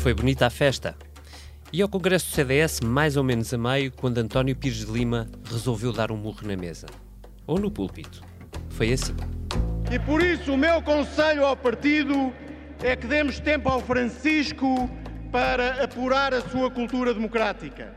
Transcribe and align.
Foi 0.00 0.14
bonita 0.14 0.46
a 0.46 0.50
festa. 0.50 0.96
E 1.70 1.82
ao 1.82 1.88
Congresso 1.88 2.30
do 2.30 2.34
CDS, 2.34 2.80
mais 2.80 3.18
ou 3.18 3.22
menos 3.22 3.52
a 3.52 3.58
meio, 3.58 3.92
quando 3.92 4.16
António 4.16 4.56
Pires 4.56 4.86
de 4.86 4.90
Lima 4.90 5.28
resolveu 5.44 5.92
dar 5.92 6.10
um 6.10 6.16
murro 6.16 6.48
na 6.48 6.56
mesa. 6.56 6.86
Ou 7.46 7.58
no 7.58 7.70
púlpito. 7.70 8.22
Foi 8.70 8.94
assim. 8.94 9.14
E 9.92 9.98
por 9.98 10.22
isso 10.22 10.54
o 10.54 10.56
meu 10.56 10.80
conselho 10.80 11.44
ao 11.44 11.54
partido 11.54 12.32
é 12.82 12.96
que 12.96 13.06
demos 13.06 13.40
tempo 13.40 13.68
ao 13.68 13.82
Francisco 13.82 14.88
para 15.30 15.84
apurar 15.84 16.32
a 16.32 16.40
sua 16.40 16.70
cultura 16.70 17.12
democrática. 17.12 17.94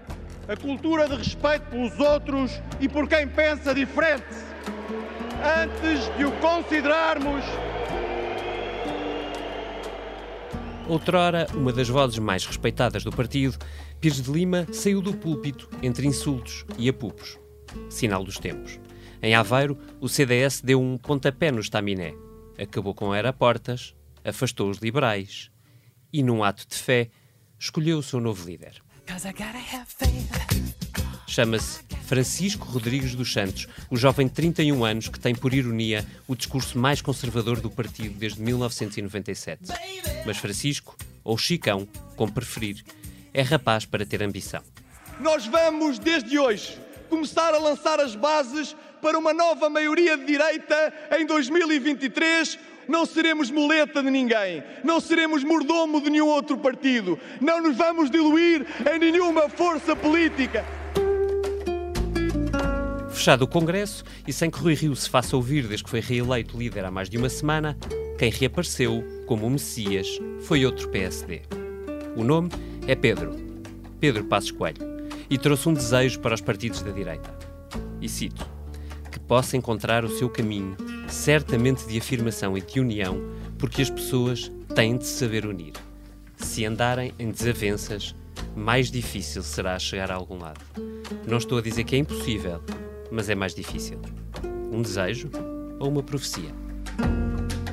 A 0.50 0.58
cultura 0.58 1.08
de 1.08 1.16
respeito 1.16 1.68
pelos 1.68 1.98
outros 2.02 2.62
e 2.82 2.90
por 2.90 3.08
quem 3.08 3.30
pensa 3.30 3.74
diferente. 3.74 4.36
Antes 5.42 6.14
de 6.18 6.26
o 6.26 6.32
considerarmos 6.34 7.46
Outrora, 10.88 11.48
uma 11.54 11.72
das 11.72 11.88
vozes 11.88 12.20
mais 12.20 12.46
respeitadas 12.46 13.04
do 13.04 13.12
partido, 13.12 13.58
Pires 14.02 14.22
de 14.22 14.30
Lima 14.30 14.68
saiu 14.74 15.02
do 15.02 15.14
púlpito 15.14 15.70
entre 15.82 16.06
insultos 16.06 16.66
e 16.78 16.90
apupos. 16.90 17.40
Sinal 17.90 18.24
dos 18.24 18.38
tempos. 18.38 18.80
Em 19.22 19.34
Aveiro, 19.34 19.78
o 20.02 20.10
CDS 20.10 20.62
deu 20.62 20.82
um 20.82 20.98
pontapé 20.98 21.52
no 21.52 21.62
estaminé. 21.62 22.14
Acabou 22.58 22.94
com 22.94 23.14
aeroportas, 23.14 23.96
afastou 24.26 24.70
os 24.70 24.80
liberais 24.80 25.50
e, 26.12 26.22
num 26.22 26.44
ato 26.44 26.68
de 26.68 26.76
fé, 26.76 27.10
escolheu 27.58 28.00
o 28.00 28.04
seu 28.04 28.20
novo 28.20 28.46
líder. 28.46 28.82
Chama-se 31.28 31.80
Francisco 32.06 32.66
Rodrigues 32.68 33.16
dos 33.16 33.32
Santos, 33.32 33.68
o 33.90 33.98
jovem 33.98 34.28
de 34.28 34.34
31 34.34 34.84
anos 34.84 35.08
que 35.08 35.20
tem, 35.20 35.34
por 35.34 35.54
ironia, 35.54 36.06
o 36.28 36.36
discurso 36.36 36.78
mais 36.78 37.02
conservador 37.02 37.60
do 37.60 37.70
partido 37.70 38.18
desde 38.18 38.42
1997. 38.42 39.64
Mas 40.26 40.38
Francisco, 40.38 40.96
ou 41.24 41.38
Chicão, 41.38 41.88
como 42.16 42.32
preferir, 42.32 42.84
é 43.34 43.42
rapaz 43.42 43.86
para 43.86 44.06
ter 44.06 44.22
ambição. 44.22 44.62
Nós 45.20 45.46
vamos, 45.46 45.98
desde 45.98 46.38
hoje, 46.38 46.78
começar 47.10 47.54
a 47.54 47.58
lançar 47.58 48.00
as 48.00 48.16
bases 48.16 48.76
para 49.02 49.18
uma 49.18 49.34
nova 49.34 49.70
maioria 49.70 50.18
de 50.18 50.26
direita 50.26 50.94
em 51.18 51.26
2023. 51.26 52.60
Não 52.88 53.06
seremos 53.06 53.50
muleta 53.50 54.04
de 54.04 54.10
ninguém, 54.10 54.62
não 54.84 55.00
seremos 55.00 55.44
mordomo 55.44 56.02
de 56.02 56.10
nenhum 56.10 56.28
outro 56.28 56.58
partido, 56.58 57.18
não 57.40 57.62
nos 57.62 57.78
vamos 57.78 58.12
diluir 58.12 58.66
em 58.94 59.00
nenhuma 59.00 59.48
força 59.48 59.96
política. 59.96 60.66
Fechado 63.24 63.44
o 63.44 63.48
Congresso 63.48 64.04
e 64.28 64.34
sem 64.34 64.52
que 64.52 64.60
Rui 64.60 64.74
Rio 64.74 64.94
se 64.98 65.10
faça 65.10 65.38
ouvir 65.38 65.66
desde 65.66 65.86
que 65.86 65.90
foi 65.90 66.02
reeleito 66.02 66.58
líder 66.58 66.84
há 66.84 66.92
mais 66.92 67.10
de 67.10 67.18
uma 67.18 67.30
semana, 67.30 67.78
quem 68.20 68.30
reapareceu, 68.30 69.02
como 69.26 69.48
o 69.48 69.50
Messias, 69.50 70.20
foi 70.42 70.66
outro 70.66 70.90
PSD. 70.90 71.44
O 72.18 72.24
nome 72.26 72.50
é 72.86 72.96
Pedro, 72.96 73.34
Pedro 73.98 74.26
Passos 74.26 74.52
Coelho, 74.52 74.86
e 75.30 75.38
trouxe 75.38 75.70
um 75.70 75.74
desejo 75.74 76.20
para 76.20 76.36
os 76.36 76.42
partidos 76.42 76.82
da 76.82 76.92
direita. 76.92 77.34
E 78.02 78.10
cito: 78.10 78.46
que 79.10 79.22
possa 79.22 79.56
encontrar 79.56 80.04
o 80.04 80.18
seu 80.18 80.30
caminho, 80.30 80.76
certamente 81.08 81.88
de 81.88 81.98
afirmação 81.98 82.58
e 82.58 82.62
de 82.62 82.82
união, 82.82 83.24
porque 83.58 83.82
as 83.82 83.90
pessoas 83.90 84.52
têm 84.76 84.98
de 84.98 85.08
saber 85.08 85.46
unir. 85.46 85.72
Se 86.36 86.66
andarem 86.66 87.14
em 87.18 87.32
desavenças, 87.32 88.14
mais 88.54 88.92
difícil 88.92 89.44
será 89.44 89.80
chegar 89.80 90.12
a 90.12 90.16
algum 90.16 90.40
lado. 90.40 90.60
Não 91.26 91.38
estou 91.38 91.60
a 91.60 91.62
dizer 91.62 91.86
que 91.86 91.96
é 91.96 92.00
impossível, 92.00 92.62
mas 93.14 93.30
é 93.30 93.36
mais 93.36 93.54
difícil. 93.54 94.00
Um 94.72 94.82
desejo 94.82 95.30
ou 95.80 95.88
uma 95.88 96.02
profecia? 96.02 96.50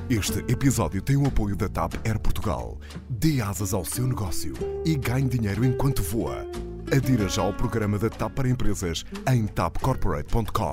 Este 0.09 0.41
episódio 0.53 1.01
tem 1.01 1.17
o 1.17 1.27
apoio 1.27 1.57
da 1.57 1.69
TAP 1.69 1.95
Air 2.05 2.19
Portugal. 2.19 2.79
Dê 3.09 3.41
asas 3.41 3.73
ao 3.73 3.85
seu 3.85 4.07
negócio 4.07 4.53
e 4.85 4.95
ganhe 4.97 5.29
dinheiro 5.29 5.65
enquanto 5.65 6.03
voa. 6.03 6.47
Adira 6.95 7.29
já 7.29 7.43
ao 7.43 7.55
programa 7.55 7.99
da 7.99 8.11
TAP 8.11 8.35
para 8.35 8.49
empresas 8.49 9.05
em 9.33 9.47
tapcorporate.com. 9.47 10.73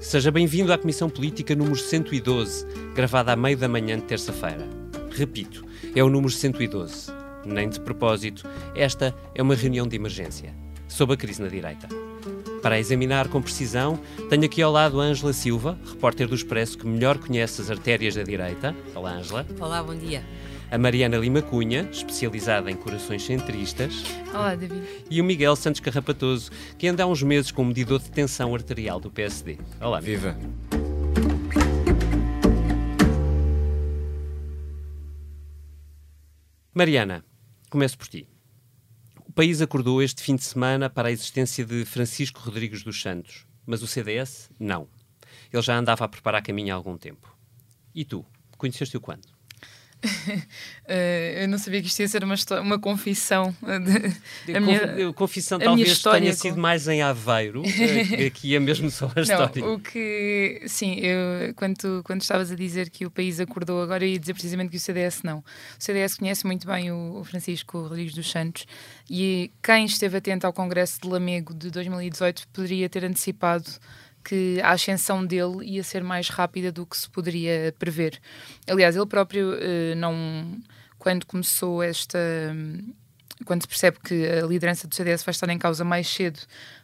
Seja 0.00 0.30
bem-vindo 0.32 0.72
à 0.72 0.78
Comissão 0.78 1.08
Política 1.08 1.54
número 1.54 1.76
112, 1.76 2.66
gravada 2.94 3.32
à 3.32 3.36
meio 3.36 3.56
da 3.56 3.68
manhã 3.68 3.96
de 3.98 4.04
terça-feira. 4.04 4.66
Repito, 5.10 5.64
é 5.94 6.02
o 6.02 6.08
número 6.08 6.32
112. 6.32 7.12
Nem 7.44 7.68
de 7.68 7.78
propósito, 7.78 8.48
esta 8.74 9.14
é 9.34 9.42
uma 9.42 9.54
reunião 9.54 9.86
de 9.86 9.94
emergência 9.94 10.52
sobre 10.88 11.14
a 11.14 11.18
crise 11.18 11.42
na 11.42 11.48
direita. 11.48 12.07
Para 12.62 12.78
examinar 12.78 13.28
com 13.28 13.40
precisão, 13.40 13.98
tenho 14.28 14.44
aqui 14.44 14.60
ao 14.60 14.72
lado 14.72 15.00
a 15.00 15.04
Ângela 15.04 15.32
Silva, 15.32 15.78
repórter 15.86 16.26
do 16.26 16.34
Expresso 16.34 16.76
que 16.76 16.86
melhor 16.86 17.18
conhece 17.18 17.60
as 17.60 17.70
artérias 17.70 18.16
da 18.16 18.22
direita. 18.22 18.74
Olá, 18.94 19.12
Ângela. 19.12 19.46
Olá, 19.60 19.82
bom 19.82 19.94
dia. 19.94 20.24
A 20.70 20.76
Mariana 20.76 21.16
Lima 21.16 21.40
Cunha, 21.40 21.88
especializada 21.90 22.70
em 22.70 22.76
corações 22.76 23.22
centristas. 23.22 24.02
Olá, 24.34 24.54
David. 24.54 24.82
E 25.08 25.20
o 25.20 25.24
Miguel 25.24 25.54
Santos 25.56 25.80
Carrapatoso, 25.80 26.50
que 26.76 26.88
anda 26.88 27.04
há 27.04 27.06
uns 27.06 27.22
meses 27.22 27.50
como 27.50 27.68
medidor 27.68 28.00
de 28.00 28.10
tensão 28.10 28.54
arterial 28.54 28.98
do 28.98 29.10
PSD. 29.10 29.56
Olá, 29.80 30.00
Viva. 30.00 30.36
Mariana, 36.74 37.24
começo 37.70 37.96
por 37.96 38.08
ti. 38.08 38.28
País 39.38 39.62
acordou 39.62 40.02
este 40.02 40.20
fim 40.20 40.34
de 40.34 40.42
semana 40.42 40.90
para 40.90 41.06
a 41.06 41.12
existência 41.12 41.64
de 41.64 41.84
Francisco 41.84 42.40
Rodrigues 42.40 42.82
dos 42.82 43.00
Santos, 43.00 43.46
mas 43.64 43.84
o 43.84 43.86
CDS 43.86 44.50
não. 44.58 44.88
Ele 45.52 45.62
já 45.62 45.78
andava 45.78 46.04
a 46.04 46.08
preparar 46.08 46.42
caminho 46.42 46.74
há 46.74 46.76
algum 46.76 46.98
tempo. 46.98 47.38
E 47.94 48.04
tu, 48.04 48.26
conheceste-o 48.56 49.00
quando? 49.00 49.28
Uh, 50.04 50.92
eu 51.40 51.48
não 51.48 51.58
sabia 51.58 51.80
que 51.80 51.88
isto 51.88 52.00
ia 52.00 52.08
ser 52.08 52.22
uma, 52.22 52.34
uma 52.60 52.78
confissão. 52.78 53.54
De, 54.46 54.56
a 54.56 54.60
minha, 54.60 55.12
confissão 55.12 55.58
a 55.58 55.64
talvez 55.64 55.88
história, 55.88 56.20
tenha 56.20 56.32
sido 56.32 56.56
mais 56.56 56.86
em 56.86 57.02
Aveiro, 57.02 57.62
aqui 58.26 58.54
é 58.54 58.60
mesmo 58.60 58.90
só 58.90 59.10
a 59.14 59.20
história. 59.20 59.62
Não, 59.62 59.74
o 59.74 59.80
que, 59.80 60.62
sim, 60.66 61.00
eu, 61.00 61.54
quando, 61.54 62.02
quando 62.04 62.22
estavas 62.22 62.50
a 62.50 62.54
dizer 62.54 62.90
que 62.90 63.04
o 63.04 63.10
país 63.10 63.40
acordou 63.40 63.82
agora, 63.82 64.04
eu 64.04 64.08
ia 64.08 64.18
dizer 64.18 64.34
precisamente 64.34 64.70
que 64.70 64.76
o 64.76 64.80
CDS 64.80 65.22
não. 65.22 65.38
O 65.38 65.44
CDS 65.78 66.16
conhece 66.16 66.46
muito 66.46 66.66
bem 66.66 66.92
o, 66.92 67.18
o 67.20 67.24
Francisco 67.24 67.80
Rodrigues 67.80 68.14
dos 68.14 68.30
Santos 68.30 68.66
e 69.10 69.50
quem 69.62 69.84
esteve 69.84 70.16
atento 70.16 70.46
ao 70.46 70.52
Congresso 70.52 71.00
de 71.00 71.08
Lamego 71.08 71.52
de 71.52 71.70
2018 71.70 72.46
poderia 72.48 72.88
ter 72.88 73.04
antecipado 73.04 73.68
que 74.24 74.60
a 74.62 74.70
ascensão 74.70 75.24
dele 75.24 75.64
ia 75.64 75.82
ser 75.82 76.02
mais 76.02 76.28
rápida 76.28 76.70
do 76.70 76.84
que 76.84 76.96
se 76.96 77.08
poderia 77.08 77.74
prever. 77.78 78.20
Aliás, 78.68 78.96
ele 78.96 79.06
próprio 79.06 79.52
uh, 79.52 79.94
não. 79.96 80.58
Quando 80.98 81.26
começou 81.26 81.82
esta. 81.82 82.18
Quando 83.44 83.62
se 83.62 83.68
percebe 83.68 83.98
que 84.02 84.26
a 84.26 84.44
liderança 84.44 84.88
do 84.88 84.94
CDS 84.94 85.22
vai 85.22 85.30
estar 85.30 85.48
em 85.48 85.58
causa 85.58 85.84
mais 85.84 86.08
cedo 86.08 86.40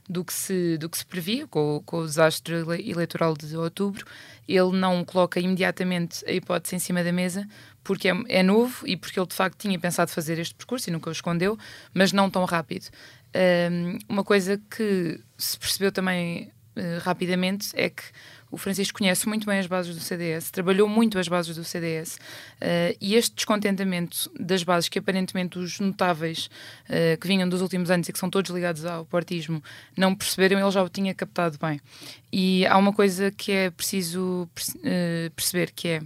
do 0.09 0.25
que 0.25 0.33
se, 0.33 0.79
do 0.79 0.89
que 0.89 0.97
se 0.97 1.05
previa, 1.05 1.49
com, 1.49 1.83
com 1.85 1.99
o 1.99 2.07
desastre 2.07 2.55
eleitoral 2.89 3.35
de 3.35 3.57
outubro, 3.57 4.07
ele 4.47 4.71
não 4.71 5.05
coloca 5.05 5.41
imediatamente 5.41 6.25
a 6.27 6.33
hipótese 6.33 6.77
em 6.77 6.79
cima 6.79 7.03
da 7.03 7.11
mesa, 7.11 7.45
porque 7.83 8.09
é, 8.09 8.15
é, 8.29 8.43
novo 8.43 8.87
e 8.87 8.97
porque 8.97 9.19
ele 9.19 9.27
de 9.27 9.35
facto 9.35 9.59
tinha 9.59 9.79
pensado 9.81 10.11
fazer 10.11 10.39
este 10.39 10.55
percurso 10.55 10.89
e 10.89 10.93
nunca 10.93 11.09
o 11.09 11.13
escondeu, 11.13 11.59
mas 11.93 12.13
não 12.13 12.31
tão 12.31 12.45
rápido. 12.45 12.87
Um, 13.35 13.99
uma 14.09 14.23
coisa 14.23 14.61
que 14.71 15.21
se 15.37 15.59
percebeu 15.59 15.91
também 15.91 16.53
uh, 16.77 17.01
rapidamente 17.01 17.69
é 17.75 17.89
que 17.91 18.03
o 18.51 18.57
Francisco 18.57 18.99
conhece 18.99 19.29
muito 19.29 19.47
bem 19.47 19.59
as 19.59 19.67
bases 19.67 19.95
do 19.95 20.01
CDS, 20.01 20.51
trabalhou 20.51 20.89
muito 20.89 21.19
as 21.19 21.27
bases 21.27 21.57
do 21.57 21.65
CDS 21.65 22.17
uh, 22.17 22.97
e 23.01 23.17
este 23.17 23.35
descontentamento 23.35 24.31
das 24.39 24.63
bases, 24.63 24.89
que 24.89 24.99
aparentemente 24.99 25.59
os 25.59 25.81
notáveis 25.81 26.49
uh, 26.89 27.19
que 27.21 27.27
vinham 27.27 27.49
dos 27.49 27.61
últimos 27.61 27.91
anos 27.91 28.09
e 28.09 28.13
que 28.13 28.19
são 28.19 28.31
todos 28.31 28.51
ligados 28.51 28.85
ao 28.85 29.05
portismo 29.05 29.63
não 29.97 30.15
perceberam, 30.15 30.61
ele 30.61 30.71
já 30.71 30.83
o 30.83 30.89
tinha 30.89 31.13
captado 31.15 31.59
bem. 31.61 31.81
E 32.33 32.67
há 32.67 32.77
uma 32.77 32.93
coisa 32.93 33.31
que 33.31 33.53
é 33.53 33.71
preciso 33.71 34.49
perceber, 35.37 35.71
que 35.71 35.89
é 35.89 36.03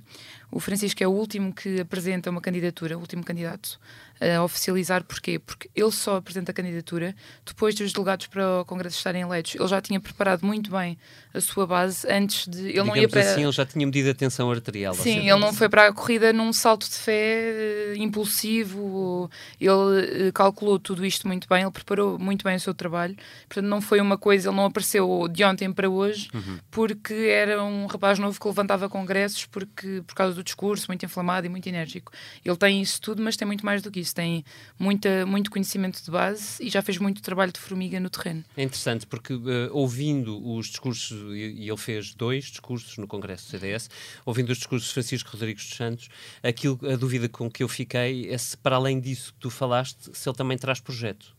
o 0.50 0.60
Francisco 0.60 1.02
é 1.02 1.06
o 1.06 1.10
último 1.10 1.52
que 1.52 1.80
apresenta 1.80 2.30
uma 2.30 2.40
candidatura, 2.40 2.96
o 2.96 3.00
último 3.00 3.22
candidato 3.22 3.78
a 4.20 4.42
oficializar. 4.42 5.04
Porquê? 5.04 5.38
Porque 5.38 5.70
ele 5.74 5.90
só 5.90 6.16
apresenta 6.16 6.50
a 6.50 6.54
candidatura 6.54 7.14
depois 7.44 7.74
dos 7.74 7.92
delegados 7.92 8.26
para 8.26 8.60
o 8.60 8.64
Congresso 8.64 8.96
estarem 8.96 9.22
eleitos. 9.22 9.54
Ele 9.54 9.68
já 9.68 9.80
tinha 9.80 10.00
preparado 10.00 10.44
muito 10.44 10.70
bem 10.70 10.98
a 11.32 11.40
sua 11.40 11.66
base 11.66 12.06
antes 12.10 12.46
de. 12.46 12.58
Ele 12.58 12.68
Digamos 12.68 12.94
não 12.94 12.96
ia 12.96 13.08
para. 13.08 13.20
assim, 13.20 13.42
ele 13.42 13.52
já 13.52 13.66
tinha 13.66 13.86
medido 13.86 14.10
a 14.10 14.14
tensão 14.14 14.50
arterial. 14.50 14.94
Sim, 14.94 15.28
ele 15.28 15.38
não 15.38 15.52
foi 15.52 15.68
para 15.68 15.88
a 15.88 15.92
corrida 15.92 16.32
num 16.32 16.52
salto 16.52 16.88
de 16.88 16.96
fé 16.96 17.94
uh, 17.94 18.02
impulsivo. 18.02 19.30
Ele 19.60 20.28
uh, 20.28 20.32
calculou 20.32 20.78
tudo 20.78 21.04
isto 21.04 21.26
muito 21.26 21.48
bem, 21.48 21.62
ele 21.62 21.70
preparou 21.70 22.18
muito 22.18 22.44
bem 22.44 22.56
o 22.56 22.60
seu 22.60 22.74
trabalho. 22.74 23.16
Portanto, 23.48 23.68
não 23.68 23.80
foi 23.80 24.00
uma 24.00 24.18
coisa, 24.18 24.48
ele 24.48 24.56
não 24.56 24.66
apareceu 24.66 25.28
de 25.28 25.44
ontem 25.44 25.72
para 25.72 25.88
hoje 25.88 26.28
uhum. 26.34 26.58
porque 26.70 27.14
era 27.14 27.62
um 27.62 27.86
rapaz 27.86 28.18
novo 28.18 28.38
que 28.38 28.46
levantava 28.46 28.88
congressos 28.88 29.46
porque, 29.46 30.02
por 30.06 30.14
causa 30.14 30.34
do 30.34 30.42
discurso, 30.42 30.86
muito 30.88 31.04
inflamado 31.04 31.46
e 31.46 31.48
muito 31.48 31.68
enérgico. 31.68 32.12
Ele 32.44 32.56
tem 32.56 32.80
isso 32.80 33.00
tudo, 33.00 33.22
mas 33.22 33.36
tem 33.36 33.46
muito 33.46 33.64
mais 33.64 33.82
do 33.82 33.90
que 33.90 34.00
isso 34.00 34.07
isso, 34.08 34.14
tem 34.14 34.44
muita, 34.78 35.24
muito 35.26 35.50
conhecimento 35.50 36.02
de 36.02 36.10
base 36.10 36.62
e 36.62 36.70
já 36.70 36.82
fez 36.82 36.98
muito 36.98 37.22
trabalho 37.22 37.52
de 37.52 37.60
formiga 37.60 38.00
no 38.00 38.10
terreno. 38.10 38.44
É 38.56 38.62
interessante 38.62 39.06
porque 39.06 39.34
uh, 39.34 39.70
ouvindo 39.72 40.44
os 40.54 40.66
discursos, 40.66 41.12
e 41.34 41.68
ele 41.68 41.76
fez 41.76 42.14
dois 42.14 42.46
discursos 42.46 42.96
no 42.96 43.06
Congresso 43.06 43.46
do 43.46 43.50
CDS, 43.50 43.90
ouvindo 44.24 44.50
os 44.50 44.58
discursos 44.58 44.88
de 44.88 44.94
Francisco 44.94 45.30
Rodrigues 45.30 45.64
dos 45.66 45.76
Santos, 45.76 46.08
aquilo, 46.42 46.78
a 46.90 46.96
dúvida 46.96 47.28
com 47.28 47.50
que 47.50 47.62
eu 47.62 47.68
fiquei 47.68 48.28
é 48.30 48.38
se, 48.38 48.56
para 48.56 48.76
além 48.76 49.00
disso 49.00 49.32
que 49.34 49.40
tu 49.40 49.50
falaste, 49.50 50.10
se 50.12 50.28
ele 50.28 50.36
também 50.36 50.58
traz 50.58 50.80
projeto. 50.80 51.36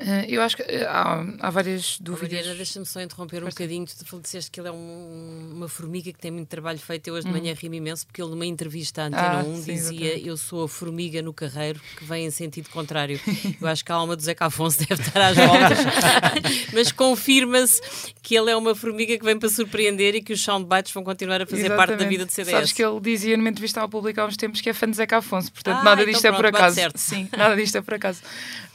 Uh, 0.00 0.24
eu 0.28 0.40
acho 0.40 0.56
que 0.56 0.62
uh, 0.62 0.88
há, 0.88 1.26
há, 1.40 1.50
várias 1.50 1.98
dúvidas. 1.98 2.32
Mariana, 2.32 2.54
deixa-me 2.54 2.86
só 2.86 3.00
interromper 3.00 3.38
um 3.38 3.40
Parece. 3.40 3.56
bocadinho. 3.56 3.86
Tu 3.86 4.20
disseste 4.20 4.50
que 4.50 4.60
ele 4.60 4.68
é 4.68 4.72
um, 4.72 5.52
uma 5.56 5.68
formiga 5.68 6.12
que 6.12 6.18
tem 6.18 6.30
muito 6.30 6.48
trabalho 6.48 6.78
feito. 6.78 7.08
Eu 7.08 7.14
hoje 7.14 7.26
de 7.26 7.32
manhã 7.32 7.50
uhum. 7.50 7.58
rimo 7.60 7.74
imenso 7.74 8.06
porque 8.06 8.22
ele, 8.22 8.30
numa 8.30 8.46
entrevista 8.46 9.02
à 9.02 9.06
Antena 9.06 9.40
ah, 9.40 9.44
1, 9.44 9.56
sim, 9.56 9.72
dizia: 9.72 10.00
exatamente. 10.00 10.28
Eu 10.28 10.36
sou 10.36 10.64
a 10.64 10.68
formiga 10.68 11.20
no 11.20 11.32
carreiro 11.32 11.80
que 11.96 12.04
vem 12.04 12.26
em 12.26 12.30
sentido 12.30 12.68
contrário. 12.70 13.20
Eu 13.60 13.66
acho 13.66 13.84
que 13.84 13.90
a 13.90 13.96
alma 13.96 14.14
do 14.14 14.22
Zeca 14.22 14.46
Afonso 14.46 14.78
deve 14.78 15.02
estar 15.02 15.20
às 15.20 15.36
voltas, 15.36 15.78
mas 16.72 16.92
confirma-se 16.92 17.80
que 18.22 18.36
ele 18.36 18.50
é 18.50 18.56
uma 18.56 18.74
formiga 18.74 19.18
que 19.18 19.24
vem 19.24 19.38
para 19.38 19.48
surpreender 19.48 20.14
e 20.14 20.22
que 20.22 20.32
os 20.32 20.40
soundbites 20.40 20.92
vão 20.92 21.02
continuar 21.02 21.42
a 21.42 21.46
fazer 21.46 21.66
exatamente. 21.66 21.86
parte 21.86 21.98
da 21.98 22.08
vida 22.08 22.24
de 22.24 22.32
CDS. 22.32 22.52
Sabes 22.52 22.72
que 22.72 22.84
ele 22.84 23.00
dizia 23.00 23.36
numa 23.36 23.48
entrevista 23.48 23.80
ao 23.80 23.88
público 23.88 24.20
há 24.20 24.26
uns 24.26 24.36
tempos 24.36 24.60
que 24.60 24.70
é 24.70 24.72
fã 24.72 24.88
de 24.88 24.96
Zeca 24.96 25.18
Afonso, 25.18 25.52
portanto, 25.52 25.78
ah, 25.78 25.82
nada 25.82 26.06
disto 26.06 26.20
então 26.20 26.34
é 26.34 26.38
pronto, 26.38 26.52
por 26.52 26.58
acaso. 26.58 26.80
Sim, 26.94 27.28
nada 27.36 27.56
disto 27.56 27.76
é 27.76 27.82
por 27.82 27.94
acaso. 27.94 28.20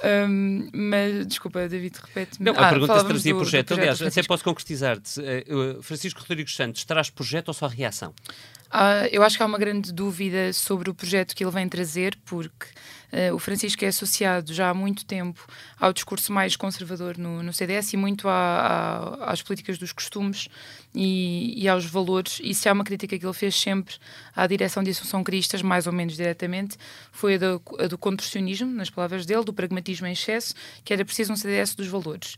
Um, 0.03 0.69
mas, 0.73 1.12
desculpa, 1.25 1.67
David, 1.67 1.95
repete 2.01 2.41
Não, 2.41 2.53
a 2.53 2.67
ah, 2.67 2.69
pergunta 2.69 2.99
se 2.99 3.05
trazia 3.05 3.33
do, 3.33 3.39
projeto. 3.39 3.67
Do 3.67 3.75
projeto. 3.75 4.01
Aliás, 4.01 4.01
até 4.01 4.23
posso 4.23 4.43
concretizar-te. 4.43 5.19
Uh, 5.19 5.81
Francisco 5.81 6.19
Rodrigues 6.21 6.55
Santos 6.55 6.83
traz 6.85 7.09
projeto 7.09 7.49
ou 7.49 7.53
só 7.53 7.67
reação? 7.67 8.13
Uh, 8.73 9.05
eu 9.11 9.21
acho 9.21 9.37
que 9.37 9.43
há 9.43 9.45
uma 9.45 9.59
grande 9.59 9.93
dúvida 9.93 10.51
sobre 10.51 10.89
o 10.89 10.95
projeto 10.95 11.35
que 11.35 11.43
ele 11.43 11.51
vem 11.51 11.69
trazer, 11.69 12.17
porque 12.25 12.65
uh, 13.11 13.35
o 13.35 13.37
Francisco 13.37 13.85
é 13.85 13.89
associado 13.89 14.51
já 14.51 14.71
há 14.71 14.73
muito 14.73 15.05
tempo 15.05 15.45
ao 15.79 15.93
discurso 15.93 16.33
mais 16.33 16.55
conservador 16.55 17.15
no, 17.15 17.43
no 17.43 17.53
CDS 17.53 17.93
e 17.93 17.97
muito 17.97 18.27
a, 18.27 18.33
a, 19.21 19.31
às 19.31 19.43
políticas 19.43 19.77
dos 19.77 19.91
costumes 19.91 20.47
e, 20.91 21.53
e, 21.55 21.69
aos 21.69 21.85
valores. 21.85 22.41
E 22.43 22.55
se 22.55 22.67
há 22.67 22.73
uma 22.73 22.83
crítica 22.83 23.15
que 23.19 23.23
ele 23.23 23.33
fez 23.33 23.55
sempre 23.55 23.93
à 24.35 24.47
direção 24.47 24.81
de 24.81 24.89
Assunção 24.89 25.23
Cristas, 25.23 25.61
mais 25.61 25.85
ou 25.85 25.93
menos 25.93 26.15
diretamente, 26.15 26.75
foi 27.11 27.35
a 27.35 27.37
do, 27.37 27.61
a 27.77 27.85
do 27.85 27.97
contorcionismo, 27.97 28.73
nas 28.73 28.89
palavras 28.89 29.23
dele, 29.23 29.43
do 29.43 29.53
pragmatismo 29.53 30.07
em 30.07 30.13
excesso, 30.13 30.55
que 30.83 30.91
era 30.91 31.05
preciso 31.05 31.31
um 31.31 31.35
CDS 31.35 31.75
dos 31.75 31.85
valores 31.85 32.37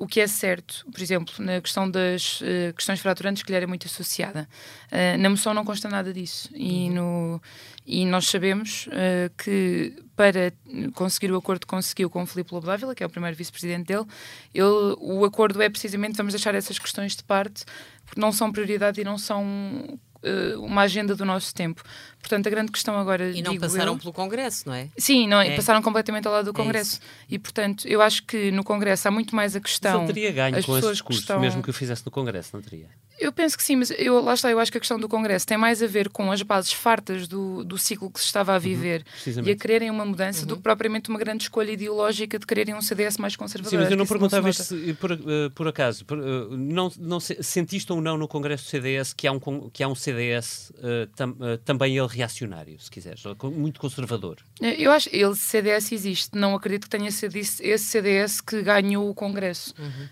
o 0.00 0.06
que 0.06 0.18
é 0.18 0.26
certo, 0.26 0.86
por 0.90 1.02
exemplo, 1.02 1.34
na 1.40 1.60
questão 1.60 1.88
das 1.88 2.40
uh, 2.40 2.72
questões 2.74 3.00
fraturantes, 3.00 3.42
que 3.42 3.52
lhe 3.52 3.56
era 3.56 3.66
muito 3.66 3.86
associada. 3.86 4.48
Uh, 4.90 5.18
na 5.18 5.28
moção 5.28 5.52
não 5.52 5.62
consta 5.62 5.90
nada 5.90 6.10
disso. 6.10 6.48
E, 6.54 6.88
uhum. 6.88 6.94
no, 6.94 7.42
e 7.86 8.06
nós 8.06 8.26
sabemos 8.26 8.86
uh, 8.86 9.30
que 9.36 9.94
para 10.16 10.54
conseguir 10.94 11.30
o 11.30 11.36
acordo 11.36 11.60
que 11.60 11.66
conseguiu 11.66 12.08
com 12.08 12.22
o 12.22 12.26
Filipe 12.26 12.54
Lobo 12.54 12.66
Dávila, 12.66 12.94
que 12.94 13.02
é 13.02 13.06
o 13.06 13.10
primeiro 13.10 13.36
vice-presidente 13.36 13.88
dele, 13.88 14.06
ele, 14.54 14.96
o 15.00 15.22
acordo 15.26 15.60
é 15.60 15.68
precisamente, 15.68 16.16
vamos 16.16 16.32
deixar 16.32 16.54
essas 16.54 16.78
questões 16.78 17.14
de 17.14 17.22
parte, 17.22 17.66
porque 18.06 18.18
não 18.18 18.32
são 18.32 18.50
prioridade 18.50 19.02
e 19.02 19.04
não 19.04 19.18
são 19.18 20.00
uh, 20.24 20.60
uma 20.64 20.82
agenda 20.82 21.14
do 21.14 21.24
nosso 21.24 21.54
tempo. 21.54 21.82
Portanto, 22.18 22.46
a 22.46 22.50
grande 22.50 22.70
questão 22.70 22.96
agora. 22.96 23.30
E 23.30 23.42
não 23.42 23.58
passaram 23.58 23.94
eu, 23.94 23.98
pelo 23.98 24.12
Congresso, 24.12 24.68
não 24.68 24.74
é? 24.74 24.88
Sim, 24.96 25.26
não, 25.26 25.40
é. 25.40 25.56
passaram 25.56 25.82
completamente 25.82 26.26
ao 26.26 26.32
lado 26.32 26.52
do 26.52 26.60
é 26.60 26.62
Congresso. 26.62 27.00
É 27.02 27.34
e, 27.34 27.38
portanto, 27.38 27.86
eu 27.88 28.02
acho 28.02 28.24
que 28.24 28.50
no 28.50 28.62
Congresso 28.62 29.08
há 29.08 29.10
muito 29.10 29.34
mais 29.34 29.56
a 29.56 29.60
questão. 29.60 30.00
Mas 30.00 30.10
ele 30.10 30.14
teria 30.14 30.32
ganho 30.32 30.64
com 30.64 30.78
esse 30.78 30.90
discurso, 30.90 31.20
estão... 31.20 31.40
mesmo 31.40 31.62
que 31.62 31.70
o 31.70 31.72
fizesse 31.72 32.04
no 32.04 32.10
Congresso, 32.10 32.50
não 32.54 32.62
teria? 32.62 32.88
Eu 33.20 33.30
penso 33.32 33.56
que 33.56 33.62
sim, 33.62 33.76
mas 33.76 33.90
eu, 33.98 34.18
lá 34.22 34.32
está, 34.32 34.50
eu 34.50 34.58
acho 34.58 34.72
que 34.72 34.78
a 34.78 34.80
questão 34.80 34.98
do 34.98 35.06
Congresso 35.06 35.46
tem 35.46 35.58
mais 35.58 35.82
a 35.82 35.86
ver 35.86 36.08
com 36.08 36.32
as 36.32 36.40
bases 36.40 36.72
fartas 36.72 37.28
do, 37.28 37.62
do 37.62 37.76
ciclo 37.76 38.10
que 38.10 38.18
se 38.18 38.24
estava 38.24 38.52
a 38.52 38.54
uhum, 38.54 38.60
viver 38.60 39.04
uhum, 39.26 39.44
e 39.44 39.50
a 39.50 39.56
quererem 39.56 39.90
uma 39.90 40.06
mudança 40.06 40.40
uhum. 40.40 40.46
do 40.46 40.56
que 40.56 40.62
propriamente 40.62 41.10
uma 41.10 41.18
grande 41.18 41.42
escolha 41.42 41.70
ideológica 41.70 42.38
de 42.38 42.46
quererem 42.46 42.74
um 42.74 42.80
CDS 42.80 43.18
mais 43.18 43.36
conservador. 43.36 43.70
Sim, 43.70 43.76
mas 43.76 43.90
eu 43.90 43.96
não 43.98 44.06
perguntava 44.06 44.50
se, 44.54 44.94
por, 44.94 45.12
uh, 45.12 45.50
por 45.54 45.68
acaso, 45.68 46.04
por, 46.06 46.18
uh, 46.18 46.56
não, 46.56 46.90
não 46.98 47.20
sentiste 47.20 47.92
ou 47.92 48.00
não 48.00 48.16
no 48.16 48.26
Congresso 48.26 48.64
do 48.64 48.68
CDS 48.70 49.12
que 49.12 49.26
há 49.26 49.32
um, 49.32 49.68
que 49.70 49.82
há 49.82 49.88
um 49.88 49.94
CDS 49.94 50.70
uh, 50.70 50.74
eh, 50.82 51.08
tam, 51.14 51.36
também 51.64 51.98
ele 51.98 52.08
reacionário, 52.08 52.78
se 52.80 52.90
quiseres, 52.90 53.22
muito 53.54 53.78
conservador? 53.78 54.38
Eu 54.60 54.90
acho 54.92 55.10
que 55.10 55.16
ele 55.16 55.34
CDS 55.34 55.92
existe, 55.92 56.36
não 56.36 56.54
acredito 56.54 56.84
que 56.84 56.90
tenha 56.90 57.10
sido 57.10 57.36
esse 57.36 57.78
CDS 57.78 58.40
que 58.40 58.62
ganhou 58.62 59.08
o 59.10 59.14
Congresso. 59.14 59.74
Uhum. 59.78 60.08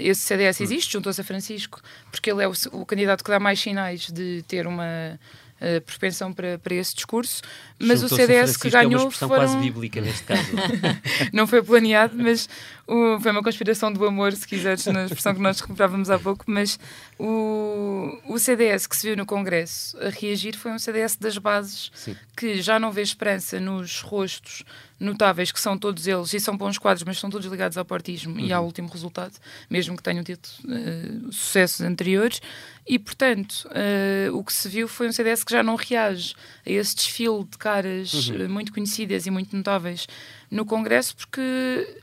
esse 0.00 0.20
CDS 0.20 0.60
uhum. 0.60 0.64
existe, 0.64 0.92
juntou-se 0.92 1.20
a 1.20 1.24
Francisco, 1.24 1.80
porque 2.10 2.30
ele 2.30 2.42
é 2.42 2.51
o, 2.52 2.80
o 2.82 2.86
candidato 2.86 3.24
que 3.24 3.30
dá 3.30 3.40
mais 3.40 3.60
sinais 3.60 4.10
de 4.10 4.42
ter 4.46 4.66
uma 4.66 5.18
uh, 5.62 5.80
propensão 5.82 6.32
para, 6.32 6.58
para 6.58 6.74
esse 6.74 6.94
discurso, 6.94 7.42
mas 7.78 8.02
o 8.02 8.08
CDS 8.08 8.56
que 8.56 8.68
ganhou. 8.68 8.92
É 8.92 8.96
uma 8.96 9.08
expressão 9.08 9.28
foram... 9.28 9.42
quase 9.42 9.56
bíblica 9.58 10.00
neste 10.00 10.24
caso. 10.24 10.50
não 11.32 11.46
foi 11.46 11.62
planeado, 11.62 12.14
mas 12.16 12.48
o, 12.86 13.18
foi 13.20 13.30
uma 13.30 13.42
conspiração 13.42 13.92
do 13.92 14.04
amor, 14.04 14.32
se 14.32 14.46
quiseres, 14.46 14.84
na 14.86 15.04
expressão 15.04 15.34
que 15.34 15.40
nós 15.40 15.60
recuperávamos 15.60 16.10
há 16.10 16.18
pouco. 16.18 16.44
Mas 16.46 16.78
o, 17.18 18.18
o 18.28 18.38
CDS 18.38 18.86
que 18.86 18.96
se 18.96 19.06
viu 19.06 19.16
no 19.16 19.24
Congresso 19.24 19.96
a 19.98 20.10
reagir 20.10 20.56
foi 20.56 20.72
um 20.72 20.78
CDS 20.78 21.16
das 21.16 21.38
bases 21.38 21.90
Sim. 21.94 22.16
que 22.36 22.60
já 22.60 22.78
não 22.78 22.90
vê 22.90 23.02
esperança 23.02 23.60
nos 23.60 24.00
rostos 24.00 24.64
notáveis, 25.02 25.50
que 25.50 25.60
são 25.60 25.76
todos 25.76 26.06
eles, 26.06 26.32
e 26.32 26.40
são 26.40 26.56
bons 26.56 26.78
quadros, 26.78 27.04
mas 27.04 27.18
são 27.18 27.28
todos 27.28 27.46
ligados 27.46 27.76
ao 27.76 27.84
partismo 27.84 28.34
uhum. 28.34 28.40
e 28.40 28.52
ao 28.52 28.64
último 28.64 28.88
resultado, 28.88 29.34
mesmo 29.68 29.96
que 29.96 30.02
tenham 30.02 30.22
tido 30.22 30.46
uh, 30.64 31.32
sucessos 31.32 31.80
anteriores. 31.80 32.40
E, 32.86 32.98
portanto, 32.98 33.68
uh, 33.68 34.36
o 34.36 34.42
que 34.44 34.52
se 34.52 34.68
viu 34.68 34.88
foi 34.88 35.08
um 35.08 35.12
CDS 35.12 35.44
que 35.44 35.52
já 35.52 35.62
não 35.62 35.76
reage 35.76 36.34
a 36.66 36.70
esse 36.70 36.94
desfile 36.94 37.44
de 37.44 37.58
caras 37.58 38.28
uhum. 38.28 38.46
uh, 38.46 38.48
muito 38.48 38.72
conhecidas 38.72 39.26
e 39.26 39.30
muito 39.30 39.56
notáveis 39.56 40.06
no 40.50 40.64
Congresso, 40.64 41.16
porque 41.16 42.02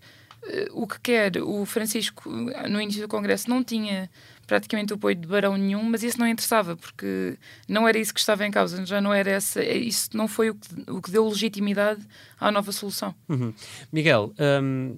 o 0.71 0.88
que 0.88 1.00
quer 1.00 1.38
o 1.38 1.65
Francisco 1.65 2.30
no 2.30 2.81
início 2.81 3.01
do 3.01 3.07
Congresso 3.07 3.50
não 3.50 3.63
tinha 3.63 4.09
praticamente 4.50 4.91
o 4.91 4.95
apoio 4.95 5.15
de 5.15 5.27
Barão 5.27 5.56
nenhum, 5.56 5.83
mas 5.83 6.01
isso 6.01 6.19
não 6.19 6.27
interessava, 6.27 6.75
porque 6.75 7.38
não 7.68 7.88
era 7.88 8.00
isso 8.00 8.12
que 8.12 8.19
estava 8.19 8.45
em 8.47 8.50
causa, 8.50 8.83
já 8.83 9.00
não 9.00 9.13
era 9.13 9.30
essa, 9.30 9.63
isso 9.63 10.09
não 10.15 10.27
foi 10.27 10.50
o 10.50 10.56
que, 10.56 10.91
o 10.91 11.01
que 11.01 11.12
deu 11.12 11.30
legitimidade 11.30 12.01
à 12.39 12.51
nova 12.51 12.71
solução. 12.71 13.13
Uhum. 13.30 13.53
Miguel, 13.91 14.33
hum, 14.63 14.97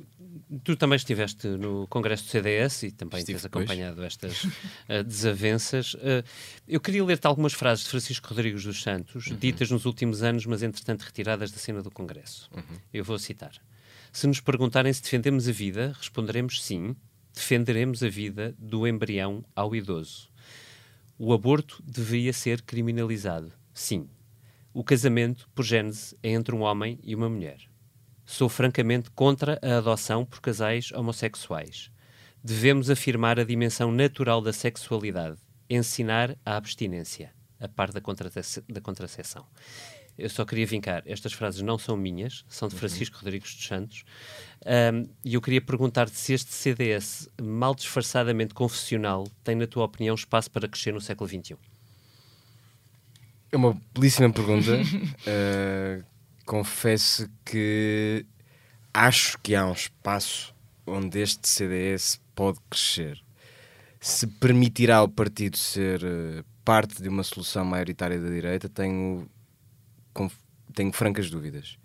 tu 0.63 0.77
também 0.77 0.95
estiveste 0.95 1.47
no 1.47 1.85
Congresso 1.87 2.23
do 2.23 2.29
CDS 2.29 2.83
e 2.83 2.91
também 2.91 3.19
Estive 3.19 3.39
tens 3.39 3.45
acompanhado 3.45 3.95
depois. 3.95 4.13
estas 4.13 4.43
uh, 4.43 5.03
desavenças. 5.05 5.95
Uh, 5.95 6.23
eu 6.65 6.79
queria 6.79 7.03
ler-te 7.03 7.27
algumas 7.27 7.51
frases 7.51 7.83
de 7.83 7.89
Francisco 7.89 8.29
Rodrigues 8.29 8.63
dos 8.63 8.81
Santos, 8.81 9.27
uhum. 9.27 9.35
ditas 9.35 9.69
nos 9.69 9.85
últimos 9.85 10.23
anos, 10.23 10.45
mas 10.45 10.63
entretanto 10.63 11.01
retiradas 11.01 11.51
da 11.51 11.57
cena 11.57 11.81
do 11.81 11.91
Congresso. 11.91 12.49
Uhum. 12.55 12.77
Eu 12.93 13.03
vou 13.03 13.19
citar. 13.19 13.51
Se 14.11 14.27
nos 14.27 14.39
perguntarem 14.39 14.91
se 14.91 15.01
defendemos 15.01 15.47
a 15.47 15.51
vida, 15.51 15.93
responderemos 15.97 16.63
sim 16.63 16.95
defenderemos 17.33 18.03
a 18.03 18.09
vida 18.09 18.53
do 18.57 18.87
embrião 18.87 19.43
ao 19.55 19.75
idoso. 19.75 20.29
O 21.17 21.33
aborto 21.33 21.81
deveria 21.83 22.33
ser 22.33 22.61
criminalizado. 22.61 23.51
Sim. 23.73 24.09
O 24.73 24.83
casamento, 24.83 25.49
por 25.53 25.63
gênese, 25.63 26.15
é 26.23 26.29
entre 26.31 26.55
um 26.55 26.61
homem 26.61 26.99
e 27.03 27.15
uma 27.15 27.29
mulher. 27.29 27.59
Sou 28.25 28.49
francamente 28.49 29.09
contra 29.11 29.59
a 29.61 29.77
adoção 29.77 30.25
por 30.25 30.41
casais 30.41 30.91
homossexuais. 30.91 31.91
Devemos 32.43 32.89
afirmar 32.89 33.39
a 33.39 33.43
dimensão 33.43 33.91
natural 33.91 34.41
da 34.41 34.53
sexualidade, 34.53 35.37
ensinar 35.69 36.37
a 36.45 36.55
abstinência, 36.55 37.33
a 37.59 37.67
par 37.67 37.91
da, 37.91 38.01
contrace 38.01 38.63
da 38.67 38.81
contracepção. 38.81 39.45
Eu 40.21 40.29
só 40.29 40.45
queria 40.45 40.67
vincar, 40.67 41.01
estas 41.05 41.33
frases 41.33 41.61
não 41.61 41.79
são 41.79 41.97
minhas, 41.97 42.45
são 42.47 42.67
de 42.67 42.75
uhum. 42.75 42.79
Francisco 42.79 43.15
uhum. 43.15 43.23
Rodrigues 43.23 43.55
dos 43.55 43.65
Santos, 43.65 44.03
um, 44.63 45.09
e 45.25 45.33
eu 45.33 45.41
queria 45.41 45.59
perguntar-te 45.59 46.15
se 46.15 46.33
este 46.33 46.53
CDS, 46.53 47.27
mal 47.41 47.73
disfarçadamente 47.73 48.53
confessional, 48.53 49.27
tem, 49.43 49.55
na 49.55 49.65
tua 49.65 49.85
opinião, 49.85 50.13
espaço 50.13 50.51
para 50.51 50.67
crescer 50.67 50.93
no 50.93 51.01
século 51.01 51.27
XXI? 51.27 51.57
É 53.51 53.57
uma 53.57 53.75
belíssima 53.93 54.31
pergunta. 54.31 54.71
uh, 54.77 56.03
confesso 56.45 57.27
que 57.43 58.23
acho 58.93 59.39
que 59.39 59.55
há 59.55 59.65
um 59.65 59.73
espaço 59.73 60.53
onde 60.85 61.19
este 61.19 61.49
CDS 61.49 62.21
pode 62.35 62.59
crescer. 62.69 63.19
Se 63.99 64.27
permitirá 64.27 64.97
ao 64.97 65.07
partido 65.07 65.57
ser 65.57 66.03
uh, 66.03 66.45
parte 66.63 67.01
de 67.01 67.09
uma 67.09 67.23
solução 67.23 67.65
maioritária 67.65 68.19
da 68.19 68.29
direita, 68.29 68.69
tenho 68.69 69.27
tenho 70.73 70.91
francas 70.91 71.29
dúvidas. 71.29 71.77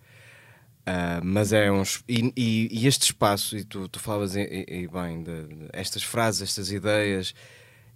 Uh, 0.87 1.19
mas 1.25 1.53
é 1.53 1.71
uns. 1.71 2.05
E, 2.09 2.33
e, 2.37 2.69
e, 2.71 2.87
este 2.87 3.07
espaço, 3.07 3.57
e 3.57 3.65
tu, 3.65 3.89
tu 3.89 3.99
falavas 3.99 4.37
e, 4.37 4.65
e 4.69 4.87
bem, 4.87 5.23
de, 5.23 5.47
de, 5.47 5.69
estas 5.73 6.05
frases, 6.05 6.43
estas 6.43 6.71
ideias, 6.71 7.35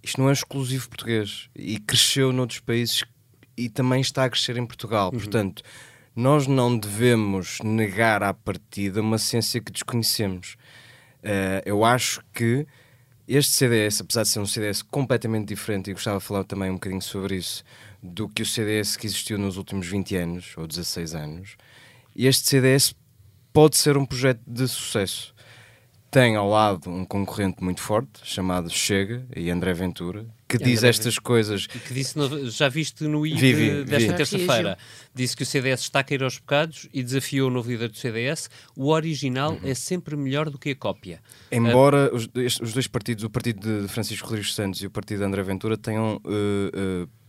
isto 0.03 0.19
não 0.19 0.29
é 0.29 0.33
exclusivo 0.33 0.89
português 0.89 1.49
e 1.55 1.79
cresceu 1.79 2.33
noutros 2.33 2.59
países 2.59 3.05
e 3.55 3.69
também 3.69 4.01
está 4.01 4.25
a 4.25 4.29
crescer 4.29 4.57
em 4.57 4.65
Portugal. 4.65 5.09
Uhum. 5.13 5.19
Portanto, 5.19 5.63
nós 6.13 6.47
não 6.47 6.77
devemos 6.77 7.59
negar 7.63 8.23
à 8.23 8.33
partida 8.33 8.99
uma 8.99 9.17
ciência 9.17 9.61
que 9.61 9.71
desconhecemos. 9.71 10.57
Uh, 11.23 11.63
eu 11.65 11.85
acho 11.85 12.21
que 12.33 12.67
este 13.27 13.53
CDS, 13.53 14.01
apesar 14.01 14.23
de 14.23 14.29
ser 14.29 14.39
um 14.39 14.45
CDS 14.45 14.81
completamente 14.81 15.47
diferente, 15.47 15.89
e 15.89 15.93
gostava 15.93 16.19
de 16.19 16.25
falar 16.25 16.43
também 16.43 16.69
um 16.69 16.73
bocadinho 16.73 17.01
sobre 17.01 17.37
isso, 17.37 17.63
do 18.01 18.27
que 18.27 18.41
o 18.41 18.45
CDS 18.45 18.97
que 18.97 19.05
existiu 19.05 19.37
nos 19.37 19.57
últimos 19.57 19.87
20 19.87 20.15
anos, 20.15 20.53
ou 20.57 20.67
16 20.67 21.15
anos, 21.15 21.55
este 22.15 22.47
CDS 22.47 22.95
pode 23.53 23.77
ser 23.77 23.97
um 23.97 24.05
projeto 24.05 24.41
de 24.45 24.67
sucesso. 24.67 25.33
Tem 26.09 26.35
ao 26.35 26.49
lado 26.49 26.89
um 26.89 27.05
concorrente 27.05 27.63
muito 27.63 27.79
forte, 27.79 28.19
chamado 28.23 28.69
Chega, 28.69 29.25
e 29.33 29.49
André 29.49 29.73
Ventura, 29.73 30.25
que 30.45 30.57
diz 30.57 30.79
André 30.79 30.89
estas 30.89 31.15
Ventura. 31.15 31.23
coisas. 31.23 31.67
E 31.73 31.79
que 31.79 31.93
disse, 31.93 32.17
no, 32.17 32.49
já 32.49 32.67
viste 32.67 33.05
no 33.05 33.25
IG 33.25 33.85
desta 33.85 34.13
terça-feira, 34.13 34.77
disse 35.15 35.37
que 35.37 35.43
o 35.43 35.45
CDS 35.45 35.83
está 35.83 35.99
a 35.99 36.03
cair 36.03 36.21
aos 36.21 36.37
pecados 36.37 36.89
e 36.93 37.01
desafiou 37.01 37.47
o 37.47 37.51
novo 37.51 37.69
líder 37.69 37.87
do 37.87 37.95
CDS. 37.95 38.49
O 38.75 38.89
original 38.89 39.53
uhum. 39.53 39.59
é 39.63 39.73
sempre 39.73 40.17
melhor 40.17 40.49
do 40.49 40.59
que 40.59 40.71
a 40.71 40.75
cópia. 40.75 41.21
Embora 41.49 42.13
uh, 42.13 42.17
os, 42.17 42.59
os, 42.59 42.73
dois 42.73 42.87
partidos, 42.87 43.23
o 43.23 43.29
partido 43.29 43.83
de 43.83 43.87
Francisco 43.87 44.27
Rodrigues 44.27 44.53
Santos 44.53 44.81
e 44.81 44.87
o 44.87 44.91
partido 44.91 45.19
de 45.19 45.25
André 45.25 45.43
Ventura, 45.43 45.77
tenham. 45.77 46.17
Uh, 46.25 47.03
uh, 47.05 47.20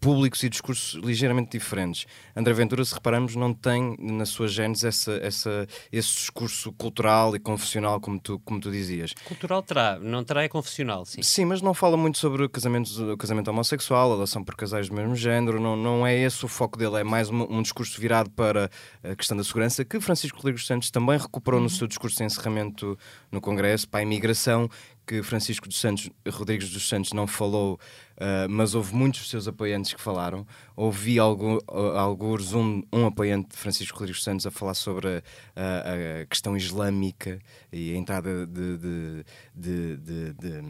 públicos 0.00 0.42
e 0.42 0.48
discursos 0.48 1.00
ligeiramente 1.02 1.58
diferentes. 1.58 2.06
André 2.34 2.52
Ventura, 2.52 2.84
se 2.84 2.94
repararmos, 2.94 3.34
não 3.34 3.52
tem 3.52 3.96
na 3.98 4.24
sua 4.24 4.48
gênese 4.48 4.86
essa, 4.86 5.12
essa, 5.22 5.66
esse 5.90 6.14
discurso 6.14 6.72
cultural 6.72 7.34
e 7.34 7.38
confessional, 7.38 8.00
como 8.00 8.18
tu, 8.18 8.38
como 8.44 8.60
tu 8.60 8.70
dizias. 8.70 9.12
Cultural 9.24 9.62
terá, 9.62 9.98
não 9.98 10.22
terá 10.24 10.42
é 10.42 10.48
confessional, 10.48 11.04
sim. 11.04 11.22
Sim, 11.22 11.46
mas 11.46 11.60
não 11.60 11.74
fala 11.74 11.96
muito 11.96 12.18
sobre 12.18 12.44
o 12.44 12.48
casamento, 12.48 13.50
homossexual, 13.50 14.12
a 14.12 14.14
relação 14.14 14.44
por 14.44 14.54
casais 14.54 14.88
do 14.88 14.94
mesmo 14.94 15.16
género, 15.16 15.60
não, 15.60 15.76
não 15.76 16.06
é 16.06 16.16
esse 16.16 16.44
o 16.44 16.48
foco 16.48 16.78
dele, 16.78 16.96
é 16.96 17.04
mais 17.04 17.30
um, 17.30 17.42
um 17.42 17.62
discurso 17.62 18.00
virado 18.00 18.30
para 18.30 18.70
a 19.02 19.16
questão 19.16 19.36
da 19.36 19.44
segurança, 19.44 19.84
que 19.84 20.00
Francisco 20.00 20.38
Rodrigues 20.38 20.66
Santos 20.66 20.90
também 20.90 21.18
recuperou 21.18 21.58
uhum. 21.58 21.64
no 21.64 21.70
seu 21.70 21.86
discurso 21.86 22.18
de 22.18 22.24
encerramento 22.24 22.98
no 23.30 23.40
Congresso, 23.40 23.88
para 23.88 24.00
a 24.00 24.02
imigração, 24.02 24.68
que 25.08 25.22
Francisco 25.22 25.66
dos 25.66 25.80
Santos, 25.80 26.10
Rodrigues 26.28 26.70
dos 26.70 26.86
Santos 26.86 27.14
não 27.14 27.26
falou, 27.26 27.80
uh, 28.18 28.48
mas 28.48 28.74
houve 28.74 28.94
muitos 28.94 29.20
dos 29.20 29.30
seus 29.30 29.48
apoiantes 29.48 29.92
que 29.92 30.00
falaram. 30.00 30.46
Ouvi 30.76 31.18
alguns 31.18 32.52
um, 32.52 32.82
um 32.92 33.06
apoiante 33.06 33.50
de 33.50 33.56
Francisco 33.56 33.98
Rodrigues 33.98 34.22
Santos 34.22 34.46
a 34.46 34.50
falar 34.50 34.74
sobre 34.74 35.08
a, 35.08 35.22
a, 35.56 36.22
a 36.22 36.26
questão 36.26 36.56
islâmica 36.56 37.38
e 37.72 37.94
a 37.94 37.96
entrada 37.96 38.46
de, 38.46 38.78
de, 38.78 39.96
de, 39.96 40.32
de 40.34 40.62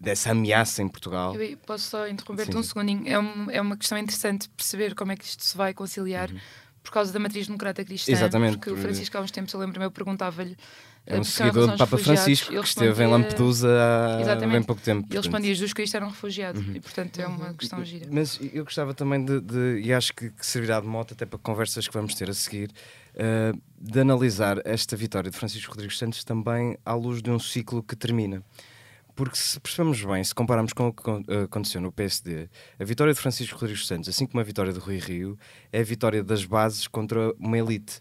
dessa 0.00 0.30
ameaça 0.30 0.82
em 0.82 0.88
Portugal. 0.88 1.34
Eu 1.34 1.56
posso 1.58 1.90
só 1.90 2.08
interromper-te 2.08 2.56
um 2.56 2.62
segundinho? 2.62 3.08
É, 3.08 3.18
um, 3.18 3.50
é 3.50 3.60
uma 3.60 3.76
questão 3.76 3.98
interessante 3.98 4.48
perceber 4.50 4.94
como 4.94 5.12
é 5.12 5.16
que 5.16 5.24
isto 5.24 5.44
se 5.44 5.56
vai 5.56 5.74
conciliar 5.74 6.30
uhum. 6.30 6.38
Por 6.86 6.92
causa 6.92 7.12
da 7.12 7.18
matriz 7.18 7.46
democrata 7.46 7.84
cristã. 7.84 8.12
Exatamente. 8.12 8.58
Porque 8.58 8.70
o 8.70 8.76
Francisco 8.76 9.18
há 9.18 9.20
uns 9.20 9.32
tempos, 9.32 9.52
eu 9.52 9.60
lembro-me, 9.60 9.84
eu 9.84 9.90
perguntava-lhe 9.90 10.56
é 11.04 11.18
um 11.18 11.24
seguidor 11.24 11.68
do 11.70 11.76
Papa 11.76 11.98
Francisco 11.98 12.52
que 12.52 12.58
esteve 12.58 13.04
em 13.04 13.06
Lampedusa 13.06 13.68
há 13.68 14.34
bem 14.46 14.62
pouco 14.62 14.82
tempo. 14.82 15.06
E 15.08 15.12
ele 15.12 15.18
respondia: 15.18 15.54
Jesus 15.54 15.72
Cristo 15.72 15.96
era 15.96 16.04
um 16.04 16.08
refugiado. 16.08 16.58
Uhum. 16.58 16.74
E 16.74 16.80
portanto 16.80 17.18
é 17.20 17.26
uma 17.26 17.54
questão 17.54 17.84
gira. 17.84 18.06
Mas 18.10 18.40
eu 18.52 18.64
gostava 18.64 18.92
também 18.92 19.24
de, 19.24 19.40
de 19.40 19.80
e 19.84 19.92
acho 19.92 20.12
que, 20.12 20.30
que, 20.30 20.44
servirá 20.44 20.80
de 20.80 20.86
moto 20.86 21.12
até 21.14 21.24
para 21.24 21.38
conversas 21.38 21.86
que 21.86 21.94
vamos 21.94 22.14
ter 22.14 22.28
a 22.28 22.34
seguir, 22.34 22.70
uh, 23.14 23.60
de 23.80 24.00
analisar 24.00 24.60
esta 24.64 24.96
vitória 24.96 25.30
de 25.30 25.36
Francisco 25.36 25.70
Rodrigues 25.70 25.96
Santos 25.96 26.24
também 26.24 26.76
à 26.84 26.94
luz 26.94 27.22
de 27.22 27.30
um 27.30 27.38
ciclo 27.38 27.82
que 27.82 27.94
termina. 27.94 28.42
Porque 29.16 29.36
se 29.38 29.58
percebemos 29.58 30.04
bem, 30.04 30.22
se 30.22 30.34
compararmos 30.34 30.74
com 30.74 30.88
o 30.88 30.92
que 30.92 31.32
aconteceu 31.44 31.80
no 31.80 31.90
PSD, 31.90 32.50
a 32.78 32.84
vitória 32.84 33.14
de 33.14 33.18
Francisco 33.18 33.58
Rodrigues 33.58 33.86
Santos, 33.86 34.10
assim 34.10 34.26
como 34.26 34.40
a 34.40 34.44
vitória 34.44 34.74
de 34.74 34.78
Rui 34.78 34.98
Rio, 34.98 35.38
é 35.72 35.80
a 35.80 35.82
vitória 35.82 36.22
das 36.22 36.44
bases 36.44 36.86
contra 36.86 37.32
uma 37.38 37.56
elite. 37.56 37.98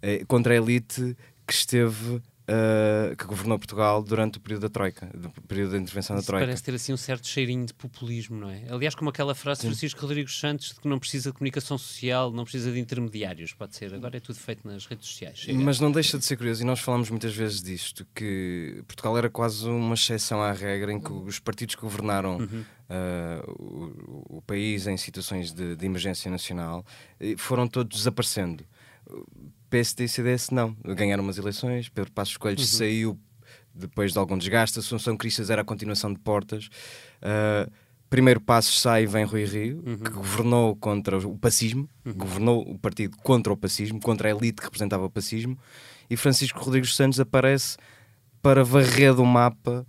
É, 0.00 0.24
contra 0.24 0.54
a 0.54 0.56
elite 0.56 1.16
que 1.44 1.52
esteve 1.52 2.22
Uh, 2.48 3.16
que 3.16 3.24
governou 3.24 3.58
Portugal 3.58 4.00
durante 4.00 4.38
o 4.38 4.40
período 4.40 4.62
da 4.62 4.68
Troika, 4.68 5.10
do 5.12 5.30
período 5.48 5.72
da 5.72 5.78
intervenção 5.78 6.14
Isso 6.14 6.24
da 6.24 6.26
Troika. 6.30 6.46
Parece 6.46 6.62
ter 6.62 6.74
assim 6.76 6.92
um 6.92 6.96
certo 6.96 7.26
cheirinho 7.26 7.66
de 7.66 7.74
populismo, 7.74 8.38
não 8.38 8.48
é? 8.48 8.62
Aliás, 8.70 8.94
como 8.94 9.10
aquela 9.10 9.34
frase 9.34 9.62
de 9.62 9.66
Francisco 9.66 10.00
Rodrigues 10.00 10.38
Santos 10.38 10.68
de 10.68 10.80
que 10.80 10.86
não 10.86 10.96
precisa 10.96 11.30
de 11.30 11.36
comunicação 11.36 11.76
social, 11.76 12.30
não 12.30 12.44
precisa 12.44 12.70
de 12.70 12.78
intermediários, 12.78 13.52
pode 13.52 13.74
ser. 13.74 13.92
Agora 13.92 14.16
é 14.16 14.20
tudo 14.20 14.38
feito 14.38 14.64
nas 14.64 14.86
redes 14.86 15.08
sociais. 15.08 15.38
Chega. 15.38 15.58
Mas 15.58 15.80
não 15.80 15.90
deixa 15.90 16.18
de 16.18 16.24
ser 16.24 16.36
curioso, 16.36 16.62
e 16.62 16.64
nós 16.64 16.78
falamos 16.78 17.10
muitas 17.10 17.34
vezes 17.34 17.60
disto, 17.60 18.06
que 18.14 18.80
Portugal 18.86 19.18
era 19.18 19.28
quase 19.28 19.68
uma 19.68 19.94
exceção 19.94 20.40
à 20.40 20.52
regra 20.52 20.92
em 20.92 21.00
que 21.00 21.12
os 21.12 21.40
partidos 21.40 21.74
que 21.74 21.82
governaram 21.82 22.36
uhum. 22.36 22.64
uh, 22.88 24.26
o, 24.30 24.36
o, 24.36 24.42
país 24.42 24.86
em 24.86 24.96
situações 24.96 25.52
de, 25.52 25.74
de 25.74 25.84
emergência 25.84 26.30
nacional 26.30 26.86
eh, 27.18 27.34
foram 27.36 27.66
todos 27.66 27.98
desaparecendo 27.98 28.64
PSD 29.68 30.04
e 30.04 30.08
CDS 30.08 30.50
não. 30.50 30.76
Ganharam 30.84 31.22
umas 31.22 31.38
eleições, 31.38 31.88
Pedro 31.88 32.12
Passos 32.12 32.36
Coelho 32.36 32.58
uhum. 32.58 32.66
saiu 32.66 33.20
depois 33.76 34.12
de 34.12 34.18
algum 34.18 34.38
desgaste, 34.38 34.78
Assunção 34.78 35.16
Cristas 35.16 35.50
era 35.50 35.62
a 35.62 35.64
continuação 35.64 36.12
de 36.12 36.18
Portas. 36.18 36.68
Uh, 37.18 37.70
primeiro 38.08 38.40
passo 38.40 38.72
sai 38.72 39.02
e 39.02 39.06
vem 39.06 39.24
Rui 39.24 39.44
Rio, 39.44 39.82
uhum. 39.86 39.98
que 39.98 40.10
governou 40.10 40.76
contra 40.76 41.18
o 41.18 41.38
pacismo, 41.38 41.88
uhum. 42.04 42.14
governou 42.14 42.62
o 42.62 42.78
partido 42.78 43.16
contra 43.18 43.52
o 43.52 43.56
pacismo, 43.56 44.00
contra 44.00 44.28
a 44.28 44.30
elite 44.32 44.56
que 44.56 44.64
representava 44.64 45.04
o 45.04 45.10
pacismo, 45.10 45.58
e 46.08 46.16
Francisco 46.16 46.58
Rodrigues 46.60 46.94
Santos 46.94 47.20
aparece 47.20 47.76
para 48.40 48.64
varrer 48.64 49.14
do 49.14 49.24
mapa 49.24 49.86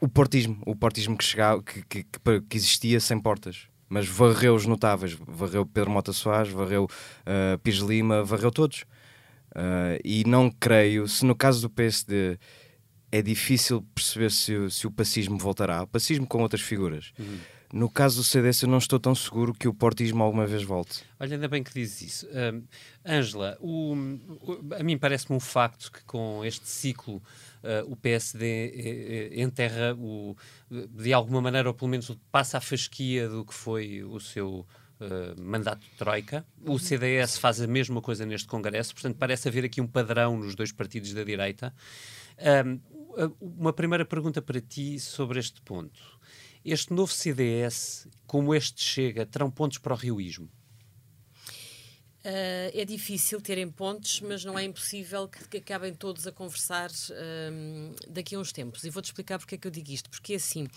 o 0.00 0.08
portismo, 0.08 0.62
o 0.64 0.76
portismo 0.76 1.16
que, 1.16 1.24
chegava, 1.24 1.62
que, 1.62 1.82
que, 1.82 2.04
que 2.48 2.56
existia 2.56 3.00
sem 3.00 3.18
portas. 3.18 3.66
Mas 3.88 4.06
varreu 4.06 4.54
os 4.54 4.66
notáveis, 4.66 5.14
varreu 5.26 5.66
Pedro 5.66 5.90
Mota 5.90 6.12
Soares, 6.12 6.52
varreu 6.52 6.84
uh, 6.84 7.58
Pires 7.58 7.80
Lima, 7.80 8.22
varreu 8.22 8.50
todos. 8.50 8.84
Uh, 9.50 9.98
e 10.04 10.24
não 10.24 10.50
creio, 10.50 11.08
se 11.08 11.24
no 11.24 11.34
caso 11.34 11.62
do 11.62 11.70
PSD 11.70 12.38
é 13.10 13.22
difícil 13.22 13.82
perceber 13.94 14.30
se, 14.30 14.54
o, 14.54 14.70
se 14.70 14.86
o 14.86 14.90
pacismo 14.90 15.38
voltará, 15.38 15.82
o 15.82 15.86
pacismo 15.86 16.26
com 16.26 16.42
outras 16.42 16.60
figuras. 16.60 17.12
Uhum. 17.18 17.38
No 17.72 17.90
caso 17.90 18.16
do 18.16 18.24
CDS, 18.24 18.62
eu 18.62 18.68
não 18.68 18.78
estou 18.78 18.98
tão 18.98 19.14
seguro 19.14 19.52
que 19.52 19.68
o 19.68 19.74
portismo 19.74 20.22
alguma 20.22 20.46
vez 20.46 20.62
volte. 20.62 21.04
Olha, 21.20 21.34
ainda 21.34 21.48
bem 21.48 21.62
que 21.62 21.72
dizes 21.72 22.00
isso. 22.00 22.28
Ângela, 23.04 23.58
uh, 23.60 24.74
a 24.78 24.82
mim 24.82 24.96
parece-me 24.96 25.36
um 25.36 25.40
facto 25.40 25.92
que 25.92 26.02
com 26.04 26.42
este 26.46 26.66
ciclo 26.66 27.16
uh, 27.16 27.92
o 27.92 27.94
PSD 27.94 28.46
eh, 28.46 29.28
eh, 29.34 29.42
enterra, 29.42 29.94
o, 29.94 30.34
de 30.70 31.12
alguma 31.12 31.42
maneira, 31.42 31.68
ou 31.68 31.74
pelo 31.74 31.90
menos 31.90 32.10
passa 32.32 32.56
a 32.56 32.60
fasquia 32.60 33.28
do 33.28 33.44
que 33.44 33.52
foi 33.52 34.02
o 34.02 34.18
seu 34.18 34.66
uh, 35.00 35.40
mandato 35.40 35.80
de 35.80 35.90
Troika. 35.96 36.46
O. 36.64 36.78
CDS 36.78 37.38
faz 37.38 37.60
a 37.60 37.66
mesma 37.66 38.00
coisa 38.00 38.24
neste 38.24 38.48
Congresso, 38.48 38.94
portanto, 38.94 39.16
parece 39.16 39.48
haver 39.48 39.64
aqui 39.64 39.80
um 39.80 39.86
padrão 39.86 40.36
nos 40.36 40.54
dois 40.54 40.72
partidos 40.72 41.12
da 41.12 41.24
direita. 41.24 41.74
Um, 42.38 42.80
uma 43.40 43.72
primeira 43.72 44.04
pergunta 44.04 44.40
para 44.40 44.60
ti 44.60 45.00
sobre 45.00 45.40
este 45.40 45.60
ponto. 45.62 46.18
Este 46.64 46.92
novo 46.92 47.12
CDS, 47.12 48.06
como 48.26 48.54
este 48.54 48.82
chega, 48.82 49.26
terão 49.26 49.50
pontos 49.50 49.78
para 49.78 49.94
o 49.94 49.96
rioísmo? 49.96 50.48
Uh, 52.18 52.68
é 52.74 52.84
difícil 52.84 53.40
terem 53.40 53.70
pontos, 53.70 54.20
mas 54.20 54.44
não 54.44 54.58
é 54.58 54.64
impossível 54.64 55.28
que, 55.28 55.48
que 55.48 55.56
acabem 55.58 55.94
todos 55.94 56.26
a 56.26 56.32
conversar 56.32 56.90
uh, 56.90 58.12
daqui 58.12 58.34
a 58.34 58.38
uns 58.38 58.52
tempos. 58.52 58.84
E 58.84 58.90
vou-te 58.90 59.06
explicar 59.06 59.38
porque 59.38 59.54
é 59.54 59.58
que 59.58 59.66
eu 59.66 59.70
digo 59.70 59.90
isto. 59.90 60.10
Porque, 60.10 60.34
assim, 60.34 60.68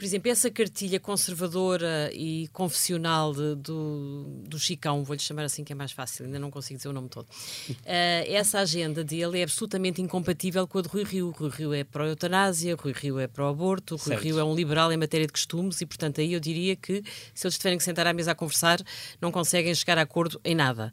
por 0.00 0.06
exemplo, 0.06 0.30
essa 0.30 0.50
cartilha 0.50 0.98
conservadora 0.98 2.10
e 2.14 2.48
confessional 2.54 3.34
de, 3.34 3.54
do, 3.56 4.24
do 4.48 4.58
Chicão, 4.58 5.04
vou-lhe 5.04 5.20
chamar 5.20 5.44
assim 5.44 5.62
que 5.62 5.74
é 5.74 5.76
mais 5.76 5.92
fácil, 5.92 6.24
ainda 6.24 6.38
não 6.38 6.50
consigo 6.50 6.78
dizer 6.78 6.88
o 6.88 6.92
nome 6.94 7.10
todo, 7.10 7.26
uh, 7.26 7.76
essa 8.26 8.60
agenda 8.60 9.04
dele 9.04 9.40
é 9.40 9.42
absolutamente 9.42 10.00
incompatível 10.00 10.66
com 10.66 10.78
a 10.78 10.80
de 10.80 10.88
Rui 10.88 11.04
Rio. 11.04 11.34
Rui 11.36 11.50
Rio 11.50 11.74
é 11.74 11.84
pró-eutanásia, 11.84 12.74
Rui 12.76 12.94
Rio 12.96 13.18
é 13.18 13.26
pró-aborto, 13.26 13.96
Rui 13.96 14.04
certo. 14.06 14.22
Rio 14.22 14.38
é 14.38 14.44
um 14.44 14.54
liberal 14.54 14.90
em 14.90 14.96
matéria 14.96 15.26
de 15.26 15.34
costumes 15.34 15.78
e, 15.82 15.84
portanto, 15.84 16.22
aí 16.22 16.32
eu 16.32 16.40
diria 16.40 16.74
que 16.76 17.02
se 17.34 17.46
eles 17.46 17.58
tiverem 17.58 17.76
que 17.76 17.84
sentar 17.84 18.06
à 18.06 18.14
mesa 18.14 18.30
a 18.32 18.34
conversar, 18.34 18.80
não 19.20 19.30
conseguem 19.30 19.74
chegar 19.74 19.98
a 19.98 20.02
acordo 20.02 20.40
em 20.42 20.54
nada. 20.54 20.90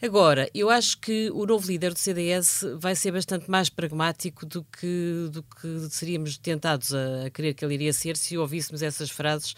Agora, 0.00 0.48
eu 0.54 0.70
acho 0.70 0.98
que 0.98 1.30
o 1.34 1.44
novo 1.44 1.70
líder 1.70 1.92
do 1.92 1.98
CDS 1.98 2.64
vai 2.78 2.96
ser 2.96 3.12
bastante 3.12 3.50
mais 3.50 3.68
pragmático 3.68 4.46
do 4.46 4.64
que, 4.64 5.28
do 5.30 5.42
que 5.42 5.90
seríamos 5.90 6.38
tentados 6.38 6.94
a, 6.94 7.26
a 7.26 7.30
querer 7.30 7.52
que 7.52 7.62
ele 7.62 7.74
iria 7.74 7.92
ser 7.92 8.16
se 8.16 8.45
ouvíssemos 8.46 8.82
essas 8.82 9.10
frases 9.10 9.52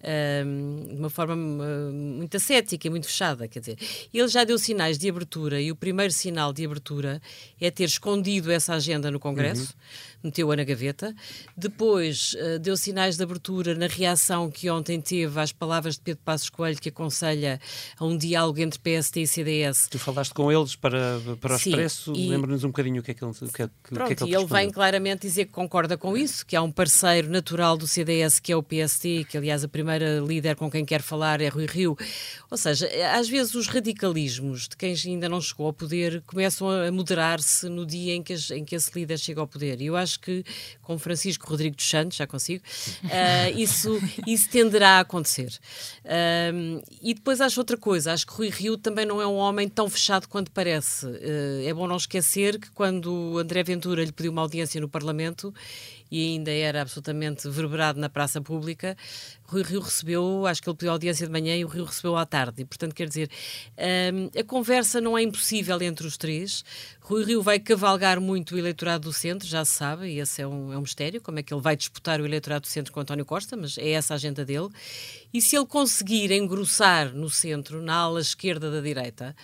uh, 0.00 0.88
de 0.88 0.98
uma 0.98 1.10
forma 1.10 1.34
uh, 1.34 1.92
muito 1.92 2.36
ascética 2.36 2.86
e 2.86 2.90
muito 2.90 3.06
fechada. 3.06 3.46
Quer 3.46 3.60
dizer, 3.60 3.78
ele 4.12 4.28
já 4.28 4.44
deu 4.44 4.58
sinais 4.58 4.98
de 4.98 5.08
abertura 5.08 5.60
e 5.60 5.70
o 5.70 5.76
primeiro 5.76 6.12
sinal 6.12 6.52
de 6.52 6.64
abertura 6.64 7.20
é 7.60 7.70
ter 7.70 7.84
escondido 7.84 8.50
essa 8.50 8.74
agenda 8.74 9.10
no 9.10 9.20
Congresso. 9.20 9.74
Uhum 9.74 10.09
meteu-a 10.22 10.56
na 10.56 10.64
gaveta. 10.64 11.14
Depois 11.56 12.34
uh, 12.34 12.58
deu 12.58 12.76
sinais 12.76 13.16
de 13.16 13.22
abertura 13.22 13.74
na 13.74 13.86
reação 13.86 14.50
que 14.50 14.70
ontem 14.70 15.00
teve 15.00 15.40
às 15.40 15.52
palavras 15.52 15.94
de 15.94 16.00
Pedro 16.00 16.22
Passos 16.24 16.50
Coelho, 16.50 16.80
que 16.80 16.88
aconselha 16.88 17.60
a 17.98 18.04
um 18.04 18.16
diálogo 18.16 18.60
entre 18.60 18.78
PSD 18.78 19.22
e 19.22 19.26
CDS. 19.26 19.88
Tu 19.90 19.98
falaste 19.98 20.32
com 20.32 20.50
eles 20.50 20.76
para, 20.76 21.20
para 21.40 21.54
o 21.54 21.58
Sim, 21.58 21.70
Expresso, 21.70 22.12
e... 22.14 22.28
lembra-nos 22.28 22.64
um 22.64 22.68
bocadinho 22.68 23.00
o 23.00 23.02
que 23.04 23.10
é 23.10 23.14
que 23.14 23.24
ele, 23.24 23.32
o 23.40 23.52
que 23.52 23.62
é, 23.62 23.70
Pronto, 23.82 24.06
que 24.06 24.12
é 24.12 24.16
que 24.16 24.24
ele, 24.24 24.34
ele 24.34 24.46
vem 24.46 24.70
claramente 24.70 25.22
dizer 25.22 25.46
que 25.46 25.52
concorda 25.52 25.96
com 25.96 26.16
isso, 26.16 26.44
que 26.44 26.56
há 26.56 26.62
um 26.62 26.70
parceiro 26.70 27.30
natural 27.30 27.76
do 27.76 27.86
CDS 27.86 28.38
que 28.40 28.52
é 28.52 28.56
o 28.56 28.62
PSD, 28.62 29.24
que 29.24 29.36
aliás 29.36 29.64
a 29.64 29.68
primeira 29.68 30.20
líder 30.20 30.56
com 30.56 30.70
quem 30.70 30.84
quer 30.84 31.02
falar 31.02 31.40
é 31.40 31.48
Rui 31.48 31.66
Rio. 31.66 31.96
Ou 32.50 32.56
seja, 32.56 32.88
às 33.14 33.28
vezes 33.28 33.54
os 33.54 33.66
radicalismos 33.66 34.68
de 34.68 34.76
quem 34.76 34.94
ainda 35.06 35.28
não 35.28 35.40
chegou 35.40 35.66
ao 35.66 35.72
poder 35.72 36.22
começam 36.26 36.68
a 36.68 36.90
moderar-se 36.90 37.68
no 37.68 37.86
dia 37.86 38.14
em 38.14 38.22
que, 38.22 38.34
em 38.52 38.64
que 38.64 38.74
esse 38.74 38.90
líder 38.94 39.18
chega 39.18 39.40
ao 39.40 39.46
poder. 39.46 39.80
E 39.80 39.86
eu 39.86 39.96
acho 39.96 40.09
acho 40.10 40.20
que 40.20 40.44
com 40.82 40.98
Francisco 40.98 41.48
Rodrigo 41.48 41.76
dos 41.76 41.88
Santos, 41.88 42.16
já 42.16 42.26
consigo, 42.26 42.62
uh, 43.04 43.58
isso, 43.58 43.98
isso 44.26 44.48
tenderá 44.50 44.98
a 44.98 45.00
acontecer. 45.00 45.50
Uh, 46.04 46.82
e 47.00 47.14
depois 47.14 47.40
acho 47.40 47.60
outra 47.60 47.76
coisa, 47.76 48.12
acho 48.12 48.26
que 48.26 48.32
Rui 48.32 48.48
Rio 48.48 48.76
também 48.76 49.06
não 49.06 49.20
é 49.20 49.26
um 49.26 49.36
homem 49.36 49.68
tão 49.68 49.88
fechado 49.88 50.28
quanto 50.28 50.50
parece. 50.50 51.06
Uh, 51.06 51.66
é 51.66 51.72
bom 51.72 51.86
não 51.86 51.96
esquecer 51.96 52.58
que 52.58 52.70
quando 52.70 53.38
André 53.38 53.62
Ventura 53.62 54.04
lhe 54.04 54.12
pediu 54.12 54.32
uma 54.32 54.42
audiência 54.42 54.80
no 54.80 54.88
Parlamento, 54.88 55.54
e 56.10 56.32
ainda 56.32 56.50
era 56.50 56.82
absolutamente 56.82 57.48
verberado 57.48 58.00
na 58.00 58.08
praça 58.08 58.40
pública, 58.40 58.96
Rui 59.44 59.62
Rio 59.62 59.80
recebeu, 59.80 60.46
acho 60.46 60.62
que 60.62 60.68
ele 60.68 60.76
pediu 60.76 60.92
audiência 60.92 61.26
de 61.26 61.32
manhã 61.32 61.56
e 61.56 61.64
o 61.64 61.68
Rio 61.68 61.84
recebeu 61.84 62.16
à 62.16 62.24
tarde. 62.24 62.62
E, 62.62 62.64
portanto, 62.64 62.94
quer 62.94 63.08
dizer, 63.08 63.30
um, 64.12 64.38
a 64.38 64.44
conversa 64.44 65.00
não 65.00 65.18
é 65.18 65.22
impossível 65.22 65.80
entre 65.82 66.06
os 66.06 66.16
três. 66.16 66.64
Rui 67.00 67.24
Rio 67.24 67.42
vai 67.42 67.58
cavalgar 67.58 68.20
muito 68.20 68.54
o 68.54 68.58
eleitorado 68.58 69.08
do 69.08 69.12
centro, 69.12 69.48
já 69.48 69.64
se 69.64 69.72
sabe, 69.72 70.08
e 70.08 70.20
esse 70.20 70.40
é 70.42 70.46
um, 70.46 70.72
é 70.72 70.78
um 70.78 70.82
mistério, 70.82 71.20
como 71.20 71.38
é 71.38 71.42
que 71.42 71.52
ele 71.52 71.60
vai 71.60 71.76
disputar 71.76 72.20
o 72.20 72.26
eleitorado 72.26 72.62
do 72.62 72.68
centro 72.68 72.92
com 72.92 73.00
António 73.00 73.24
Costa, 73.24 73.56
mas 73.56 73.76
é 73.78 73.90
essa 73.90 74.14
a 74.14 74.16
agenda 74.16 74.44
dele. 74.44 74.68
E 75.32 75.40
se 75.40 75.56
ele 75.56 75.66
conseguir 75.66 76.30
engrossar 76.30 77.12
no 77.12 77.28
centro, 77.28 77.82
na 77.82 77.94
ala 77.94 78.20
esquerda 78.20 78.70
da 78.70 78.80
direita, 78.80 79.34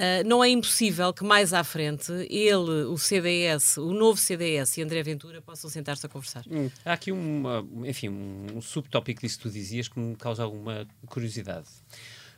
Uh, 0.00 0.26
não 0.26 0.42
é 0.42 0.48
impossível 0.48 1.12
que 1.12 1.22
mais 1.22 1.52
à 1.52 1.62
frente 1.62 2.10
ele, 2.30 2.84
o 2.88 2.96
CDS, 2.96 3.76
o 3.76 3.92
novo 3.92 4.18
CDS 4.18 4.78
e 4.78 4.82
André 4.82 5.02
Ventura 5.02 5.42
possam 5.42 5.68
sentar-se 5.68 6.06
a 6.06 6.08
conversar. 6.08 6.42
Hum, 6.50 6.70
há 6.86 6.94
aqui 6.94 7.12
uma, 7.12 7.62
enfim, 7.84 8.08
um 8.08 8.62
subtópico 8.62 9.20
disso 9.20 9.36
que 9.36 9.42
tu 9.42 9.50
dizias 9.50 9.88
que 9.88 10.00
me 10.00 10.16
causa 10.16 10.42
alguma 10.42 10.88
curiosidade. 11.04 11.68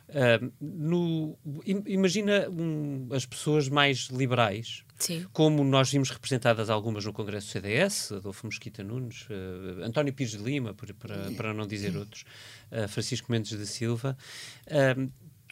Uh, 0.09 0.51
no, 0.59 1.37
imagina 1.85 2.49
um, 2.49 3.07
as 3.13 3.25
pessoas 3.25 3.69
mais 3.69 4.09
liberais, 4.11 4.83
Sim. 4.99 5.25
como 5.31 5.63
nós 5.63 5.89
vimos 5.89 6.09
representadas 6.09 6.69
algumas 6.69 7.05
no 7.05 7.13
Congresso 7.13 7.47
do 7.47 7.51
CDS, 7.51 8.11
Adolfo 8.11 8.45
Mosquita 8.45 8.83
Nunes, 8.83 9.25
uh, 9.29 9.83
António 9.83 10.13
Pires 10.13 10.33
de 10.33 10.39
Lima, 10.39 10.73
para, 10.73 11.31
para 11.37 11.53
não 11.53 11.65
dizer 11.65 11.95
outros, 11.95 12.25
uh, 12.73 12.89
Francisco 12.89 13.31
Mendes 13.31 13.57
da 13.57 13.65
Silva. 13.65 14.17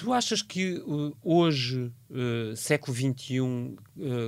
Tu 0.01 0.11
achas 0.11 0.41
que 0.41 0.79
uh, 0.79 1.15
hoje, 1.21 1.93
uh, 2.09 2.55
século 2.55 2.91
XXI, 2.91 3.39
uh, 3.39 3.75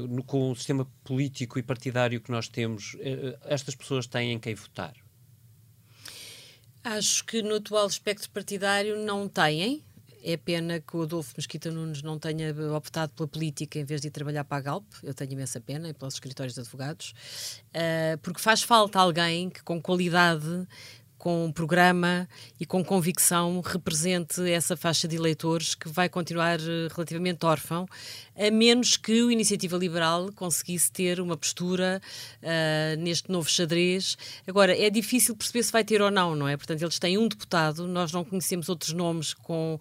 no, 0.08 0.24
com 0.24 0.52
o 0.52 0.56
sistema 0.56 0.88
político 1.04 1.58
e 1.58 1.64
partidário 1.64 2.22
que 2.22 2.30
nós 2.30 2.48
temos, 2.48 2.94
uh, 2.94 3.36
estas 3.46 3.74
pessoas 3.74 4.06
têm 4.06 4.38
quem 4.38 4.54
votar? 4.54 4.94
Acho 6.84 7.26
que 7.26 7.42
no 7.42 7.56
atual 7.56 7.88
espectro 7.88 8.30
partidário 8.30 9.04
não 9.04 9.28
têm. 9.28 9.84
É 10.22 10.38
pena 10.38 10.80
que 10.80 10.96
o 10.96 11.02
Adolfo 11.02 11.34
Mesquita 11.38 11.72
Nunes 11.72 12.04
não 12.04 12.20
tenha 12.20 12.54
optado 12.78 13.12
pela 13.14 13.28
política 13.28 13.80
em 13.80 13.84
vez 13.84 14.00
de 14.00 14.10
ir 14.10 14.12
trabalhar 14.12 14.44
para 14.44 14.58
a 14.58 14.62
Galp. 14.62 14.86
Eu 15.02 15.16
tenho 15.16 15.32
imensa 15.32 15.60
pena, 15.60 15.90
e 15.90 15.94
pelos 15.94 16.14
escritórios 16.14 16.54
de 16.54 16.62
advogados, 16.62 17.16
porque 18.22 18.40
faz 18.40 18.62
falta 18.62 19.00
alguém 19.00 19.50
que, 19.50 19.62
com 19.64 19.82
qualidade, 19.82 20.66
com 21.24 21.46
um 21.46 21.54
programa 21.54 22.28
e 22.60 22.66
com 22.66 22.84
convicção 22.84 23.62
represente 23.62 24.42
essa 24.52 24.76
faixa 24.76 25.08
de 25.08 25.16
eleitores 25.16 25.74
que 25.74 25.88
vai 25.88 26.10
continuar 26.10 26.60
eh, 26.60 26.90
relativamente 26.94 27.46
órfão, 27.46 27.88
a 28.36 28.52
menos 28.52 28.98
que 28.98 29.24
o 29.24 29.32
Iniciativa 29.32 29.78
Liberal 29.78 30.34
conseguisse 30.36 30.92
ter 30.92 31.22
uma 31.22 31.38
postura 31.38 32.02
uh, 32.42 33.02
neste 33.02 33.32
novo 33.32 33.50
xadrez. 33.50 34.18
Agora, 34.46 34.78
é 34.78 34.90
difícil 34.90 35.34
perceber 35.34 35.64
se 35.64 35.72
vai 35.72 35.86
ter 35.86 36.02
ou 36.02 36.12
não, 36.12 36.36
não 36.36 36.46
é? 36.46 36.58
Portanto, 36.58 36.82
eles 36.82 37.00
têm 37.00 37.18
um 37.18 37.30
deputado, 37.30 37.88
nós 37.88 38.12
não 38.12 38.26
conhecemos 38.26 38.68
outros 38.68 38.92
nomes 38.92 39.34
com 39.34 39.80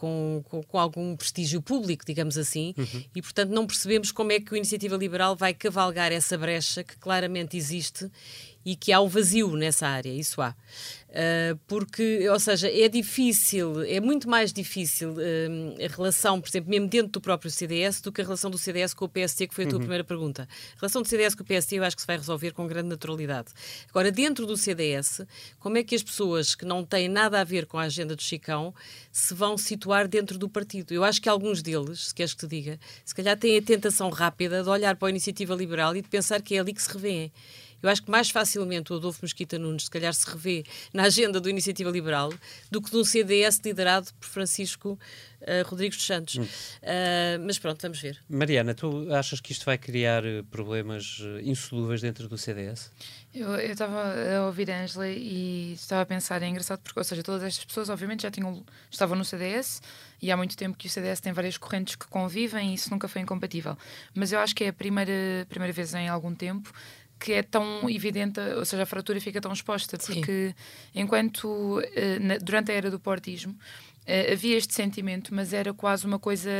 com, 0.00 0.42
com, 0.48 0.62
com, 0.62 0.78
algum 0.78 1.14
prestígio 1.14 1.60
público, 1.60 2.06
digamos 2.06 2.38
assim, 2.38 2.72
uhum. 2.78 3.04
e 3.14 3.20
portanto 3.20 3.50
não 3.50 3.66
percebemos 3.66 4.10
como 4.10 4.32
é 4.32 4.40
que 4.40 4.54
a 4.54 4.56
Iniciativa 4.56 4.96
Liberal 4.96 5.36
vai 5.36 5.52
cavalgar 5.52 6.10
essa 6.10 6.38
brecha 6.38 6.82
que 6.82 6.96
claramente 6.96 7.54
existe 7.54 8.10
e 8.64 8.76
que 8.76 8.92
há 8.92 9.00
o 9.00 9.08
vazio 9.08 9.56
nessa 9.56 9.86
área, 9.86 10.10
isso 10.10 10.40
há. 10.42 10.54
Uh, 11.10 11.58
porque, 11.66 12.28
ou 12.28 12.38
seja, 12.38 12.70
é 12.70 12.88
difícil, 12.88 13.82
é 13.82 13.98
muito 13.98 14.28
mais 14.28 14.52
difícil 14.52 15.10
uh, 15.10 15.84
a 15.84 15.96
relação, 15.96 16.40
por 16.40 16.48
exemplo, 16.48 16.70
mesmo 16.70 16.86
dentro 16.86 17.10
do 17.10 17.20
próprio 17.20 17.50
CDS, 17.50 18.00
do 18.00 18.12
que 18.12 18.20
a 18.20 18.24
relação 18.24 18.48
do 18.48 18.56
CDS 18.56 18.94
com 18.94 19.06
o 19.06 19.08
PST, 19.08 19.48
que 19.48 19.54
foi 19.54 19.64
a 19.64 19.68
tua 19.68 19.76
uhum. 19.76 19.80
primeira 19.80 20.04
pergunta. 20.04 20.46
A 20.76 20.80
relação 20.80 21.02
do 21.02 21.08
CDS 21.08 21.34
com 21.34 21.42
o 21.42 21.46
PST 21.46 21.74
eu 21.74 21.82
acho 21.82 21.96
que 21.96 22.02
se 22.02 22.06
vai 22.06 22.16
resolver 22.16 22.52
com 22.52 22.64
grande 22.66 22.88
naturalidade. 22.88 23.48
Agora, 23.88 24.12
dentro 24.12 24.46
do 24.46 24.56
CDS, 24.56 25.22
como 25.58 25.78
é 25.78 25.82
que 25.82 25.96
as 25.96 26.02
pessoas 26.02 26.54
que 26.54 26.64
não 26.64 26.84
têm 26.84 27.08
nada 27.08 27.40
a 27.40 27.44
ver 27.44 27.66
com 27.66 27.76
a 27.76 27.82
agenda 27.82 28.14
do 28.14 28.22
Chicão 28.22 28.72
se 29.10 29.34
vão 29.34 29.58
situar 29.58 30.06
dentro 30.06 30.38
do 30.38 30.48
partido? 30.48 30.92
Eu 30.94 31.02
acho 31.02 31.20
que 31.20 31.28
alguns 31.28 31.60
deles, 31.60 32.08
se 32.08 32.14
queres 32.14 32.34
que 32.34 32.46
te 32.46 32.46
diga, 32.46 32.78
se 33.04 33.14
calhar 33.14 33.36
têm 33.36 33.58
a 33.58 33.62
tentação 33.62 34.10
rápida 34.10 34.62
de 34.62 34.68
olhar 34.68 34.94
para 34.94 35.08
a 35.08 35.10
iniciativa 35.10 35.56
liberal 35.56 35.96
e 35.96 36.02
de 36.02 36.08
pensar 36.08 36.40
que 36.40 36.54
é 36.54 36.60
ali 36.60 36.72
que 36.72 36.82
se 36.82 36.92
revêem. 36.92 37.32
Eu 37.82 37.88
acho 37.88 38.02
que 38.02 38.10
mais 38.10 38.30
facilmente 38.30 38.92
o 38.92 38.96
Adolfo 38.96 39.20
Mesquita 39.22 39.58
Nunes, 39.58 39.84
se 39.84 39.90
calhar, 39.90 40.12
se 40.12 40.28
revê 40.28 40.64
na 40.92 41.04
agenda 41.04 41.40
do 41.40 41.48
Iniciativa 41.48 41.90
Liberal 41.90 42.32
do 42.70 42.80
que 42.80 42.90
de 42.90 42.96
um 42.96 43.04
CDS 43.04 43.60
liderado 43.64 44.08
por 44.18 44.28
Francisco 44.28 44.98
uh, 45.42 45.68
Rodrigos 45.68 45.96
dos 45.96 46.06
Santos. 46.06 46.36
Hum. 46.36 46.42
Uh, 46.42 47.44
mas 47.44 47.58
pronto, 47.58 47.80
vamos 47.82 48.00
ver. 48.00 48.18
Mariana, 48.28 48.74
tu 48.74 49.12
achas 49.12 49.40
que 49.40 49.52
isto 49.52 49.64
vai 49.64 49.78
criar 49.78 50.24
eh, 50.24 50.42
problemas 50.50 51.18
insolúveis 51.42 52.00
dentro 52.00 52.28
do 52.28 52.36
CDS? 52.36 52.90
Eu 53.32 53.56
estava 53.58 54.12
a 54.12 54.46
ouvir 54.46 54.70
a 54.70 54.82
Angela 54.82 55.08
e 55.08 55.74
estava 55.74 56.02
a 56.02 56.06
pensar, 56.06 56.42
é 56.42 56.48
engraçado 56.48 56.80
porque, 56.80 56.98
ou 56.98 57.04
seja, 57.04 57.22
todas 57.22 57.42
estas 57.44 57.64
pessoas 57.64 57.88
obviamente 57.88 58.22
já 58.22 58.30
tinham, 58.30 58.64
estavam 58.90 59.16
no 59.16 59.24
CDS 59.24 59.80
e 60.20 60.32
há 60.32 60.36
muito 60.36 60.56
tempo 60.56 60.76
que 60.76 60.88
o 60.88 60.90
CDS 60.90 61.20
tem 61.20 61.32
várias 61.32 61.56
correntes 61.56 61.94
que 61.94 62.06
convivem 62.08 62.72
e 62.72 62.74
isso 62.74 62.90
nunca 62.90 63.06
foi 63.06 63.22
incompatível. 63.22 63.78
Mas 64.14 64.32
eu 64.32 64.40
acho 64.40 64.54
que 64.54 64.64
é 64.64 64.68
a 64.68 64.72
primeira, 64.72 65.46
primeira 65.48 65.72
vez 65.72 65.94
em 65.94 66.08
algum 66.08 66.34
tempo 66.34 66.72
que 67.20 67.34
é 67.34 67.42
tão 67.42 67.88
evidente, 67.88 68.40
ou 68.56 68.64
seja, 68.64 68.82
a 68.82 68.86
fratura 68.86 69.20
fica 69.20 69.40
tão 69.40 69.52
exposta, 69.52 69.98
porque 69.98 70.48
Sim. 70.48 71.00
enquanto 71.00 71.82
eh, 71.94 72.38
durante 72.40 72.72
a 72.72 72.74
era 72.74 72.90
do 72.90 72.98
portismo 72.98 73.54
eh, 74.06 74.32
havia 74.32 74.56
este 74.56 74.72
sentimento, 74.72 75.34
mas 75.34 75.52
era 75.52 75.74
quase 75.74 76.06
uma 76.06 76.18
coisa 76.18 76.50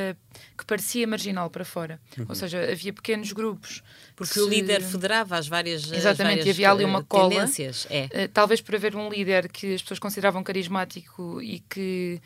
que 0.58 0.64
parecia 0.66 1.06
marginal 1.06 1.48
para 1.48 1.64
fora. 1.64 1.98
Uhum. 2.18 2.26
Ou 2.28 2.34
seja, 2.34 2.70
havia 2.70 2.92
pequenos 2.92 3.32
grupos. 3.32 3.82
Porque 4.14 4.34
se... 4.34 4.40
o 4.40 4.46
líder 4.46 4.82
federava 4.82 5.38
as 5.38 5.48
várias 5.48 5.90
Exatamente, 5.90 6.40
as 6.40 6.44
várias, 6.44 6.48
havia 6.48 6.70
ali 6.70 6.84
uma 6.84 7.02
cola. 7.02 7.48
É. 7.88 8.28
Talvez 8.28 8.60
por 8.60 8.74
haver 8.74 8.94
um 8.94 9.08
líder 9.08 9.48
que 9.48 9.74
as 9.74 9.80
pessoas 9.80 9.98
consideravam 9.98 10.44
carismático 10.44 11.40
e 11.40 11.60
que 11.60 12.20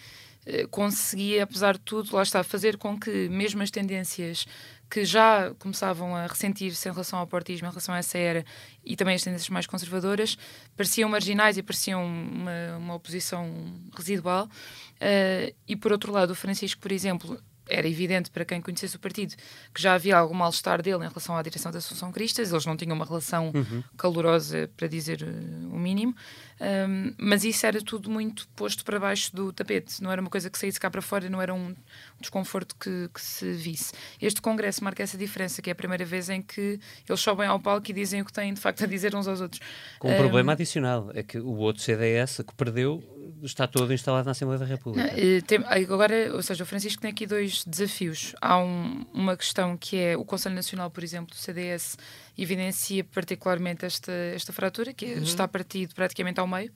conseguia, 0.70 1.44
apesar 1.44 1.72
de 1.72 1.80
tudo, 1.80 2.14
lá 2.14 2.22
está, 2.22 2.44
fazer 2.44 2.76
com 2.76 3.00
que 3.00 3.30
mesmo 3.30 3.62
as 3.62 3.70
tendências 3.70 4.46
que 4.90 5.04
já 5.04 5.52
começavam 5.58 6.14
a 6.14 6.26
ressentir-se 6.26 6.88
em 6.88 6.92
relação 6.92 7.18
ao 7.18 7.26
portismo, 7.26 7.66
em 7.66 7.70
relação 7.70 7.94
a 7.94 7.98
essa 7.98 8.18
era, 8.18 8.44
e 8.84 8.96
também 8.96 9.14
as 9.14 9.22
tendências 9.22 9.48
mais 9.48 9.66
conservadoras, 9.66 10.36
pareciam 10.76 11.08
marginais 11.08 11.56
e 11.56 11.62
pareciam 11.62 12.04
uma, 12.04 12.76
uma 12.78 12.94
oposição 12.94 13.52
residual. 13.96 14.46
Uh, 14.46 15.54
e 15.66 15.74
por 15.76 15.92
outro 15.92 16.12
lado, 16.12 16.30
o 16.30 16.34
Francisco, 16.34 16.80
por 16.80 16.92
exemplo, 16.92 17.40
era 17.68 17.88
evidente 17.88 18.30
para 18.30 18.44
quem 18.44 18.60
conhecesse 18.60 18.96
o 18.96 18.98
partido 18.98 19.34
que 19.72 19.80
já 19.80 19.94
havia 19.94 20.16
algum 20.16 20.34
mal-estar 20.34 20.82
dele 20.82 21.04
em 21.04 21.08
relação 21.08 21.36
à 21.36 21.42
direção 21.42 21.72
da 21.72 21.78
Assunção 21.78 22.12
Cristas, 22.12 22.52
eles 22.52 22.66
não 22.66 22.76
tinham 22.76 22.94
uma 22.94 23.04
relação 23.04 23.50
uhum. 23.54 23.82
calorosa, 23.96 24.70
para 24.76 24.86
dizer 24.86 25.22
uh, 25.22 25.74
o 25.74 25.78
mínimo, 25.78 26.14
um, 26.60 27.12
mas 27.18 27.44
isso 27.44 27.66
era 27.66 27.80
tudo 27.82 28.08
muito 28.08 28.46
posto 28.54 28.84
para 28.84 28.98
baixo 29.00 29.34
do 29.34 29.52
tapete, 29.52 30.02
não 30.02 30.10
era 30.10 30.20
uma 30.20 30.30
coisa 30.30 30.48
que 30.48 30.58
saísse 30.58 30.78
cá 30.78 30.90
para 30.90 31.02
fora, 31.02 31.28
não 31.28 31.42
era 31.42 31.52
um 31.52 31.74
desconforto 32.20 32.76
que, 32.76 33.08
que, 33.12 33.20
se 33.20 33.52
visse. 33.52 33.92
Este 34.20 34.40
congresso 34.40 34.82
marca 34.82 35.02
essa 35.02 35.18
diferença, 35.18 35.60
que 35.60 35.68
é 35.68 35.72
a 35.72 35.76
primeira 35.76 36.04
vez 36.04 36.28
em 36.30 36.40
que 36.40 36.78
eles 37.08 37.20
sobem 37.20 37.46
ao 37.46 37.58
palco 37.58 37.90
e 37.90 37.92
dizem 37.92 38.22
o 38.22 38.24
que 38.24 38.32
têm 38.32 38.54
de 38.54 38.60
facto 38.60 38.84
a 38.84 38.86
dizer 38.86 39.14
uns 39.14 39.26
aos 39.26 39.40
outros. 39.40 39.60
Com 39.98 40.08
um, 40.08 40.14
um 40.14 40.16
problema 40.16 40.52
adicional, 40.52 41.10
é 41.14 41.22
que 41.22 41.38
o 41.38 41.56
outro 41.56 41.82
CDS 41.82 42.42
que 42.46 42.54
perdeu 42.54 43.02
está 43.42 43.66
todo 43.66 43.92
instalado 43.92 44.24
na 44.24 44.32
Assembleia 44.32 44.58
da 44.58 44.66
República. 44.66 45.06
Não, 45.06 45.40
tem, 45.42 45.58
agora, 45.64 46.34
ou 46.34 46.42
seja, 46.42 46.62
o 46.62 46.66
Francisco 46.66 47.02
tem 47.02 47.10
aqui 47.10 47.26
dois 47.26 47.64
desafios. 47.64 48.34
Há 48.40 48.58
um, 48.58 49.04
uma 49.12 49.36
questão 49.36 49.76
que 49.76 49.98
é 49.98 50.16
o 50.16 50.24
Conselho 50.24 50.54
Nacional, 50.54 50.90
por 50.90 51.02
exemplo, 51.02 51.34
do 51.34 51.36
CDS, 51.36 51.96
evidencia 52.36 53.04
particularmente 53.04 53.86
esta, 53.86 54.12
esta 54.12 54.52
fratura, 54.52 54.92
que 54.92 55.06
uhum. 55.06 55.22
está 55.22 55.46
partido 55.46 55.94
praticamente 55.94 56.40
ao 56.40 56.46
meio 56.46 56.72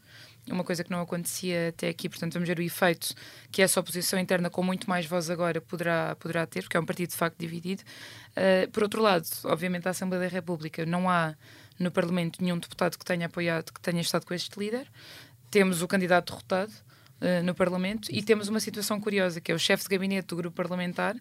uma 0.51 0.65
coisa 0.65 0.83
que 0.83 0.91
não 0.91 1.03
acontecia 1.03 1.69
até 1.69 1.91
aqui, 1.91 2.09
portanto 2.09 2.33
vamos 2.33 2.49
ver 2.49 2.59
o 2.59 2.63
efeito 2.63 3.15
que 3.53 3.61
essa 3.61 3.79
oposição 3.81 4.19
interna 4.19 4.49
com 4.49 4.63
muito 4.63 4.89
mais 4.89 5.05
voz 5.05 5.29
agora 5.29 5.61
poderá, 5.61 6.17
poderá 6.17 6.47
ter, 6.47 6.63
porque 6.63 6.75
é 6.75 6.81
um 6.81 6.87
partido 6.87 7.11
de 7.11 7.17
facto 7.17 7.37
dividido. 7.39 7.83
Uh, 8.31 8.71
por 8.71 8.83
outro 8.83 9.03
lado, 9.03 9.27
obviamente 9.45 9.87
a 9.87 9.91
Assembleia 9.91 10.25
da 10.25 10.35
República 10.35 10.87
não 10.87 11.11
há 11.11 11.35
no 11.79 11.91
Parlamento 11.91 12.43
nenhum 12.43 12.59
deputado 12.59 12.97
que 12.97 13.05
tenha 13.05 13.27
apoiado, 13.27 13.75
que 13.75 13.81
tenha 13.83 14.01
estado 14.01 14.25
com 14.25 14.33
este 14.33 14.59
líder 14.59 14.89
temos 15.51 15.83
o 15.83 15.89
candidato 15.89 16.33
derrotado 16.33 16.73
uh, 17.21 17.43
no 17.45 17.55
Parlamento 17.55 18.09
e 18.11 18.23
temos 18.23 18.49
uma 18.49 18.61
situação 18.61 19.01
curiosa, 19.01 19.41
que 19.41 19.53
é 19.53 19.55
o 19.55 19.59
chefe 19.59 19.85
de 19.85 19.91
gabinete 19.91 20.29
do 20.29 20.37
grupo 20.37 20.57
parlamentar, 20.57 21.17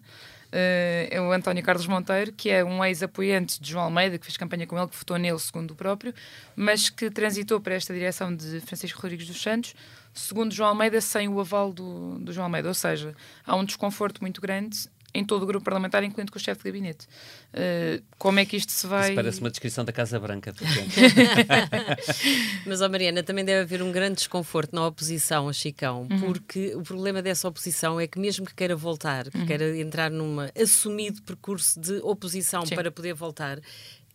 é 0.52 1.20
o 1.20 1.32
António 1.32 1.62
Carlos 1.62 1.86
Monteiro, 1.86 2.32
que 2.32 2.50
é 2.50 2.64
um 2.64 2.84
ex-apoiante 2.84 3.60
de 3.60 3.70
João 3.70 3.84
Almeida, 3.84 4.18
que 4.18 4.24
fez 4.24 4.36
campanha 4.36 4.66
com 4.66 4.78
ele, 4.78 4.88
que 4.88 4.96
votou 4.96 5.18
nele, 5.18 5.38
segundo 5.38 5.72
o 5.72 5.74
próprio, 5.74 6.14
mas 6.56 6.88
que 6.88 7.10
transitou 7.10 7.60
para 7.60 7.74
esta 7.74 7.92
direção 7.92 8.34
de 8.34 8.60
Francisco 8.60 9.00
Rodrigues 9.00 9.26
dos 9.26 9.40
Santos, 9.40 9.74
segundo 10.12 10.54
João 10.54 10.70
Almeida, 10.70 11.00
sem 11.00 11.28
o 11.28 11.38
aval 11.40 11.72
do, 11.72 12.18
do 12.18 12.32
João 12.32 12.46
Almeida. 12.46 12.68
Ou 12.68 12.74
seja, 12.74 13.14
há 13.46 13.56
um 13.56 13.64
desconforto 13.64 14.20
muito 14.20 14.40
grande 14.40 14.88
em 15.14 15.24
todo 15.24 15.42
o 15.42 15.46
grupo 15.46 15.64
parlamentar, 15.64 16.04
incluindo 16.04 16.30
com 16.30 16.38
o 16.38 16.40
chefe 16.40 16.62
de 16.62 16.68
gabinete. 16.68 17.06
Uh, 17.52 18.02
como 18.18 18.40
é 18.40 18.44
que 18.44 18.56
isto 18.56 18.72
se 18.72 18.86
vai. 18.86 19.06
Isso 19.06 19.14
parece 19.14 19.40
uma 19.40 19.50
descrição 19.50 19.84
da 19.84 19.92
Casa 19.92 20.20
Branca, 20.20 20.52
de 20.52 20.64
Mas, 22.66 22.82
ó 22.82 22.88
Mariana, 22.88 23.22
também 23.22 23.44
deve 23.44 23.62
haver 23.62 23.82
um 23.82 23.90
grande 23.90 24.16
desconforto 24.16 24.74
na 24.74 24.86
oposição 24.86 25.48
a 25.48 25.52
Chicão, 25.52 26.06
uhum. 26.10 26.20
porque 26.20 26.74
o 26.74 26.82
problema 26.82 27.22
dessa 27.22 27.48
oposição 27.48 27.98
é 27.98 28.06
que, 28.06 28.18
mesmo 28.18 28.44
que 28.44 28.54
queira 28.54 28.76
voltar, 28.76 29.30
que 29.30 29.38
uhum. 29.38 29.46
queira 29.46 29.76
entrar 29.78 30.10
num 30.10 30.36
assumido 30.60 31.22
percurso 31.22 31.80
de 31.80 31.98
oposição 32.02 32.66
Sim. 32.66 32.74
para 32.74 32.90
poder 32.90 33.14
voltar, 33.14 33.58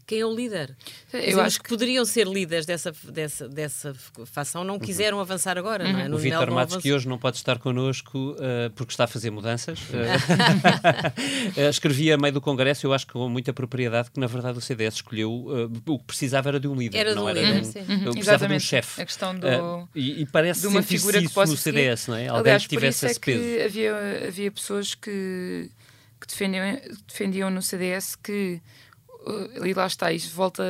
quem 0.06 0.20
é 0.20 0.26
o 0.26 0.34
líder. 0.34 0.76
Eu 1.14 1.40
acho 1.42 1.62
que 1.62 1.70
poderiam 1.70 2.04
ser 2.06 2.28
líderes 2.28 2.66
dessa, 2.66 2.92
dessa, 3.10 3.48
dessa 3.48 3.94
facção 4.26 4.64
não 4.64 4.76
uhum. 4.76 4.80
quiseram 4.80 5.18
uhum. 5.18 5.22
avançar 5.22 5.58
agora, 5.58 5.86
uhum. 5.86 5.94
não 5.94 6.00
é? 6.00 6.04
Uhum. 6.04 6.10
No 6.10 6.16
o 6.18 6.20
Vítor 6.20 6.52
Matos, 6.52 6.78
que 6.78 6.92
hoje 6.92 7.08
não 7.08 7.18
pode 7.18 7.38
estar 7.38 7.58
connosco 7.58 8.32
uh, 8.32 8.70
porque 8.76 8.92
está 8.92 9.06
a 9.06 9.08
fazer 9.08 9.32
mudanças, 9.32 9.80
uh, 11.58 11.70
escrevia 11.70 12.16
a 12.16 12.18
meio 12.18 12.34
do 12.34 12.42
Congresso, 12.42 12.86
eu 12.86 12.94
acho 12.94 13.08
que 13.08 13.14
com 13.14 13.30
muita 13.30 13.54
propriedade, 13.54 14.12
que 14.12 14.20
na 14.20 14.28
verdade 14.28 14.58
o 14.58 14.62
CDS 14.62 14.96
escolheu 14.96 15.32
uh, 15.32 15.72
o 15.88 16.00
que 16.00 16.06
precisava 16.06 16.50
era 16.50 16.60
de 16.60 16.68
um 16.68 16.76
líder, 16.76 16.98
era 16.98 17.16
não 17.16 17.26
um 17.26 17.30
era 17.30 17.40
líder, 17.40 17.62
de 17.62 17.80
um. 17.80 17.96
Uhum. 17.96 18.12
precisava 18.12 18.48
de 18.48 18.54
um 18.54 18.60
chefe. 18.60 19.02
A 19.02 19.06
questão 19.06 19.38
do, 19.38 19.48
e, 19.96 20.22
e, 20.22 20.26
parece 20.26 20.62
de 20.62 20.68
uma 20.68 20.84
figura 20.84 21.22
que 21.22 21.30
possa 21.30 21.52
no 21.52 21.58
CDS, 21.58 22.08
não 22.08 22.16
é? 22.16 22.28
Alguém 22.28 22.42
Aliás, 22.42 22.64
que 22.64 22.70
tivesse 22.70 23.06
esse 23.06 23.18
é 23.18 23.20
peso. 23.20 23.66
Havia, 23.66 24.28
havia 24.28 24.52
pessoas 24.52 24.96
que, 24.96 25.70
que 26.20 26.28
defendiam, 26.28 26.80
defendiam 27.08 27.50
no 27.50 27.62
CDS 27.62 28.16
que 28.16 28.62
e 29.64 29.74
lá 29.74 29.88
está, 29.88 30.12
isto 30.12 30.36
volta 30.36 30.64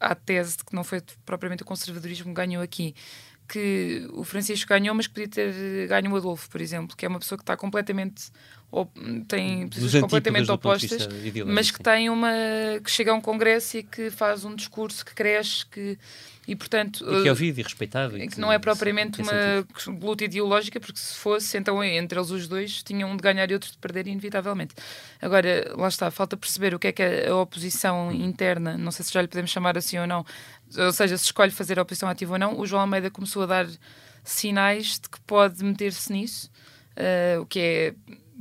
à, 0.00 0.12
à, 0.12 0.14
tese 0.14 0.58
de 0.58 0.64
que 0.64 0.74
não 0.74 0.82
foi 0.82 1.02
propriamente 1.24 1.62
o 1.62 1.66
conservadorismo 1.66 2.26
que 2.26 2.34
ganhou 2.34 2.62
aqui. 2.62 2.94
Que 3.48 4.08
o 4.12 4.24
Francisco 4.24 4.68
ganhou, 4.68 4.94
mas 4.94 5.06
podia 5.06 5.28
ter 5.28 5.86
ganho 5.86 6.12
o 6.12 6.16
Adolfo, 6.16 6.50
por 6.50 6.60
exemplo, 6.60 6.96
que 6.96 7.06
é 7.06 7.08
uma 7.08 7.18
pessoa 7.18 7.38
que 7.38 7.42
está 7.42 7.56
completamente 7.56 8.30
ou, 8.70 8.90
tem 9.28 9.68
posições 9.68 10.02
completamente 10.02 10.50
opostas, 10.50 11.08
mas 11.46 11.70
que 11.70 11.82
tem 11.82 12.10
uma 12.10 12.30
que 12.82 12.90
chega 12.90 13.12
a 13.12 13.14
um 13.14 13.20
congresso 13.20 13.78
e 13.78 13.82
que 13.82 14.10
faz 14.10 14.44
um 14.44 14.54
discurso 14.54 15.04
que 15.04 15.14
cresce, 15.14 15.64
que 15.66 15.98
e, 16.48 16.54
portanto, 16.54 17.04
e 17.04 17.22
que 17.22 17.28
é 17.28 17.30
ouvido 17.30 17.58
e 17.58 17.62
respeitado. 17.62 18.16
E 18.16 18.28
que 18.28 18.38
não 18.38 18.52
é 18.52 18.58
propriamente 18.58 19.20
uma 19.20 19.66
luta 20.00 20.24
ideológica, 20.24 20.78
porque 20.78 20.98
se 20.98 21.16
fosse, 21.16 21.58
então 21.58 21.82
entre 21.82 22.18
eles 22.18 22.30
os 22.30 22.46
dois 22.46 22.82
tinham 22.84 23.10
um 23.10 23.16
de 23.16 23.22
ganhar 23.22 23.50
e 23.50 23.54
outro 23.54 23.70
de 23.70 23.78
perder, 23.78 24.06
inevitavelmente. 24.06 24.74
Agora, 25.20 25.72
lá 25.76 25.88
está, 25.88 26.08
falta 26.10 26.36
perceber 26.36 26.72
o 26.72 26.78
que 26.78 26.86
é 26.88 26.92
que 26.92 27.02
a 27.02 27.34
oposição 27.34 28.12
interna, 28.12 28.78
não 28.78 28.92
sei 28.92 29.04
se 29.04 29.12
já 29.12 29.20
lhe 29.20 29.28
podemos 29.28 29.50
chamar 29.50 29.76
assim 29.76 29.98
ou 29.98 30.06
não, 30.06 30.24
ou 30.76 30.92
seja, 30.92 31.18
se 31.18 31.24
escolhe 31.24 31.50
fazer 31.50 31.80
a 31.80 31.82
oposição 31.82 32.08
ativa 32.08 32.34
ou 32.34 32.38
não, 32.38 32.60
o 32.60 32.66
João 32.66 32.82
Almeida 32.82 33.10
começou 33.10 33.42
a 33.42 33.46
dar 33.46 33.66
sinais 34.22 35.00
de 35.00 35.08
que 35.08 35.20
pode 35.22 35.64
meter-se 35.64 36.12
nisso, 36.12 36.50
uh, 36.96 37.40
o 37.40 37.46
que 37.46 37.58
é 37.58 37.94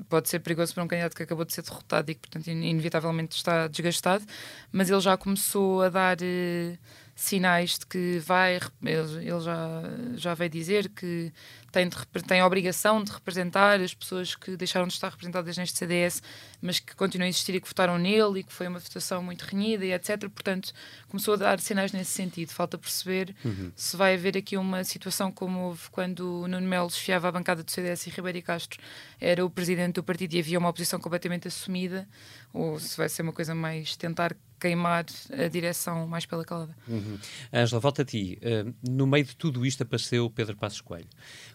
pode 0.10 0.30
ser 0.30 0.40
perigoso 0.40 0.74
para 0.74 0.84
um 0.84 0.88
candidato 0.88 1.16
que 1.16 1.24
acabou 1.24 1.46
de 1.46 1.54
ser 1.54 1.62
derrotado 1.62 2.12
e 2.12 2.16
que, 2.16 2.22
portanto, 2.22 2.48
inevitavelmente 2.48 3.36
está 3.36 3.68
desgastado, 3.68 4.26
mas 4.72 4.90
ele 4.90 5.02
já 5.02 5.18
começou 5.18 5.82
a 5.82 5.90
dar. 5.90 6.18
Uh, 6.22 6.78
sinais 7.15 7.80
de 7.80 7.86
que 7.86 8.19
vai, 8.19 8.60
ele, 8.84 9.39
já, 9.41 9.82
já 10.17 10.34
veio 10.34 10.49
dizer 10.49 10.89
que 10.89 11.32
tem, 11.71 11.88
de, 11.88 12.23
tem 12.23 12.41
a 12.41 12.45
obrigação 12.45 13.01
de 13.01 13.12
representar 13.12 13.80
as 13.80 13.93
pessoas 13.93 14.36
que 14.36 14.58
deixaram 14.58 14.86
de 14.86 14.93
estar 14.93 15.10
representadas 15.10 15.58
neste 15.58 15.78
CDS, 15.78 16.21
mas 16.62 16.80
que 16.80 16.93
continuam 16.93 17.25
a 17.25 17.30
existir 17.30 17.56
e 17.56 17.62
que 17.62 17.67
votaram 17.67 17.97
nele 17.97 18.41
e 18.41 18.43
que 18.43 18.51
foi 18.51 18.67
uma 18.67 18.80
votação 18.80 19.23
muito 19.23 19.43
renhida 19.43 19.86
e 19.86 19.93
etc. 19.93 20.30
Portanto, 20.30 20.73
começou 21.08 21.36
a 21.36 21.38
dar 21.38 21.60
sinais 21.62 21.93
nesse 21.93 22.12
sentido. 22.12 22.49
Falta 22.49 22.78
perceber 22.78 23.34
uhum. 23.45 23.71
se 23.75 23.95
vai 23.95 24.15
haver 24.15 24.38
aqui 24.38 24.58
uma 24.58 24.84
situação 24.84 25.32
como 25.32 25.67
houve 25.67 25.89
quando 25.91 26.41
o 26.41 26.47
Nuno 26.49 26.67
Melo 26.67 26.88
esfiava 26.88 27.30
a 27.30 27.32
bancada 27.32 27.63
do 27.63 27.71
CDS 27.71 28.08
e 28.08 28.10
Ribeiro 28.10 28.41
Castro 28.41 28.82
era 29.21 29.45
o 29.45 29.49
presidente 29.49 29.95
do 29.95 30.04
partido 30.04 30.34
e 30.34 30.39
havia 30.39 30.60
uma 30.60 30.69
oposição 30.69 30.99
completamente 30.99 31.47
assumida, 31.47 32.08
ou 32.54 32.78
se 32.78 32.97
vai 32.97 33.08
ser 33.08 33.21
uma 33.21 33.32
coisa 33.34 33.56
mais 33.56 33.95
tentar 33.95 34.36
queimar 34.60 35.06
a 35.32 35.48
direção 35.48 36.08
mais 36.08 36.26
pela 36.26 36.44
calada. 36.44 36.76
Uhum. 36.88 37.18
Ângela, 37.54 37.80
volta 37.80 38.02
a 38.02 38.06
ti. 38.06 38.39
Uh, 38.41 38.74
no 38.89 39.06
meio 39.08 39.26
de 39.26 39.36
tudo 39.36 39.65
isto 39.65 39.84
apareceu 39.84 40.30
Pedro 40.30 40.56
Passos 40.56 40.82
Coelho. 40.82 41.08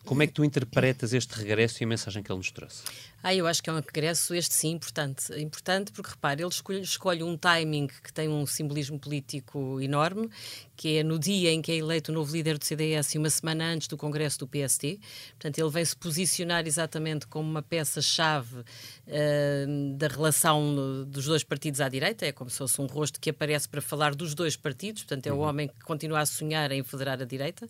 Como 0.04 0.22
é 0.22 0.26
que 0.26 0.32
tu 0.32 0.44
interpretas 0.44 1.12
este 1.12 1.34
regresso 1.34 1.82
e 1.82 1.84
a 1.84 1.86
mensagem 1.86 2.22
que 2.22 2.30
ele 2.30 2.38
nos 2.38 2.50
trouxe? 2.50 2.84
Ah, 3.22 3.34
eu 3.34 3.46
acho 3.46 3.62
que 3.62 3.68
é 3.68 3.72
um 3.72 3.76
regresso, 3.76 4.34
este 4.34 4.54
sim, 4.54 4.70
importante. 4.70 5.32
Importante 5.38 5.92
porque, 5.92 6.10
repare, 6.10 6.42
ele 6.42 6.48
escolhe, 6.48 6.80
escolhe, 6.80 7.22
um 7.22 7.36
timing 7.36 7.86
que 7.86 8.10
tem 8.12 8.28
um 8.28 8.46
simbolismo 8.46 8.98
político 8.98 9.78
enorme, 9.80 10.30
que 10.74 10.96
é 10.96 11.02
no 11.02 11.18
dia 11.18 11.50
em 11.50 11.60
que 11.60 11.70
é 11.70 11.76
eleito 11.76 12.10
o 12.10 12.14
novo 12.14 12.32
líder 12.32 12.56
do 12.56 12.64
CDS 12.64 13.14
e 13.14 13.18
uma 13.18 13.28
semana 13.28 13.64
antes 13.66 13.86
do 13.86 13.98
congresso 13.98 14.38
do 14.38 14.46
PST. 14.46 14.98
Portanto, 15.32 15.58
ele 15.58 15.68
vem 15.68 15.84
se 15.84 15.94
posicionar 15.94 16.66
exatamente 16.66 17.26
como 17.26 17.46
uma 17.46 17.60
peça-chave 17.60 18.60
uh, 18.60 19.96
da 19.96 20.08
relação 20.08 21.04
dos 21.06 21.26
dois 21.26 21.44
partidos 21.44 21.82
à 21.82 21.88
direita, 21.90 22.24
é 22.24 22.32
como 22.32 22.48
se 22.48 22.56
fosse 22.56 22.80
um 22.80 22.86
rosto 22.86 23.20
que 23.20 23.28
aparece 23.28 23.68
para 23.68 23.82
falar 23.82 24.14
dos 24.14 24.34
dois 24.34 24.56
partidos, 24.56 25.02
portanto, 25.02 25.26
é 25.26 25.32
o 25.32 25.36
uhum. 25.36 25.42
homem 25.42 25.68
que 25.68 25.84
continua 25.84 26.20
a 26.20 26.26
sonhar 26.26 26.72
em 26.72 26.82
federar 26.82 27.20
a 27.20 27.26
direita. 27.26 27.68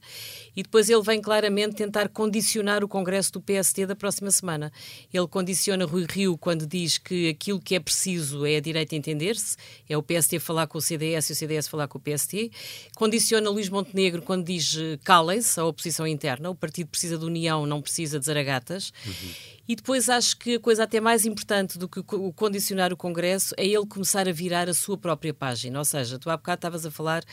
E 0.54 0.62
depois 0.62 0.88
ele 0.88 1.02
vem 1.02 1.20
claramente 1.20 1.74
tentar 1.74 2.08
condicionar 2.10 2.84
o 2.84 2.88
congresso 2.88 3.32
do 3.32 3.40
PST 3.40 3.86
da 3.86 3.96
próxima 3.96 4.30
semana. 4.30 4.70
Ele 5.12 5.26
condiciona 5.40 5.86
Rui 5.86 6.06
Rio 6.06 6.36
quando 6.36 6.66
diz 6.66 6.98
que 6.98 7.30
aquilo 7.30 7.58
que 7.58 7.74
é 7.74 7.80
preciso 7.80 8.44
é 8.44 8.56
a 8.56 8.60
direita 8.60 8.94
entender-se, 8.94 9.56
é 9.88 9.96
o 9.96 10.02
PST 10.02 10.38
falar 10.38 10.66
com 10.66 10.76
o 10.76 10.82
CDS 10.82 11.30
e 11.30 11.32
o 11.32 11.34
CDS 11.36 11.66
falar 11.66 11.88
com 11.88 11.96
o 11.96 12.00
PST. 12.00 12.52
Condiciona 12.94 13.48
Luís 13.48 13.70
Montenegro 13.70 14.20
quando 14.20 14.44
diz 14.44 14.76
eh, 14.76 14.98
calem-se, 15.02 15.58
a 15.58 15.64
oposição 15.64 16.06
interna, 16.06 16.50
o 16.50 16.54
partido 16.54 16.88
precisa 16.88 17.16
de 17.16 17.24
união, 17.24 17.64
não 17.64 17.80
precisa 17.80 18.20
de 18.20 18.26
zaragatas. 18.26 18.92
Uhum. 19.06 19.30
E 19.66 19.76
depois 19.76 20.10
acho 20.10 20.36
que 20.36 20.56
a 20.56 20.60
coisa 20.60 20.82
até 20.82 21.00
mais 21.00 21.24
importante 21.24 21.78
do 21.78 21.88
que 21.88 22.02
condicionar 22.34 22.92
o 22.92 22.96
Congresso 22.96 23.54
é 23.56 23.64
ele 23.64 23.86
começar 23.86 24.28
a 24.28 24.32
virar 24.32 24.68
a 24.68 24.74
sua 24.74 24.98
própria 24.98 25.32
página. 25.32 25.78
Ou 25.78 25.84
seja, 25.86 26.18
tu 26.18 26.28
há 26.28 26.36
bocado 26.36 26.58
estavas 26.58 26.84
a 26.84 26.90
falar 26.90 27.24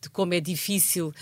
de 0.00 0.08
como 0.10 0.32
é 0.32 0.38
difícil 0.38 1.12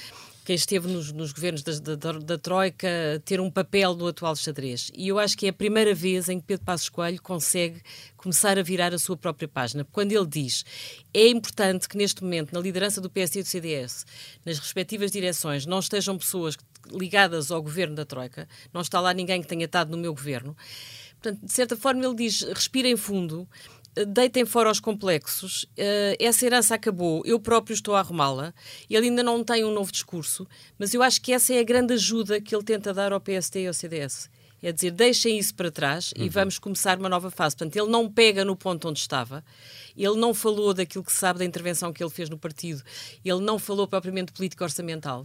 quem 0.47 0.55
esteve 0.55 0.87
nos, 0.87 1.11
nos 1.11 1.33
governos 1.33 1.61
da, 1.61 1.97
da, 1.97 2.13
da, 2.13 2.39
Troika 2.39 2.89
ter 3.25 3.41
um 3.41 3.51
papel 3.51 3.97
no 3.97 4.07
atual 4.07 4.37
xadrez. 4.37 4.93
E 4.95 5.09
eu 5.09 5.19
acho 5.19 5.37
que 5.37 5.47
é 5.47 5.49
a 5.49 5.53
primeira 5.53 5.93
vez 5.93 6.29
em 6.29 6.39
que 6.39 6.47
Pedro 6.47 6.65
Passos 6.65 6.89
Coelho 6.89 7.21
consegue 7.21 7.83
começar 8.17 8.57
a 8.57 8.63
virar 8.63 8.95
a 8.95 8.99
sua 8.99 9.17
própria 9.17 9.49
página. 9.49 9.85
Quando 9.91 10.13
ele 10.13 10.25
diz 10.25 10.65
é 11.13 11.27
importante 11.27 11.89
que 11.89 11.97
neste 11.97 12.23
momento, 12.23 12.53
na 12.53 12.61
liderança 12.61 13.01
do 13.01 13.11
PSD 13.11 13.41
e 13.41 13.43
do 13.43 13.49
CDS, 13.49 14.07
nas 14.45 14.61
respectivas 14.61 15.11
direções, 15.11 15.67
não 15.67 15.81
estejam 15.81 16.17
pessoas 16.17 16.57
ligadas 16.93 17.51
ao 17.51 17.61
governo 17.61 17.97
da 17.97 18.05
Troika, 18.05 18.49
não 18.73 18.83
está 18.83 19.01
lá 19.01 19.13
ninguém 19.13 19.43
que 19.43 19.49
tenha 19.49 19.65
estado 19.65 19.91
no 19.91 19.99
meu 19.99 20.15
governo. 20.15 20.57
Portanto, 21.21 21.45
de 21.45 21.53
certa 21.53 21.77
forma, 21.77 22.05
ele 22.05 22.15
diz: 22.15 22.43
respirem 22.43 22.97
fundo, 22.97 23.49
deitem 24.05 24.45
fora 24.45 24.71
os 24.71 24.81
complexos, 24.81 25.65
uh, 25.65 26.17
essa 26.19 26.45
herança 26.45 26.75
acabou, 26.75 27.23
eu 27.25 27.41
próprio 27.41 27.75
estou 27.75 27.95
a 27.95 28.01
arrumá-la, 28.01 28.53
ele 28.91 29.09
ainda 29.09 29.23
não 29.23 29.43
tem 29.43 29.65
um 29.65 29.73
novo 29.73 29.91
discurso, 29.91 30.47
mas 30.79 30.93
eu 30.93 31.03
acho 31.03 31.21
que 31.23 31.33
essa 31.33 31.55
é 31.55 31.61
a 31.61 31.65
grande 31.65 31.95
ajuda 31.95 32.41
que 32.41 32.55
ele 32.55 32.65
tenta 32.65 32.93
dar 32.93 33.13
ao 33.13 33.21
PST 33.21 33.59
e 33.59 33.67
ao 33.67 33.75
CDS. 33.75 34.29
É 34.63 34.73
dizer, 34.73 34.91
deixem 34.91 35.39
isso 35.39 35.55
para 35.55 35.71
trás 35.71 36.13
uhum. 36.17 36.25
e 36.25 36.29
vamos 36.29 36.59
começar 36.59 36.99
uma 36.99 37.09
nova 37.09 37.31
fase. 37.31 37.55
Portanto, 37.55 37.77
ele 37.77 37.89
não 37.89 38.11
pega 38.11 38.45
no 38.45 38.57
ponto 38.57 38.89
onde 38.89 38.99
estava, 38.99 39.45
ele 39.97 40.17
não 40.17 40.35
falou 40.35 40.75
daquilo 40.75 41.05
que 41.05 41.13
sabe 41.13 41.39
da 41.39 41.45
intervenção 41.45 41.93
que 41.93 42.03
ele 42.03 42.11
fez 42.11 42.29
no 42.29 42.39
partido, 42.39 42.83
ele 43.25 43.41
não 43.41 43.59
falou 43.59 43.87
propriamente 43.87 44.27
de 44.27 44.33
política 44.33 44.65
orçamental. 44.65 45.25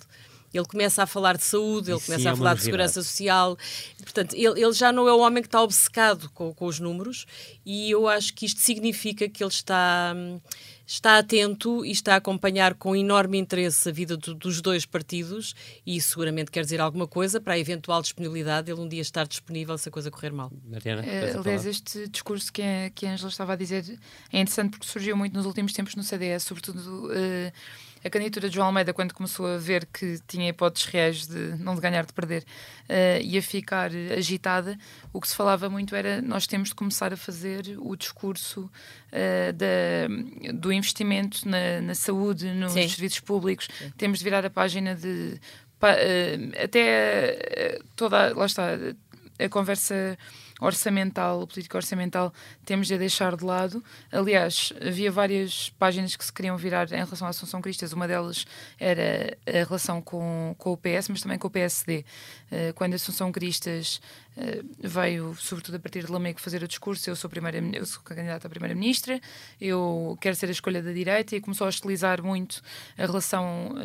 Ele 0.54 0.66
começa 0.66 1.04
a 1.04 1.08
falar 1.08 1.38
de 1.38 1.44
saúde, 1.44 1.92
ele 1.92 1.98
Isso 1.98 2.06
começa 2.08 2.30
a 2.30 2.34
é 2.34 2.36
falar 2.36 2.56
de 2.56 2.64
segurança 2.64 3.02
social. 3.02 3.58
Portanto, 4.04 4.34
ele, 4.36 4.62
ele, 4.62 4.74
já 4.74 4.92
não 4.92 5.08
é 5.08 5.14
o 5.14 5.20
homem 5.20 5.42
que 5.42 5.48
está 5.48 5.62
obcecado 5.62 6.30
com, 6.34 6.54
com, 6.54 6.66
os 6.66 6.80
números 6.80 7.26
e 7.66 7.92
eu 7.92 8.08
acho 8.08 8.34
que 8.34 8.46
isto 8.46 8.60
significa 8.60 9.30
que 9.30 9.44
ele 9.44 9.52
está, 9.52 10.14
está 10.86 11.18
atento 11.18 11.86
e 11.86 11.92
está 11.92 12.16
a 12.16 12.18
acompanhar 12.18 12.74
com 12.74 12.96
enorme 12.96 13.38
interesse 13.38 13.88
a 13.88 13.92
vida 13.92 14.18
do, 14.18 14.34
dos 14.34 14.62
dois 14.62 14.86
partidos 14.86 15.56
e 15.86 15.96
isso 15.96 16.10
seguramente 16.10 16.52
quer 16.52 16.64
dizer 16.64 16.82
alguma 16.82 17.08
coisa 17.08 17.40
para 17.40 17.54
a 17.54 17.60
eventual 17.60 18.02
disponibilidade 18.02 18.70
ele 18.70 18.82
um 18.82 18.88
dia 18.88 19.02
estar 19.02 19.26
disponível 19.26 19.78
se 19.78 19.88
a 19.88 19.92
coisa 19.92 20.12
correr 20.12 20.32
mal. 20.32 20.52
Mariana, 20.66 21.04
uh, 21.04 21.40
aliás, 21.40 21.66
este 21.66 22.08
discurso 22.10 22.52
que 22.52 22.62
a, 22.62 22.90
que 22.90 23.06
a 23.06 23.14
Angela 23.14 23.30
estava 23.30 23.54
a 23.54 23.56
dizer 23.56 23.86
é 24.34 24.42
interessante 24.42 24.72
porque 24.72 24.88
surgiu 24.88 25.16
muito 25.16 25.34
nos 25.34 25.46
últimos 25.46 25.72
tempos 25.72 25.96
no 25.96 26.04
CDS, 26.04 26.44
sobretudo... 26.44 27.08
Uh, 27.08 27.52
a 28.04 28.10
candidatura 28.10 28.50
de 28.50 28.56
João 28.56 28.68
Almeida, 28.68 28.94
quando 28.94 29.14
começou 29.14 29.46
a 29.46 29.58
ver 29.58 29.86
que 29.86 30.20
tinha 30.28 30.50
hipóteses 30.50 30.88
reais 30.88 31.28
de 31.28 31.56
não 31.60 31.76
de 31.76 31.82
ganhar, 31.82 32.06
de 32.06 32.14
perder, 32.14 32.44
uh, 32.90 33.22
ia 33.22 33.42
ficar 33.42 33.92
agitada, 34.18 34.78
o 35.14 35.22
que 35.22 35.28
se 35.28 35.36
falava 35.36 35.70
muito 35.70 35.96
era 35.96 36.22
nós 36.22 36.48
temos 36.48 36.70
de 36.70 36.76
começar 36.76 37.14
a 37.14 37.18
fazer 37.18 37.78
o 37.80 37.96
discurso 37.96 38.62
uh, 38.62 39.54
da, 39.54 40.54
do 40.54 40.74
investimento 40.74 41.48
na, 41.48 41.82
na 41.82 41.96
saúde, 41.96 42.52
nos 42.54 42.74
Sim. 42.74 42.88
serviços 42.88 43.20
públicos, 43.20 43.68
Sim. 43.78 43.92
temos 43.98 44.20
de 44.20 44.24
virar 44.24 44.46
a 44.46 44.50
página 44.50 44.96
de. 44.96 45.40
Pa, 45.80 45.92
uh, 45.94 46.64
até 46.64 47.80
toda. 47.96 48.34
Lá 48.36 48.46
está, 48.46 48.70
a 49.40 49.50
conversa 49.50 50.18
orçamental, 50.62 51.45
política 51.47 51.78
orçamental, 51.78 52.34
temos 52.63 52.88
de 52.88 52.93
a 52.93 52.97
deixar 52.97 53.36
de 53.36 53.43
lado. 53.43 53.84
Aliás, 54.12 54.71
havia 54.80 55.12
várias 55.12 55.69
páginas 55.78 56.15
que 56.15 56.24
se 56.24 56.32
queriam 56.32 56.56
virar 56.56 56.89
em 56.91 56.95
relação 56.95 57.26
à 57.26 57.32
Assunção 57.32 57.62
Cristas. 57.62 57.91
Uma 57.91 58.08
delas 58.08 58.45
era 58.80 59.38
a 59.47 59.65
relação 59.67 60.02
com, 60.02 60.56
com 60.58 60.71
o 60.71 60.78
PS, 60.78 61.10
mas 61.10 61.21
também 61.21 61.39
com 61.39 61.47
o 61.47 61.52
PSD. 61.52 62.06
Uh, 62.52 62.74
quando 62.76 62.93
a 62.93 62.95
Assunção 62.95 63.32
Cristas 63.32 64.00
veio, 64.80 65.36
sobretudo 65.38 65.76
a 65.76 65.80
partir 65.80 66.06
de 66.06 66.12
Lamego, 66.12 66.39
fazer 66.39 66.63
o 66.63 66.67
discurso, 66.67 67.10
eu 67.10 67.15
sou, 67.15 67.30
primeira, 67.30 67.58
eu 67.74 67.86
sou 67.86 68.02
candidata 68.02 68.48
a 68.48 68.50
primeira-ministra, 68.50 69.20
eu 69.60 70.17
quero 70.22 70.36
ser 70.36 70.48
a 70.48 70.52
escolha 70.52 70.82
da 70.82 70.91
direita, 70.91 71.36
e 71.36 71.41
começou 71.41 71.65
a 71.65 71.67
hostilizar 71.67 72.24
muito 72.24 72.62
a 72.98 73.06
relação, 73.06 73.76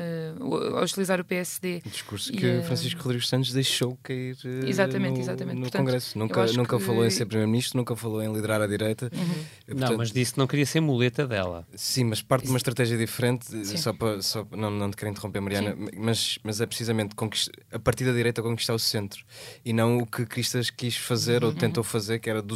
uh, 0.40 0.76
a 0.76 0.82
hostilizar 0.82 1.20
o 1.20 1.24
PSD. 1.24 1.82
O 1.84 1.90
discurso 1.90 2.32
que 2.32 2.62
Francisco 2.62 3.02
Rodrigues 3.02 3.28
Santos 3.28 3.52
deixou 3.52 3.98
cair 4.02 4.36
exatamente, 4.64 5.14
no, 5.14 5.20
exatamente. 5.20 5.56
no 5.56 5.62
Portanto, 5.62 5.82
Congresso. 5.82 6.18
Nunca, 6.18 6.46
nunca 6.52 6.78
que... 6.78 6.84
falou 6.84 7.04
em 7.04 7.10
ser 7.10 7.26
primeiro-ministro, 7.26 7.78
nunca 7.78 7.96
falou 7.96 8.22
em 8.22 8.32
liderar 8.32 8.60
a 8.60 8.66
direita. 8.66 9.10
Uhum. 9.12 9.44
Portanto, 9.66 9.90
não, 9.90 9.98
mas 9.98 10.12
disse 10.12 10.32
que 10.34 10.38
não 10.38 10.46
queria 10.46 10.66
ser 10.66 10.80
muleta 10.80 11.26
dela. 11.26 11.66
Sim, 11.74 12.04
mas 12.04 12.22
parte 12.22 12.44
de 12.44 12.50
uma 12.50 12.56
estratégia 12.56 12.96
diferente, 12.96 13.46
Sim. 13.46 13.76
só 13.76 13.92
para, 13.92 14.22
só, 14.22 14.46
não, 14.52 14.70
não 14.70 14.90
te 14.90 14.96
quero 14.96 15.10
interromper, 15.10 15.40
Mariana, 15.40 15.76
mas, 15.96 16.38
mas 16.42 16.60
é 16.60 16.66
precisamente 16.66 17.14
a 17.72 17.78
partir 17.78 18.04
da 18.04 18.12
direita 18.12 18.42
conquistar 18.42 18.74
o 18.74 18.78
centro 18.78 19.24
e 19.64 19.72
não 19.72 19.98
o 19.98 20.06
que 20.06 20.24
Cristas 20.36 20.68
quis 20.68 20.94
fazer 20.98 21.42
uhum. 21.42 21.48
ou 21.48 21.54
tentou 21.54 21.82
fazer, 21.82 22.18
que 22.18 22.28
era 22.28 22.42
do, 22.42 22.54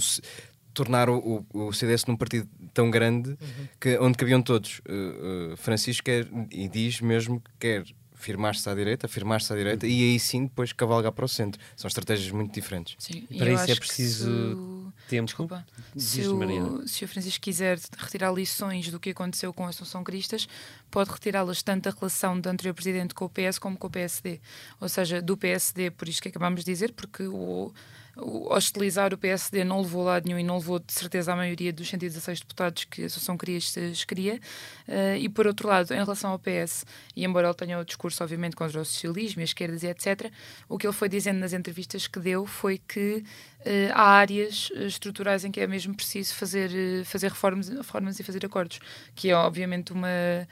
tornar 0.75 1.09
o, 1.09 1.47
o, 1.51 1.73
CDS 1.73 2.05
num 2.05 2.15
partido 2.15 2.47
tão 2.75 2.91
grande 2.91 3.31
uhum. 3.31 3.69
que, 3.81 3.99
onde 3.99 4.19
cabiam 4.19 4.43
todos. 4.43 4.81
Uh, 4.81 5.53
uh, 5.53 5.57
Francisco 5.57 6.05
quer, 6.05 6.29
e 6.51 6.69
diz 6.69 7.01
mesmo 7.01 7.41
que 7.41 7.51
quer 7.59 7.85
firmar-se 8.21 8.69
à 8.69 8.75
direita, 8.75 9.09
firmar-se 9.09 9.53
à 9.53 9.57
direita 9.57 9.87
uhum. 9.87 9.93
e 9.93 10.13
aí 10.13 10.21
sim 10.21 10.45
depois 10.45 10.73
cavalgar 10.73 11.13
para 11.13 11.25
o 11.25 11.29
centro. 11.29 11.61
São 11.77 11.89
estratégias 11.89 12.31
muito 12.31 12.53
diferentes. 12.53 12.95
Sim, 12.99 13.27
para 13.37 13.53
isso 13.53 13.71
é 13.71 13.75
preciso 13.75 14.93
se... 15.03 15.09
tempo. 15.09 15.27
Desculpa. 15.27 15.67
Se 15.97 16.21
o, 16.29 16.87
se 16.87 17.05
o 17.05 17.09
Francisco 17.09 17.41
quiser 17.41 17.79
retirar 17.99 18.33
lições 18.33 18.91
do 18.91 19.01
que 19.01 19.11
aconteceu 19.11 19.53
com 19.53 19.65
a 19.65 19.71
Assunção 19.71 20.05
Cristas, 20.05 20.49
pode 20.91 21.11
retirá-las 21.11 21.63
tanto 21.63 21.85
da 21.85 21.97
relação 21.99 22.39
do 22.39 22.49
anterior 22.49 22.75
presidente 22.75 23.15
com 23.15 23.25
o 23.25 23.29
PS 23.29 23.59
como 23.59 23.77
com 23.77 23.87
o 23.87 23.91
PSD. 23.91 24.41
Ou 24.81 24.89
seja, 24.89 25.23
do 25.23 25.37
PSD, 25.37 25.91
por 25.91 26.09
isto 26.09 26.23
que 26.23 26.29
acabamos 26.29 26.65
de 26.65 26.71
dizer, 26.71 26.93
porque 26.93 27.25
o 27.25 27.73
hostilizar 28.21 29.13
o 29.15 29.19
PSD 29.19 29.65
não 29.65 29.81
levou 29.81 30.03
a 30.03 30.13
lado 30.13 30.27
nenhum 30.27 30.39
e 30.39 30.43
não 30.43 30.59
levou 30.59 30.79
de 30.79 30.93
certeza 30.93 31.33
a 31.33 31.37
maioria 31.37 31.73
dos 31.73 31.89
116 31.89 32.41
deputados 32.41 32.85
que 32.85 33.03
a 33.03 33.07
Associação 33.07 33.37
Cristas 33.37 34.05
queria. 34.05 34.41
Uh, 34.89 35.17
e 35.19 35.29
por 35.29 35.47
outro 35.47 35.69
lado, 35.69 35.93
em 35.93 35.99
relação 35.99 36.31
ao 36.31 36.39
PS, 36.39 36.85
e 37.17 37.25
embora 37.25 37.49
ele 37.49 37.55
tenha 37.55 37.79
o 37.79 37.85
discurso, 37.85 38.23
obviamente, 38.23 38.57
contra 38.57 38.81
o 38.81 38.85
socialismo 38.85 39.43
as 39.43 39.51
esquerdas 39.51 39.83
e 39.83 39.87
etc., 39.87 40.31
o 40.69 40.77
que 40.77 40.87
ele 40.87 40.93
foi 40.93 41.09
dizendo 41.09 41.39
nas 41.39 41.53
entrevistas 41.53 42.07
que 42.07 42.21
deu 42.21 42.47
foi 42.47 42.79
que 42.79 43.25
uh, 43.61 43.93
há 43.93 44.11
áreas 44.11 44.71
estruturais 44.75 45.45
em 45.45 45.51
que 45.51 45.61
é 45.61 45.67
mesmo 45.67 45.95
preciso 45.95 46.35
fazer, 46.35 46.71
fazer 47.05 47.29
reformas, 47.29 47.69
reformas 47.69 48.21
e 48.21 48.23
fazer 48.23 48.45
acordos, 48.45 48.81
que 49.15 49.31
é 49.31 49.35
obviamente 49.35 49.93
uma 49.93 50.47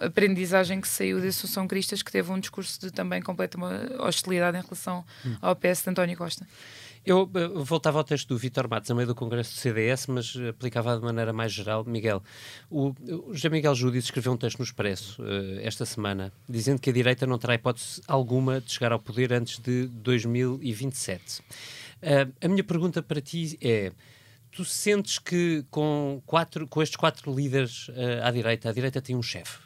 aprendizagem 0.00 0.80
que 0.80 0.88
saiu 0.88 1.20
da 1.20 1.26
Associação 1.26 1.66
Cristas, 1.66 2.02
que 2.02 2.12
teve 2.12 2.30
um 2.30 2.38
discurso 2.38 2.80
de 2.80 2.90
também 2.90 3.20
completa 3.20 3.58
hostilidade 4.00 4.56
em 4.56 4.62
relação 4.62 5.04
hum. 5.24 5.36
ao 5.40 5.56
PS 5.56 5.82
de 5.82 5.90
António 5.90 6.16
Costa. 6.16 6.46
Eu 7.04 7.22
uh, 7.22 7.64
voltava 7.64 7.98
ao 7.98 8.04
texto 8.04 8.28
do 8.28 8.38
Vitor 8.38 8.68
Matos 8.68 8.90
a 8.90 8.94
meio 8.94 9.06
do 9.06 9.14
Congresso 9.14 9.54
do 9.54 9.58
CDS, 9.58 10.06
mas 10.06 10.34
aplicava 10.48 10.96
de 10.96 11.02
maneira 11.02 11.32
mais 11.32 11.52
geral. 11.52 11.84
Miguel, 11.84 12.22
o, 12.70 12.94
o 13.28 13.34
José 13.34 13.48
Miguel 13.48 13.74
Júdice 13.74 14.06
escreveu 14.06 14.32
um 14.32 14.36
texto 14.36 14.58
no 14.58 14.64
Expresso 14.64 15.22
uh, 15.22 15.60
esta 15.60 15.84
semana, 15.84 16.32
dizendo 16.48 16.80
que 16.80 16.90
a 16.90 16.92
direita 16.92 17.26
não 17.26 17.38
terá 17.38 17.54
hipótese 17.54 18.02
alguma 18.06 18.60
de 18.60 18.72
chegar 18.72 18.92
ao 18.92 18.98
poder 18.98 19.32
antes 19.32 19.58
de 19.58 19.86
2027. 19.86 21.40
Uh, 21.40 22.32
a 22.40 22.48
minha 22.48 22.64
pergunta 22.64 23.02
para 23.02 23.20
ti 23.20 23.58
é: 23.60 23.92
tu 24.50 24.64
sentes 24.64 25.18
que 25.18 25.64
com, 25.70 26.22
quatro, 26.26 26.66
com 26.66 26.82
estes 26.82 26.96
quatro 26.96 27.34
líderes 27.34 27.90
à 28.22 28.30
direita, 28.30 28.68
a 28.68 28.72
direita 28.72 29.00
tem 29.00 29.16
um 29.16 29.22
chefe? 29.22 29.58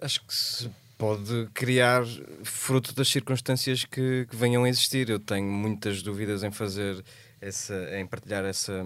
Acho 0.00 0.24
que 0.26 0.34
se 0.34 0.70
pode 0.96 1.48
criar 1.52 2.04
fruto 2.42 2.94
das 2.94 3.08
circunstâncias 3.08 3.84
que, 3.84 4.26
que, 4.28 4.36
venham 4.36 4.64
a 4.64 4.68
existir. 4.68 5.10
Eu 5.10 5.18
tenho 5.18 5.50
muitas 5.50 6.02
dúvidas 6.02 6.42
em 6.42 6.50
fazer 6.50 7.04
essa, 7.40 7.98
em 7.98 8.06
partilhar 8.06 8.44
essa 8.44 8.84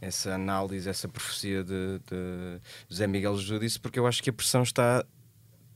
essa 0.00 0.34
análise, 0.34 0.88
essa 0.88 1.08
profecia 1.08 1.64
de, 1.64 1.98
de 2.00 2.60
José 2.88 3.06
Miguel 3.06 3.36
Judice, 3.38 3.80
porque 3.80 3.98
eu 3.98 4.06
acho 4.06 4.22
que 4.22 4.28
a 4.28 4.32
pressão 4.32 4.62
está 4.62 5.04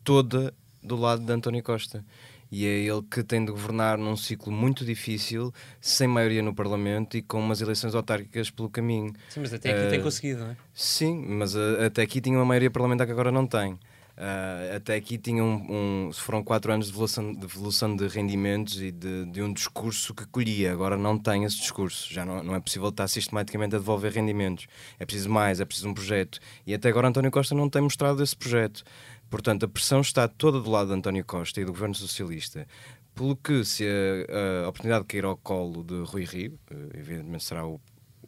toda 0.04 0.52
do 0.83 0.96
lado 0.96 1.24
de 1.24 1.33
António 1.33 1.62
Costa. 1.62 2.04
E 2.50 2.66
é 2.66 2.78
ele 2.78 3.02
que 3.02 3.22
tem 3.22 3.44
de 3.44 3.52
governar 3.52 3.98
num 3.98 4.16
ciclo 4.16 4.50
muito 4.50 4.83
difícil, 4.85 5.52
sem 5.81 6.09
maioria 6.09 6.42
no 6.42 6.54
Parlamento 6.54 7.16
e 7.16 7.22
com 7.22 7.38
umas 7.38 7.61
eleições 7.61 7.94
autárquicas 7.94 8.50
pelo 8.50 8.70
caminho. 8.70 9.12
Sim, 9.28 9.40
mas 9.40 9.52
até 9.52 9.70
aqui 9.70 9.87
uh, 9.87 9.90
tem 9.90 10.02
conseguido, 10.02 10.40
não 10.40 10.50
é? 10.52 10.57
Sim, 10.72 11.24
mas 11.26 11.54
uh, 11.54 11.85
até 11.87 12.02
aqui 12.02 12.22
tinha 12.22 12.38
uma 12.38 12.46
maioria 12.46 12.70
parlamentar 12.70 13.07
que 13.07 13.12
agora 13.12 13.31
não 13.31 13.46
tem. 13.46 13.78
Uh, 14.18 14.74
até 14.74 14.96
aqui 14.96 15.16
tinham 15.16 15.46
um, 15.46 16.09
um, 16.09 16.12
foram 16.12 16.42
quatro 16.42 16.72
anos 16.72 16.87
de 16.87 16.92
evolução 16.92 17.33
de, 17.33 17.44
evolução 17.44 17.94
de 17.94 18.09
rendimentos 18.09 18.83
e 18.83 18.90
de, 18.90 19.26
de, 19.26 19.40
um 19.40 19.52
discurso 19.52 20.12
que 20.12 20.26
colhia. 20.26 20.72
Agora 20.72 20.96
não 20.96 21.16
tem 21.16 21.44
esse 21.44 21.61
discurso. 21.61 22.12
Já 22.12 22.24
não, 22.24 22.42
não 22.42 22.57
é 22.57 22.59
possível 22.59 22.88
estar 22.88 23.07
sistematicamente 23.07 23.76
a 23.76 23.78
devolver 23.78 24.12
rendimentos. 24.12 24.66
É 24.98 25.07
preciso 25.07 25.31
mais, 25.31 25.61
é 25.61 25.64
preciso 25.64 25.88
um 25.88 25.94
projeto. 25.94 26.40
E 26.66 26.74
até 26.74 26.88
agora 26.88 27.07
António 27.07 27.31
Costa 27.31 27.54
não 27.54 27.70
tem 27.70 27.81
mostrado 27.81 28.20
esse 28.20 28.35
projeto. 28.35 28.83
Portanto, 29.31 29.66
a 29.66 29.68
pressão 29.68 30.00
está 30.00 30.26
toda 30.26 30.61
do 30.61 30.68
lado 30.68 30.88
de 30.88 30.94
António 30.94 31.24
Costa 31.24 31.61
e 31.61 31.64
do 31.64 31.70
governo 31.70 31.94
socialista. 31.94 32.66
Pelo 33.14 33.37
que, 33.37 33.64
se 33.64 33.85
a, 33.87 34.64
a 34.64 34.68
oportunidade 34.68 35.04
cair 35.04 35.26
ao 35.26 35.37
colo 35.37 35.85
de 35.85 35.94
Rui 36.02 36.24
Rio, 36.24 36.59
eh, 36.70 36.98
evidentemente 36.98 37.44
será 37.44 37.64
o, 37.64 37.81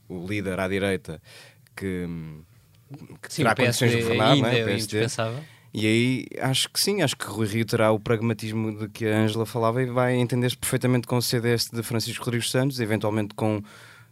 o 0.09 0.27
líder 0.27 0.61
à 0.61 0.69
direita 0.69 1.21
que, 1.75 2.07
que 3.23 3.35
Sim, 3.35 3.43
terá 3.43 3.57
condições 3.57 3.91
de 3.91 4.03
governar, 4.03 4.37
não 4.37 4.47
é? 4.47 4.61
é 4.61 4.73
indispensável. 4.73 5.43
E 5.73 5.87
aí 5.87 6.27
acho 6.41 6.69
que 6.69 6.81
sim, 6.81 7.01
acho 7.01 7.17
que 7.17 7.25
Rui 7.27 7.47
Rio 7.47 7.65
terá 7.65 7.93
o 7.93 8.01
pragmatismo 8.01 8.77
de 8.77 8.89
que 8.89 9.07
a 9.07 9.19
Ângela 9.21 9.47
falava 9.47 9.81
e 9.81 9.87
vai 9.87 10.17
entender-se 10.17 10.57
perfeitamente 10.57 11.07
com 11.07 11.17
o 11.17 11.23
CDS 11.23 11.71
de 11.73 11.83
Francisco 11.83 12.25
Rodrigues 12.25 12.51
Santos, 12.51 12.81
eventualmente 12.81 13.35
com, 13.35 13.63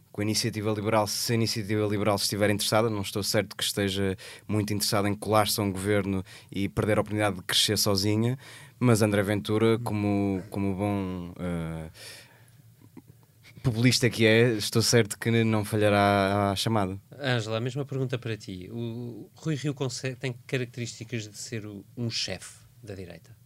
com 0.09 0.21
a 0.21 0.23
iniciativa 0.23 0.71
liberal, 0.71 1.05
se 1.05 1.33
a 1.33 1.35
iniciativa 1.35 1.85
liberal 1.85 2.15
estiver 2.15 2.49
interessada, 2.49 2.89
não 2.89 3.01
estou 3.01 3.21
certo 3.21 3.57
que 3.57 3.63
esteja 3.63 4.15
muito 4.47 4.73
interessada 4.73 5.09
em 5.09 5.13
colar-se 5.15 5.59
a 5.59 5.63
um 5.63 5.71
governo 5.71 6.23
e 6.49 6.69
perder 6.69 6.97
a 6.97 7.01
oportunidade 7.01 7.35
de 7.35 7.41
crescer 7.43 7.77
sozinha, 7.77 8.39
mas 8.79 9.01
André 9.01 9.21
Ventura, 9.21 9.77
como, 9.79 10.41
como 10.49 10.73
bom. 10.75 11.31
Uh, 11.31 11.91
populista 13.69 14.09
que 14.09 14.25
é, 14.25 14.53
estou 14.53 14.81
certo 14.81 15.17
que 15.17 15.29
não 15.43 15.63
falhará 15.63 16.51
a 16.51 16.55
chamada. 16.55 16.99
Ângela, 17.19 17.57
a 17.57 17.61
mesma 17.61 17.85
pergunta 17.85 18.17
para 18.17 18.35
ti. 18.35 18.69
O 18.71 19.29
Rui 19.35 19.55
Rio 19.55 19.73
consegue, 19.73 20.15
tem 20.15 20.33
características 20.47 21.27
de 21.27 21.37
ser 21.37 21.65
um 21.95 22.09
chefe 22.09 22.57
da 22.83 22.95
direita? 22.95 23.37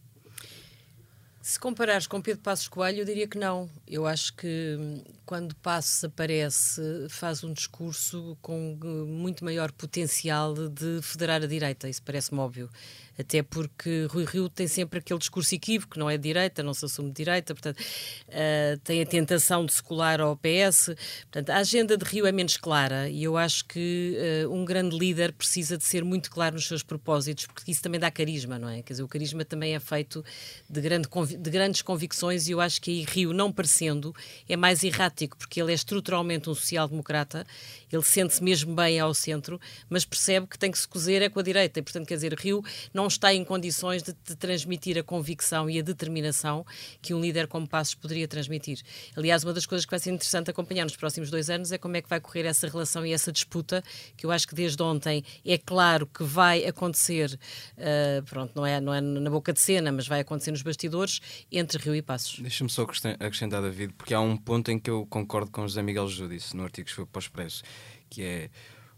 Se 1.42 1.60
comparares 1.60 2.08
com 2.08 2.22
Pedro 2.22 2.42
Passos 2.42 2.70
Coelho, 2.70 3.00
eu 3.00 3.06
diria 3.06 3.28
que 3.28 3.38
não. 3.38 3.70
Eu 3.86 4.08
acho 4.08 4.34
que 4.34 4.78
hum, 4.80 5.04
quando 5.26 5.54
Passos 5.56 6.02
aparece, 6.06 6.82
faz 7.10 7.44
um 7.44 7.52
discurso 7.52 8.38
com 8.42 8.80
hum, 8.82 9.06
muito 9.06 9.44
maior 9.44 9.70
potencial 9.74 10.54
de 10.54 11.02
federar 11.02 11.44
a 11.44 11.46
direita. 11.46 11.90
Isso 11.90 12.02
parece-me 12.02 12.40
óbvio 12.40 12.70
até 13.18 13.44
porque 13.44 14.08
Rui 14.10 14.26
Rio 14.26 14.50
tem 14.50 14.68
sempre 14.68 15.00
aquele 15.00 15.20
discurso 15.20 15.54
equívoco, 15.54 16.00
não 16.00 16.10
é 16.10 16.18
de 16.18 16.24
direita, 16.24 16.64
não 16.64 16.74
se 16.74 16.86
assume 16.86 17.10
de 17.10 17.16
direita, 17.16 17.54
portanto, 17.54 17.80
uh, 17.80 18.78
tem 18.84 19.02
a 19.02 19.06
tentação 19.06 19.66
de 19.66 19.74
se 19.74 19.84
colar 19.84 20.20
ao 20.20 20.36
PS. 20.36 20.90
Portanto, 21.24 21.50
a 21.50 21.58
agenda 21.58 21.98
de 21.98 22.04
Rio 22.06 22.26
é 22.26 22.32
menos 22.32 22.58
clara 22.58 23.10
e 23.10 23.24
eu 23.24 23.38
acho 23.38 23.66
que 23.66 24.18
uh, 24.46 24.54
um 24.54 24.66
grande 24.66 24.98
líder 24.98 25.34
precisa 25.34 25.78
de 25.78 25.84
ser 25.84 26.04
muito 26.04 26.32
claro 26.32 26.56
nos 26.56 26.68
seus 26.68 26.84
propósitos, 26.84 27.46
porque 27.46 27.72
isso 27.72 27.82
também 27.82 28.00
dá 28.00 28.10
carisma, 28.10 28.58
não 28.58 28.70
é? 28.70 28.82
Quer 28.82 28.94
dizer, 28.94 29.04
o 29.04 29.08
carisma 29.08 29.46
também 29.46 29.76
é 29.76 29.80
feito 29.80 30.24
de, 30.70 30.82
grande, 30.82 31.08
de 31.38 31.50
grandes 31.50 31.82
convicções 31.82 32.48
e 32.48 32.52
eu 32.52 32.60
acho 32.60 32.82
que 32.82 32.92
aí 32.92 33.04
Rio, 33.04 33.34
não 33.34 33.52
parecendo, 33.52 34.14
é 34.50 34.58
mais 34.58 34.84
errático, 34.84 35.38
porque 35.38 35.62
ele 35.62 35.72
é 35.72 35.76
estruturalmente 35.76 36.50
um 36.50 36.56
social-democrata, 36.56 37.46
ele 37.92 38.04
sente-se 38.04 38.44
mesmo 38.44 38.74
bem 38.74 39.00
ao 39.00 39.14
centro, 39.14 39.60
mas 39.90 40.04
percebe 40.04 40.48
que 40.48 40.58
tem 40.58 40.72
que 40.72 40.80
se 40.80 40.88
cozer 40.88 41.22
é 41.22 41.30
com 41.30 41.40
a 41.40 41.44
direita 41.44 41.80
e, 41.80 41.84
portanto, 41.84 42.08
quer 42.08 42.16
dizer, 42.16 42.34
Rio 42.34 42.64
não 42.94 43.03
não 43.04 43.08
está 43.08 43.34
em 43.34 43.44
condições 43.44 44.02
de, 44.02 44.14
de, 44.14 44.36
transmitir 44.36 44.98
a 44.98 45.04
convicção 45.04 45.70
e 45.70 45.78
a 45.78 45.82
determinação 45.82 46.66
que 47.02 47.14
um 47.14 47.20
líder 47.20 47.48
como 47.48 47.68
Passos 47.68 47.96
poderia 47.96 48.28
transmitir. 48.30 48.80
Aliás, 49.14 49.44
uma 49.44 49.52
das 49.52 49.66
coisas 49.66 49.86
que 49.86 49.92
vai 49.92 50.00
ser 50.00 50.12
interessante 50.12 50.50
acompanhar 50.50 50.86
nos 50.86 50.96
próximos 50.96 51.30
dois 51.30 51.50
anos 51.50 51.74
é 51.74 51.78
como 51.78 51.98
é 51.98 52.02
que 52.02 52.08
vai 52.08 52.22
correr 52.22 52.46
essa 52.46 52.66
relação 52.68 53.06
e 53.06 53.12
essa 53.12 53.30
disputa, 53.30 53.84
que 54.16 54.26
eu 54.26 54.32
acho 54.32 54.48
que 54.48 54.56
desde 54.56 54.82
ontem 54.82 55.24
é 55.46 55.58
claro 55.58 56.08
que 56.08 56.24
vai 56.24 56.66
acontecer, 56.66 57.38
uh, 57.78 58.24
pronto, 58.24 58.54
não 58.56 58.66
é, 58.66 58.80
não 58.80 58.94
é 58.94 59.02
na 59.02 59.30
boca 59.30 59.52
de 59.52 59.60
cena, 59.60 59.92
mas 59.92 60.08
vai 60.08 60.22
acontecer 60.22 60.52
nos 60.52 60.62
bastidores, 60.62 61.20
entre 61.52 61.78
Rio 61.80 61.96
e 61.96 62.02
Passos. 62.02 62.40
Deixa-me 62.40 62.70
só 62.70 62.84
acrescentar, 63.20 63.62
David, 63.62 63.94
porque 63.98 64.14
há 64.14 64.22
um 64.22 64.38
ponto 64.38 64.72
em 64.72 64.80
que 64.80 64.90
eu 64.90 65.06
concordo 65.08 65.52
com 65.52 65.64
José 65.64 65.82
Miguel 65.82 66.08
Judice, 66.08 66.56
no 66.56 66.64
artigo 66.64 66.88
que 66.88 66.96
foi 66.96 67.06
para 67.06 67.20
o 67.20 67.22
Expresso, 67.22 67.64
que 68.10 68.24
é 68.24 68.50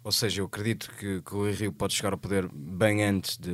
ou 0.06 0.12
seja, 0.12 0.40
eu 0.40 0.46
acredito 0.46 0.92
que, 1.00 1.20
que 1.20 1.36
o 1.36 1.50
Rio 1.50 1.74
pode 1.74 1.96
chegar 1.96 2.14
ao 2.14 2.18
poder 2.20 2.48
bem 2.54 3.04
antes 3.04 3.40
de, 3.40 3.50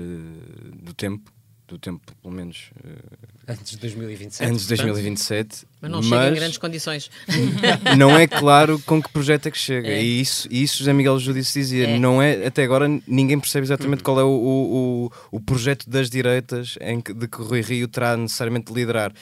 do 0.84 0.94
tempo, 0.94 1.32
do 1.66 1.80
tempo, 1.80 2.14
pelo 2.22 2.34
menos. 2.34 2.72
Uh, 2.84 3.28
antes 3.48 3.72
de 3.72 3.78
2027. 3.78 4.52
Antes 4.52 4.64
de 4.64 4.68
2027. 4.68 5.66
Mas 5.80 5.90
não 5.90 6.00
mas 6.00 6.08
chega 6.10 6.28
em 6.28 6.36
grandes 6.36 6.58
condições. 6.58 7.10
não 7.98 8.18
é 8.18 8.28
claro 8.28 8.78
com 8.80 9.02
que 9.02 9.10
projeto 9.14 9.46
é 9.46 9.52
que 9.52 9.58
chega. 9.58 9.88
É. 9.88 10.04
E 10.04 10.20
isso, 10.20 10.46
e 10.52 10.62
isso 10.62 10.80
José 10.80 10.92
Miguel 10.92 11.18
Judice 11.20 11.58
dizia. 11.58 11.88
É. 11.88 11.98
Não 11.98 12.22
é, 12.22 12.46
até 12.46 12.66
agora 12.66 12.86
ninguém 13.08 13.40
percebe 13.40 13.66
exatamente 13.66 14.00
uhum. 14.00 14.04
qual 14.04 14.20
é 14.20 14.24
o, 14.24 14.28
o, 14.28 15.06
o, 15.06 15.38
o, 15.38 15.40
projeto 15.40 15.90
das 15.90 16.10
direitas 16.10 16.78
em 16.82 17.00
que, 17.00 17.14
de 17.14 17.30
que 17.30 17.42
Rui 17.42 17.62
Rio 17.62 17.88
terá 17.88 18.18
necessariamente 18.18 18.74
de 18.74 18.78
liderar. 18.78 19.14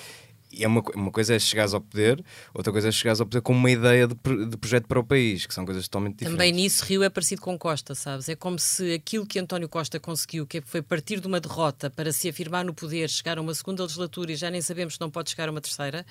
E 0.52 0.64
é 0.64 0.68
uma, 0.68 0.82
uma 0.96 1.12
coisa 1.12 1.36
é 1.36 1.40
chegares 1.40 1.74
ao 1.74 1.82
poder, 1.82 2.24
outra 2.54 2.72
coisa 2.72 2.90
é 2.90 2.92
chegares 2.92 3.20
ao 3.20 3.28
poder 3.28 3.42
com 3.42 3.54
uma 3.54 3.70
ideia 3.70 4.08
de, 4.08 4.16
de 4.48 4.58
projeto 4.58 4.88
para 4.88 5.00
o 5.00 5.04
país, 5.04 5.46
que 5.46 5.54
são 5.54 5.64
coisas 5.64 5.88
totalmente 5.88 6.18
diferentes. 6.18 6.38
Também 6.38 6.52
nisso 6.52 6.84
Rio 6.86 7.04
é 7.04 7.10
parecido 7.10 7.42
com 7.42 7.58
Costa, 7.58 7.94
sabes? 7.94 8.28
É 8.30 8.36
como 8.36 8.58
se 8.58 8.94
aquilo 8.94 9.26
que 9.26 9.38
António 9.38 9.70
Costa 9.70 10.00
conseguiu, 10.00 10.48
que 10.48 10.62
foi 10.62 10.82
partir 10.82 11.20
de 11.20 11.28
uma 11.28 11.40
derrota 11.40 11.90
para 11.90 12.12
se 12.12 12.28
afirmar 12.28 12.66
no 12.66 12.74
poder, 12.74 13.10
chegar 13.10 13.38
a 13.38 13.42
uma 13.42 13.54
segunda 13.54 13.84
legislatura 13.84 14.32
e 14.32 14.36
já 14.36 14.50
nem 14.50 14.62
sabemos 14.62 14.96
se 14.96 15.02
não 15.02 15.12
pode 15.12 15.30
chegar 15.30 15.48
a 15.48 15.52
uma 15.52 15.62
terceira, 15.62 16.06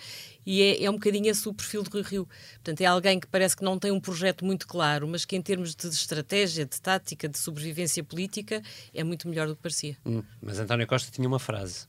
e 0.46 0.62
é, 0.62 0.84
é 0.84 0.90
um 0.90 0.94
bocadinho 0.94 1.28
esse 1.28 1.48
o 1.48 1.54
perfil 1.54 1.82
de 1.82 1.90
Rui 1.90 2.02
Rio. 2.02 2.28
Portanto, 2.54 2.80
é 2.80 2.86
alguém 2.86 3.18
que 3.18 3.26
parece 3.26 3.56
que 3.56 3.64
não 3.64 3.78
tem 3.78 3.90
um 3.90 4.00
projeto 4.00 4.44
muito 4.44 4.66
claro, 4.66 5.08
mas 5.08 5.24
que 5.24 5.34
em 5.34 5.42
termos 5.42 5.74
de 5.74 5.88
estratégia, 5.88 6.64
de 6.64 6.80
tática, 6.80 7.28
de 7.28 7.38
sobrevivência 7.38 8.04
política, 8.04 8.62
é 8.94 9.02
muito 9.02 9.28
melhor 9.28 9.48
do 9.48 9.56
que 9.56 9.62
parecia. 9.62 9.96
Hum, 10.06 10.22
mas 10.40 10.58
António 10.58 10.86
Costa 10.86 11.10
tinha 11.10 11.26
uma 11.26 11.38
frase: 11.38 11.86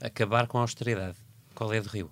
acabar 0.00 0.46
com 0.46 0.58
a 0.58 0.62
austeridade. 0.62 1.16
Qual 1.60 1.72
é 1.74 1.76
a 1.76 1.82
de 1.82 1.88
Rio? 1.88 2.10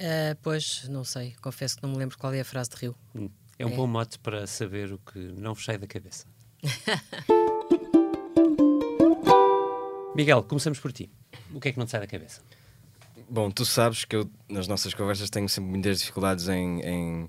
Uh, 0.00 0.34
pois, 0.40 0.88
não 0.88 1.04
sei. 1.04 1.34
Confesso 1.42 1.76
que 1.76 1.82
não 1.82 1.90
me 1.90 1.98
lembro 1.98 2.16
qual 2.16 2.32
é 2.32 2.40
a 2.40 2.44
frase 2.44 2.70
de 2.70 2.76
Rio. 2.76 2.96
Hum, 3.14 3.28
é 3.58 3.66
um 3.66 3.68
é. 3.68 3.76
bom 3.76 3.86
mote 3.86 4.18
para 4.20 4.46
saber 4.46 4.90
o 4.94 4.98
que 4.98 5.18
não 5.18 5.52
vos 5.52 5.62
sai 5.62 5.76
da 5.76 5.86
cabeça. 5.86 6.24
Miguel, 10.16 10.42
começamos 10.42 10.80
por 10.80 10.90
ti. 10.90 11.10
O 11.52 11.60
que 11.60 11.68
é 11.68 11.72
que 11.72 11.78
não 11.78 11.84
te 11.84 11.90
sai 11.90 12.00
da 12.00 12.06
cabeça? 12.06 12.40
Bom, 13.28 13.50
tu 13.50 13.66
sabes 13.66 14.06
que 14.06 14.16
eu, 14.16 14.30
nas 14.48 14.66
nossas 14.66 14.94
conversas, 14.94 15.28
tenho 15.28 15.46
sempre 15.46 15.70
muitas 15.70 16.00
dificuldades 16.00 16.48
em, 16.48 16.80
em 16.80 17.28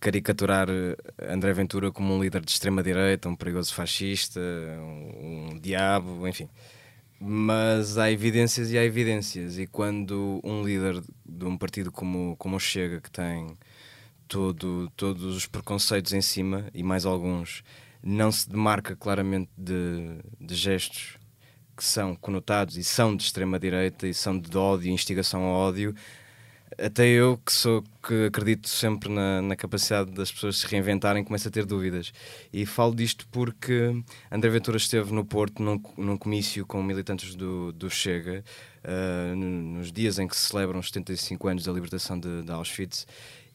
caricaturar 0.00 0.66
eh, 0.70 0.96
André 1.30 1.52
Ventura 1.52 1.92
como 1.92 2.14
um 2.14 2.22
líder 2.22 2.42
de 2.42 2.52
extrema-direita, 2.52 3.28
um 3.28 3.36
perigoso 3.36 3.74
fascista, 3.74 4.40
um, 4.40 5.50
um 5.50 5.60
diabo, 5.60 6.26
enfim 6.26 6.48
mas 7.20 7.98
há 7.98 8.10
evidências 8.10 8.70
e 8.70 8.78
há 8.78 8.84
evidências. 8.84 9.58
E 9.58 9.66
quando 9.66 10.40
um 10.44 10.62
líder 10.62 11.02
de 11.24 11.44
um 11.44 11.56
partido 11.56 11.90
como, 11.90 12.36
como 12.36 12.56
o 12.56 12.60
Chega, 12.60 13.00
que 13.00 13.10
tem 13.10 13.56
todo, 14.28 14.90
todos 14.96 15.24
os 15.24 15.46
preconceitos 15.46 16.12
em 16.12 16.20
cima 16.20 16.66
e 16.74 16.82
mais 16.82 17.06
alguns, 17.06 17.62
não 18.02 18.30
se 18.30 18.48
demarca 18.48 18.94
claramente 18.94 19.50
de, 19.56 20.18
de 20.40 20.54
gestos 20.54 21.18
que 21.76 21.84
são 21.84 22.16
conotados 22.16 22.76
e 22.76 22.84
são 22.84 23.14
de 23.14 23.24
extrema-direita 23.24 24.06
e 24.06 24.14
são 24.14 24.38
de 24.38 24.56
ódio, 24.56 24.90
instigação 24.90 25.42
ao 25.42 25.68
ódio, 25.68 25.94
até 26.78 27.06
eu 27.06 27.38
que 27.38 27.52
sou 27.52 27.82
que 28.02 28.26
acredito 28.26 28.68
sempre 28.68 29.08
na, 29.08 29.40
na, 29.40 29.56
capacidade 29.56 30.10
das 30.10 30.30
pessoas 30.30 30.58
se 30.58 30.66
reinventarem 30.66 31.24
começo 31.24 31.48
a 31.48 31.50
ter 31.50 31.64
dúvidas. 31.64 32.12
E 32.52 32.66
falo 32.66 32.94
disto 32.94 33.26
porque 33.30 34.02
André 34.30 34.50
Ventura 34.50 34.76
esteve 34.76 35.12
no 35.12 35.24
Porto 35.24 35.62
num, 35.62 35.80
num 35.96 36.16
comício 36.16 36.66
com 36.66 36.82
militantes 36.82 37.34
do, 37.34 37.72
do 37.72 37.88
Chega 37.88 38.44
uh, 38.84 39.36
nos 39.36 39.90
dias 39.92 40.18
em 40.18 40.26
que 40.28 40.36
se 40.36 40.48
celebram 40.48 40.80
os 40.80 40.88
75 40.88 41.48
anos 41.48 41.64
da 41.64 41.72
libertação 41.72 42.18
de, 42.18 42.42
de 42.42 42.50
Auschwitz. 42.50 43.06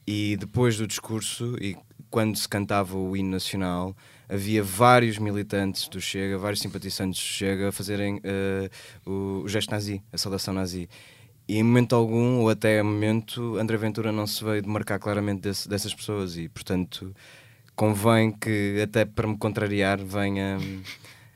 E 0.08 0.36
depois 0.38 0.78
do 0.78 0.88
discurso 0.88 1.56
e 1.62 1.78
quando 2.10 2.36
se 2.36 2.47
cantava 2.47 2.97
o 2.97 3.15
hino 3.15 3.30
nacional 3.30 3.95
havia 4.28 4.63
vários 4.63 5.17
militantes 5.17 5.88
do 5.88 6.02
Chega, 6.02 6.38
vários 6.38 6.62
simpatizantes 6.62 7.19
do 7.19 7.26
Chega 7.26 7.69
a 7.69 7.71
fazerem 7.71 8.17
uh, 8.17 9.10
o, 9.10 9.43
o 9.43 9.50
gesto 9.50 9.69
nazi, 9.69 10.02
a 10.12 10.17
saudação 10.17 10.54
nazi 10.54 10.89
e 11.47 11.58
em 11.58 11.63
momento 11.63 11.95
algum, 11.95 12.39
ou 12.39 12.49
até 12.49 12.82
momento, 12.82 13.58
André 13.58 13.77
Ventura 13.77 14.12
não 14.12 14.25
se 14.25 14.43
veio 14.43 14.62
demarcar 14.62 14.99
claramente 14.99 15.41
desse, 15.41 15.67
dessas 15.67 15.93
pessoas 15.93 16.38
e, 16.38 16.47
portanto, 16.49 17.13
convém 17.75 18.32
que, 18.32 18.82
até 18.82 19.06
para 19.06 19.27
me 19.27 19.38
contrariar, 19.38 20.04
venha. 20.04 20.58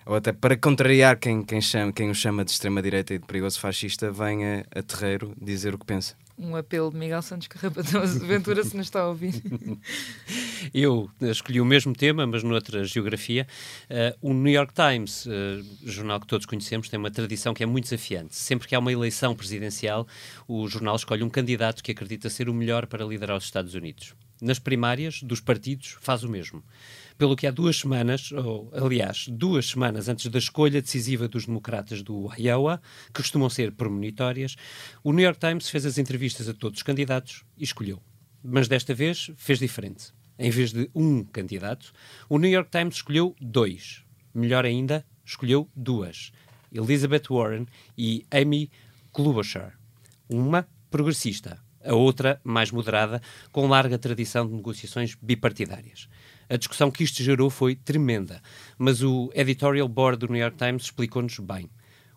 Ou 0.06 0.15
até 0.15 0.32
para 0.32 0.56
contrariar 0.56 1.18
quem, 1.18 1.44
quem, 1.44 1.60
chama, 1.60 1.91
quem 1.91 2.10
o 2.12 2.15
chama 2.15 2.46
de 2.46 2.52
extrema-direita 2.52 3.13
e 3.15 3.18
de 3.18 3.26
perigoso 3.26 3.60
fascista, 3.60 4.12
venha 4.12 4.65
a 4.76 4.84
terreiro 4.84 5.34
dizer 5.41 5.74
o 5.74 5.80
que 5.80 5.86
pensa 5.86 6.15
um 6.38 6.56
apelo 6.56 6.91
de 6.91 6.98
Miguel 6.98 7.21
Santos 7.21 7.48
Carrapatoso 7.48 8.26
Ventura 8.26 8.63
se 8.63 8.76
nos 8.76 8.88
está 8.88 9.02
a 9.02 9.08
ouvir. 9.08 9.41
Eu 10.74 11.10
escolhi 11.21 11.62
o 11.62 11.65
mesmo 11.65 11.93
tema, 11.93 12.26
mas 12.26 12.43
noutra 12.43 12.84
geografia. 12.84 13.48
Uh, 13.89 14.30
o 14.30 14.34
New 14.34 14.52
York 14.52 14.74
Times, 14.74 15.26
uh, 15.26 15.30
jornal 15.84 16.19
que 16.19 16.28
todos 16.28 16.45
conhecemos, 16.45 16.89
tem 16.89 17.00
uma 17.00 17.12
tradição 17.12 17.54
que 17.54 17.63
é 17.63 17.65
muito 17.65 17.86
desafiante. 17.86 18.36
Sempre 18.36 18.67
que 18.67 18.76
há 18.76 18.80
uma 18.80 18.91
eleição 18.91 19.36
presidencial, 19.36 20.08
o 20.48 20.67
jornal 20.67 20.95
escolhe 20.95 21.24
um 21.24 21.30
candidato 21.30 21.84
que 21.84 21.91
acredita 21.91 22.30
ser 22.30 22.50
o 22.50 22.54
melhor 22.54 22.88
para 22.88 23.06
liderar 23.06 23.38
os 23.38 23.45
Estados 23.45 23.74
Unidos. 23.74 24.13
Nas 24.41 24.60
primárias 24.60 25.24
dos 25.24 25.39
partidos, 25.39 25.95
faz 26.02 26.24
o 26.24 26.30
mesmo 26.30 26.63
pelo 27.17 27.36
que 27.36 27.47
há 27.47 27.51
duas 27.51 27.78
semanas, 27.78 28.32
ou 28.32 28.69
aliás, 28.73 29.28
duas 29.30 29.67
semanas 29.67 30.10
antes 30.10 30.28
da 30.28 30.39
escolha 30.39 30.82
decisiva 30.82 31.28
dos 31.28 31.45
democratas 31.45 32.01
do 32.01 32.30
Iowa, 32.38 32.82
que 33.08 33.21
costumam 33.21 33.49
ser 33.49 33.71
premonitórias, 33.71 34.56
o 35.04 35.13
New 35.13 35.23
York 35.23 35.39
Times 35.39 35.69
fez 35.69 35.86
as 35.86 35.97
entrevistas 35.97 36.49
a 36.49 36.54
todos 36.54 36.80
os 36.80 36.84
candidatos 36.84 37.43
e 37.58 37.63
escolheu. 37.63 38.01
Mas 38.43 38.67
desta 38.67 38.93
vez 38.93 39.32
fez 39.38 39.60
diferente. 39.60 40.13
Em 40.38 40.49
vez 40.49 40.73
de 40.73 40.89
um 40.93 41.23
candidato, 41.23 41.93
o 42.28 42.38
New 42.38 42.51
York 42.51 42.69
Times 42.69 42.95
escolheu 42.95 43.36
dois. 43.39 44.04
Melhor 44.34 44.65
ainda, 44.65 45.06
escolheu 45.25 45.69
duas: 45.75 46.32
Elizabeth 46.71 47.23
Warren 47.30 47.65
e 47.97 48.25
Amy 48.30 48.69
Klobuchar. 49.13 49.80
Uma 50.28 50.67
progressista, 50.91 51.58
a 51.84 51.93
outra 51.93 52.41
mais 52.43 52.71
moderada, 52.71 53.21
com 53.51 53.67
larga 53.67 53.97
tradição 53.97 54.45
de 54.45 54.54
negociações 54.54 55.15
bipartidárias. 55.15 56.10
A 56.50 56.58
discussão 56.58 56.92
que 56.92 57.04
isto 57.04 57.24
gerou 57.24 57.50
foi 57.50 57.76
tremenda, 57.76 58.42
mas 58.78 59.02
o 59.02 59.32
editorial 59.34 59.88
board 59.88 60.20
do 60.20 60.32
New 60.32 60.42
York 60.42 60.58
Times 60.58 60.84
explicou-nos 60.84 61.40
bem. 61.40 61.70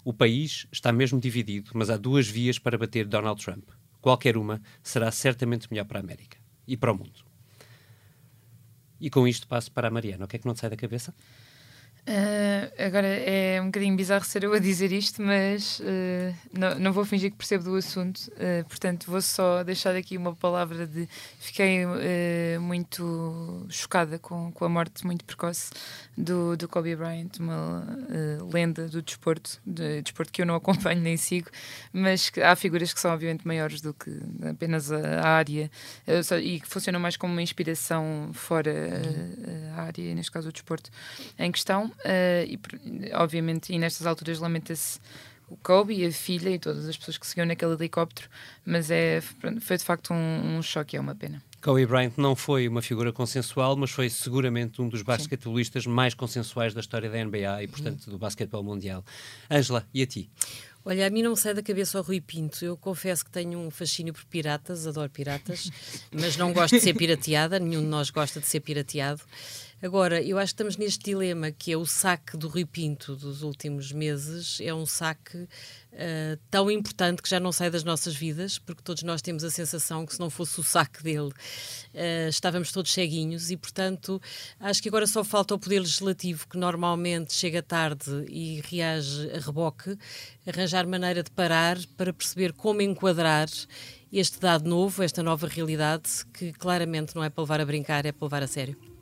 O 0.05 0.13
país 0.13 0.67
está 0.71 0.93
mesmo 0.93 1.21
dividido, 1.21 1.71
mas 1.75 1.91
há 1.91 1.97
duas 1.97 2.29
vias 2.29 2.59
para 2.59 2.77
bater 2.77 3.07
Donald 3.07 3.43
Trump. 3.43 3.69
Qualquer 4.01 4.37
uma 4.37 4.61
será 4.83 5.11
certamente 5.11 5.69
melhor 5.71 5.85
para 5.85 5.99
a 5.99 6.03
América 6.03 6.39
e 6.67 6.77
para 6.77 6.93
o 6.93 6.97
mundo. 6.97 7.25
E 9.01 9.09
com 9.11 9.27
isto 9.27 9.47
passo 9.47 9.73
para 9.73 9.89
a 9.89 9.91
Mariana. 9.91 10.25
O 10.25 10.29
que 10.29 10.37
é 10.37 10.39
que 10.39 10.47
não 10.47 10.55
te 10.55 10.61
sai 10.61 10.71
da 10.71 10.77
cabeça? 10.77 11.15
Uh, 12.09 12.73
agora 12.83 13.07
é 13.07 13.61
um 13.61 13.67
bocadinho 13.67 13.95
bizarro 13.95 14.25
ser 14.25 14.43
eu 14.43 14.55
a 14.55 14.59
dizer 14.59 14.91
isto, 14.93 15.21
mas 15.21 15.79
uh, 15.81 16.35
não, 16.59 16.79
não 16.79 16.91
vou 16.91 17.05
fingir 17.05 17.31
que 17.31 17.37
percebo 17.37 17.65
do 17.65 17.77
assunto, 17.77 18.19
uh, 18.29 18.67
portanto 18.67 19.11
vou 19.11 19.21
só 19.21 19.63
deixar 19.63 19.95
aqui 19.95 20.17
uma 20.17 20.35
palavra 20.35 20.87
de 20.87 21.07
fiquei 21.39 21.85
muito 22.61 23.67
chocada 23.69 24.19
com, 24.19 24.51
com 24.53 24.65
a 24.65 24.69
morte 24.71 25.05
muito 25.05 25.23
precoce 25.23 25.71
do, 26.17 26.57
do 26.57 26.67
Kobe 26.67 26.97
Bryant, 26.97 27.39
uma 27.41 27.87
lenda 28.53 28.89
do 28.89 29.03
desporto, 29.03 29.61
de, 29.67 30.01
desporto 30.01 30.33
que 30.33 30.41
eu 30.41 30.47
não 30.47 30.55
acompanho 30.55 31.03
nem 31.03 31.19
sigo, 31.19 31.51
mas 31.93 32.31
que 32.31 32.41
há 32.41 32.57
figuras 32.57 32.93
que 32.93 33.01
são 33.01 33.13
obviamente 33.13 33.47
maiores 33.47 33.83
do 33.83 33.93
que 33.93 34.11
apenas 34.49 34.91
a, 34.91 35.21
a 35.21 35.29
área 35.29 35.71
e 36.43 36.61
que 36.61 36.69
funcionam 36.69 37.01
mais 37.01 37.19
como 37.19 37.35
uma 37.35 37.43
inspiração 37.43 38.31
fora 38.33 38.73
a 39.77 39.83
área, 39.83 40.15
neste 40.15 40.33
caso 40.33 40.49
o 40.49 40.53
desporto 40.53 40.91
em 41.39 41.53
questão. 41.53 41.88
Uh, 41.89 42.45
e, 42.47 42.61
obviamente, 43.15 43.73
e 43.73 43.79
nestas 43.79 44.07
alturas 44.07 44.39
lamenta-se 44.39 45.01
o 45.49 45.57
Kobe 45.57 45.95
e 45.95 46.07
a 46.07 46.13
filha 46.13 46.51
e 46.51 46.59
todas 46.59 46.87
as 46.87 46.97
pessoas 46.97 47.19
que 47.19 47.27
seguiam 47.27 47.47
naquele 47.47 47.73
helicóptero, 47.73 48.29
mas 48.65 48.91
é, 48.91 49.21
foi 49.61 49.77
de 49.77 49.85
facto 49.85 50.13
um, 50.13 50.59
um 50.59 50.63
choque, 50.63 50.97
é 50.97 51.01
uma 51.01 51.15
pena. 51.15 51.43
Kobe 51.61 51.87
Bryant 51.87 52.13
não 52.17 52.37
foi 52.37 52.69
uma 52.69 52.81
figura 52.81 53.13
consensual, 53.13 53.77
mas 53.77 53.91
foi 53.91 54.09
seguramente 54.09 54.81
um 54.81 54.89
dos 54.89 55.03
basquetebolistas 55.03 55.87
mais 55.87 56.15
consensuais 56.15 56.73
da 56.73 56.81
história 56.81 57.11
da 57.11 57.25
NBA 57.25 57.65
e, 57.65 57.67
portanto, 57.67 58.07
uhum. 58.07 58.13
do 58.13 58.19
basquetebol 58.19 58.63
mundial. 58.63 59.05
Ângela, 59.51 59.85
e 59.93 60.03
a 60.03 60.07
ti? 60.07 60.31
Olha, 60.85 61.07
a 61.07 61.11
mim 61.11 61.23
não 61.23 61.35
sai 61.35 61.55
da 61.55 61.63
cabeça 61.63 61.99
o 61.99 62.03
Rui 62.03 62.21
Pinto. 62.21 62.65
Eu 62.65 62.77
confesso 62.77 63.25
que 63.25 63.31
tenho 63.31 63.59
um 63.59 63.71
fascínio 63.71 64.15
por 64.15 64.25
piratas, 64.27 64.87
adoro 64.87 65.11
piratas, 65.11 65.71
mas 66.13 66.37
não 66.37 66.53
gosto 66.53 66.77
de 66.77 66.81
ser 66.81 66.95
pirateada, 66.95 67.59
nenhum 67.59 67.83
de 67.83 67.89
nós 67.89 68.09
gosta 68.09 68.39
de 68.39 68.47
ser 68.47 68.61
pirateado. 68.61 69.21
Agora, 69.81 70.21
eu 70.21 70.37
acho 70.39 70.53
que 70.53 70.55
estamos 70.55 70.77
neste 70.77 71.05
dilema 71.05 71.53
que 71.53 71.71
é 71.71 71.77
o 71.77 71.87
saque 71.87 72.37
do 72.37 72.49
Rui 72.49 72.65
Pinto 72.65 73.15
dos 73.15 73.43
últimos 73.43 73.93
meses, 73.93 74.59
é 74.61 74.75
um 74.75 74.85
saque 74.85 75.39
uh, 75.39 76.39
tão 76.51 76.69
importante 76.69 77.23
que 77.23 77.31
já 77.31 77.39
não 77.39 77.53
sai 77.53 77.71
das 77.71 77.85
nossas 77.85 78.17
vidas, 78.17 78.59
porque 78.59 78.83
todos 78.83 79.05
nós 79.05 79.23
temos 79.23 79.45
a 79.45 79.51
sensação 79.53 80.05
que 80.05 80.15
se 80.15 80.19
não 80.19 80.31
fosse 80.31 80.59
o 80.59 80.65
saque 80.65 81.01
dele, 81.01 81.29
uh, 81.29 82.29
estávamos 82.29 82.73
todos 82.73 82.93
ceguinhos 82.93 83.53
e, 83.53 83.57
portanto, 83.57 84.21
acho 84.59 84.83
que 84.83 84.89
agora 84.89 85.07
só 85.07 85.23
falta 85.23 85.55
o 85.55 85.59
Poder 85.61 85.79
Legislativo, 85.79 86.49
que 86.49 86.59
normalmente 86.59 87.33
chega 87.33 87.63
tarde 87.63 88.25
e 88.29 88.61
reage 88.65 89.31
a 89.31 89.39
reboque, 89.39 89.97
arranjar 90.45 90.89
maneira 90.89 91.23
de 91.23 91.31
parar 91.31 91.79
para 91.97 92.13
perceber 92.13 92.53
como 92.53 92.83
enquadrar 92.83 93.49
este 94.13 94.41
dado 94.41 94.69
novo, 94.69 95.05
esta 95.05 95.23
nova 95.23 95.47
realidade, 95.47 96.27
que 96.35 96.53
claramente 96.53 97.15
não 97.15 97.23
é 97.23 97.31
para 97.31 97.43
levar 97.43 97.61
a 97.61 97.65
brincar, 97.65 98.05
é 98.05 98.11
para 98.11 98.27
levar 98.27 98.43
a 98.43 98.49
sério. 98.49 98.98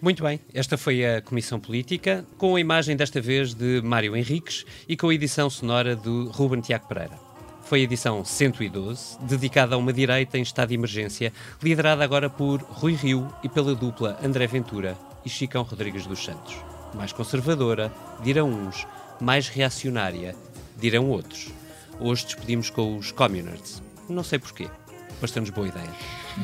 Muito 0.00 0.22
bem, 0.22 0.38
esta 0.54 0.78
foi 0.78 1.04
a 1.04 1.20
Comissão 1.20 1.58
Política, 1.58 2.24
com 2.36 2.54
a 2.54 2.60
imagem 2.60 2.96
desta 2.96 3.20
vez 3.20 3.52
de 3.52 3.82
Mário 3.82 4.16
Henriques 4.16 4.64
e 4.88 4.96
com 4.96 5.08
a 5.08 5.14
edição 5.14 5.50
sonora 5.50 5.96
do 5.96 6.28
Ruben 6.30 6.60
Tiago 6.60 6.86
Pereira. 6.86 7.18
Foi 7.64 7.80
a 7.80 7.82
edição 7.82 8.24
112, 8.24 9.18
dedicada 9.22 9.74
a 9.74 9.78
uma 9.78 9.92
direita 9.92 10.38
em 10.38 10.42
estado 10.42 10.68
de 10.68 10.76
emergência, 10.76 11.32
liderada 11.60 12.04
agora 12.04 12.30
por 12.30 12.60
Rui 12.60 12.94
Rio 12.94 13.26
e 13.42 13.48
pela 13.48 13.74
dupla 13.74 14.16
André 14.22 14.46
Ventura 14.46 14.96
e 15.24 15.28
Chicão 15.28 15.64
Rodrigues 15.64 16.06
dos 16.06 16.24
Santos. 16.24 16.54
Mais 16.94 17.12
conservadora, 17.12 17.92
dirão 18.22 18.48
uns, 18.48 18.86
mais 19.20 19.48
reacionária, 19.48 20.36
dirão 20.78 21.10
outros. 21.10 21.48
Hoje 21.98 22.24
despedimos 22.24 22.70
com 22.70 22.96
os 22.96 23.10
Communards. 23.10 23.82
Não 24.08 24.22
sei 24.22 24.38
porquê. 24.38 24.68
Bastante 25.20 25.50
boa 25.50 25.66
ideia. 25.66 25.90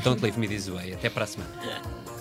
Don't 0.02 0.20
leave 0.20 0.40
me 0.40 0.48
this 0.48 0.68
way. 0.68 0.92
Até 0.92 1.08
para 1.08 1.22
a 1.22 1.28
semana. 1.28 2.13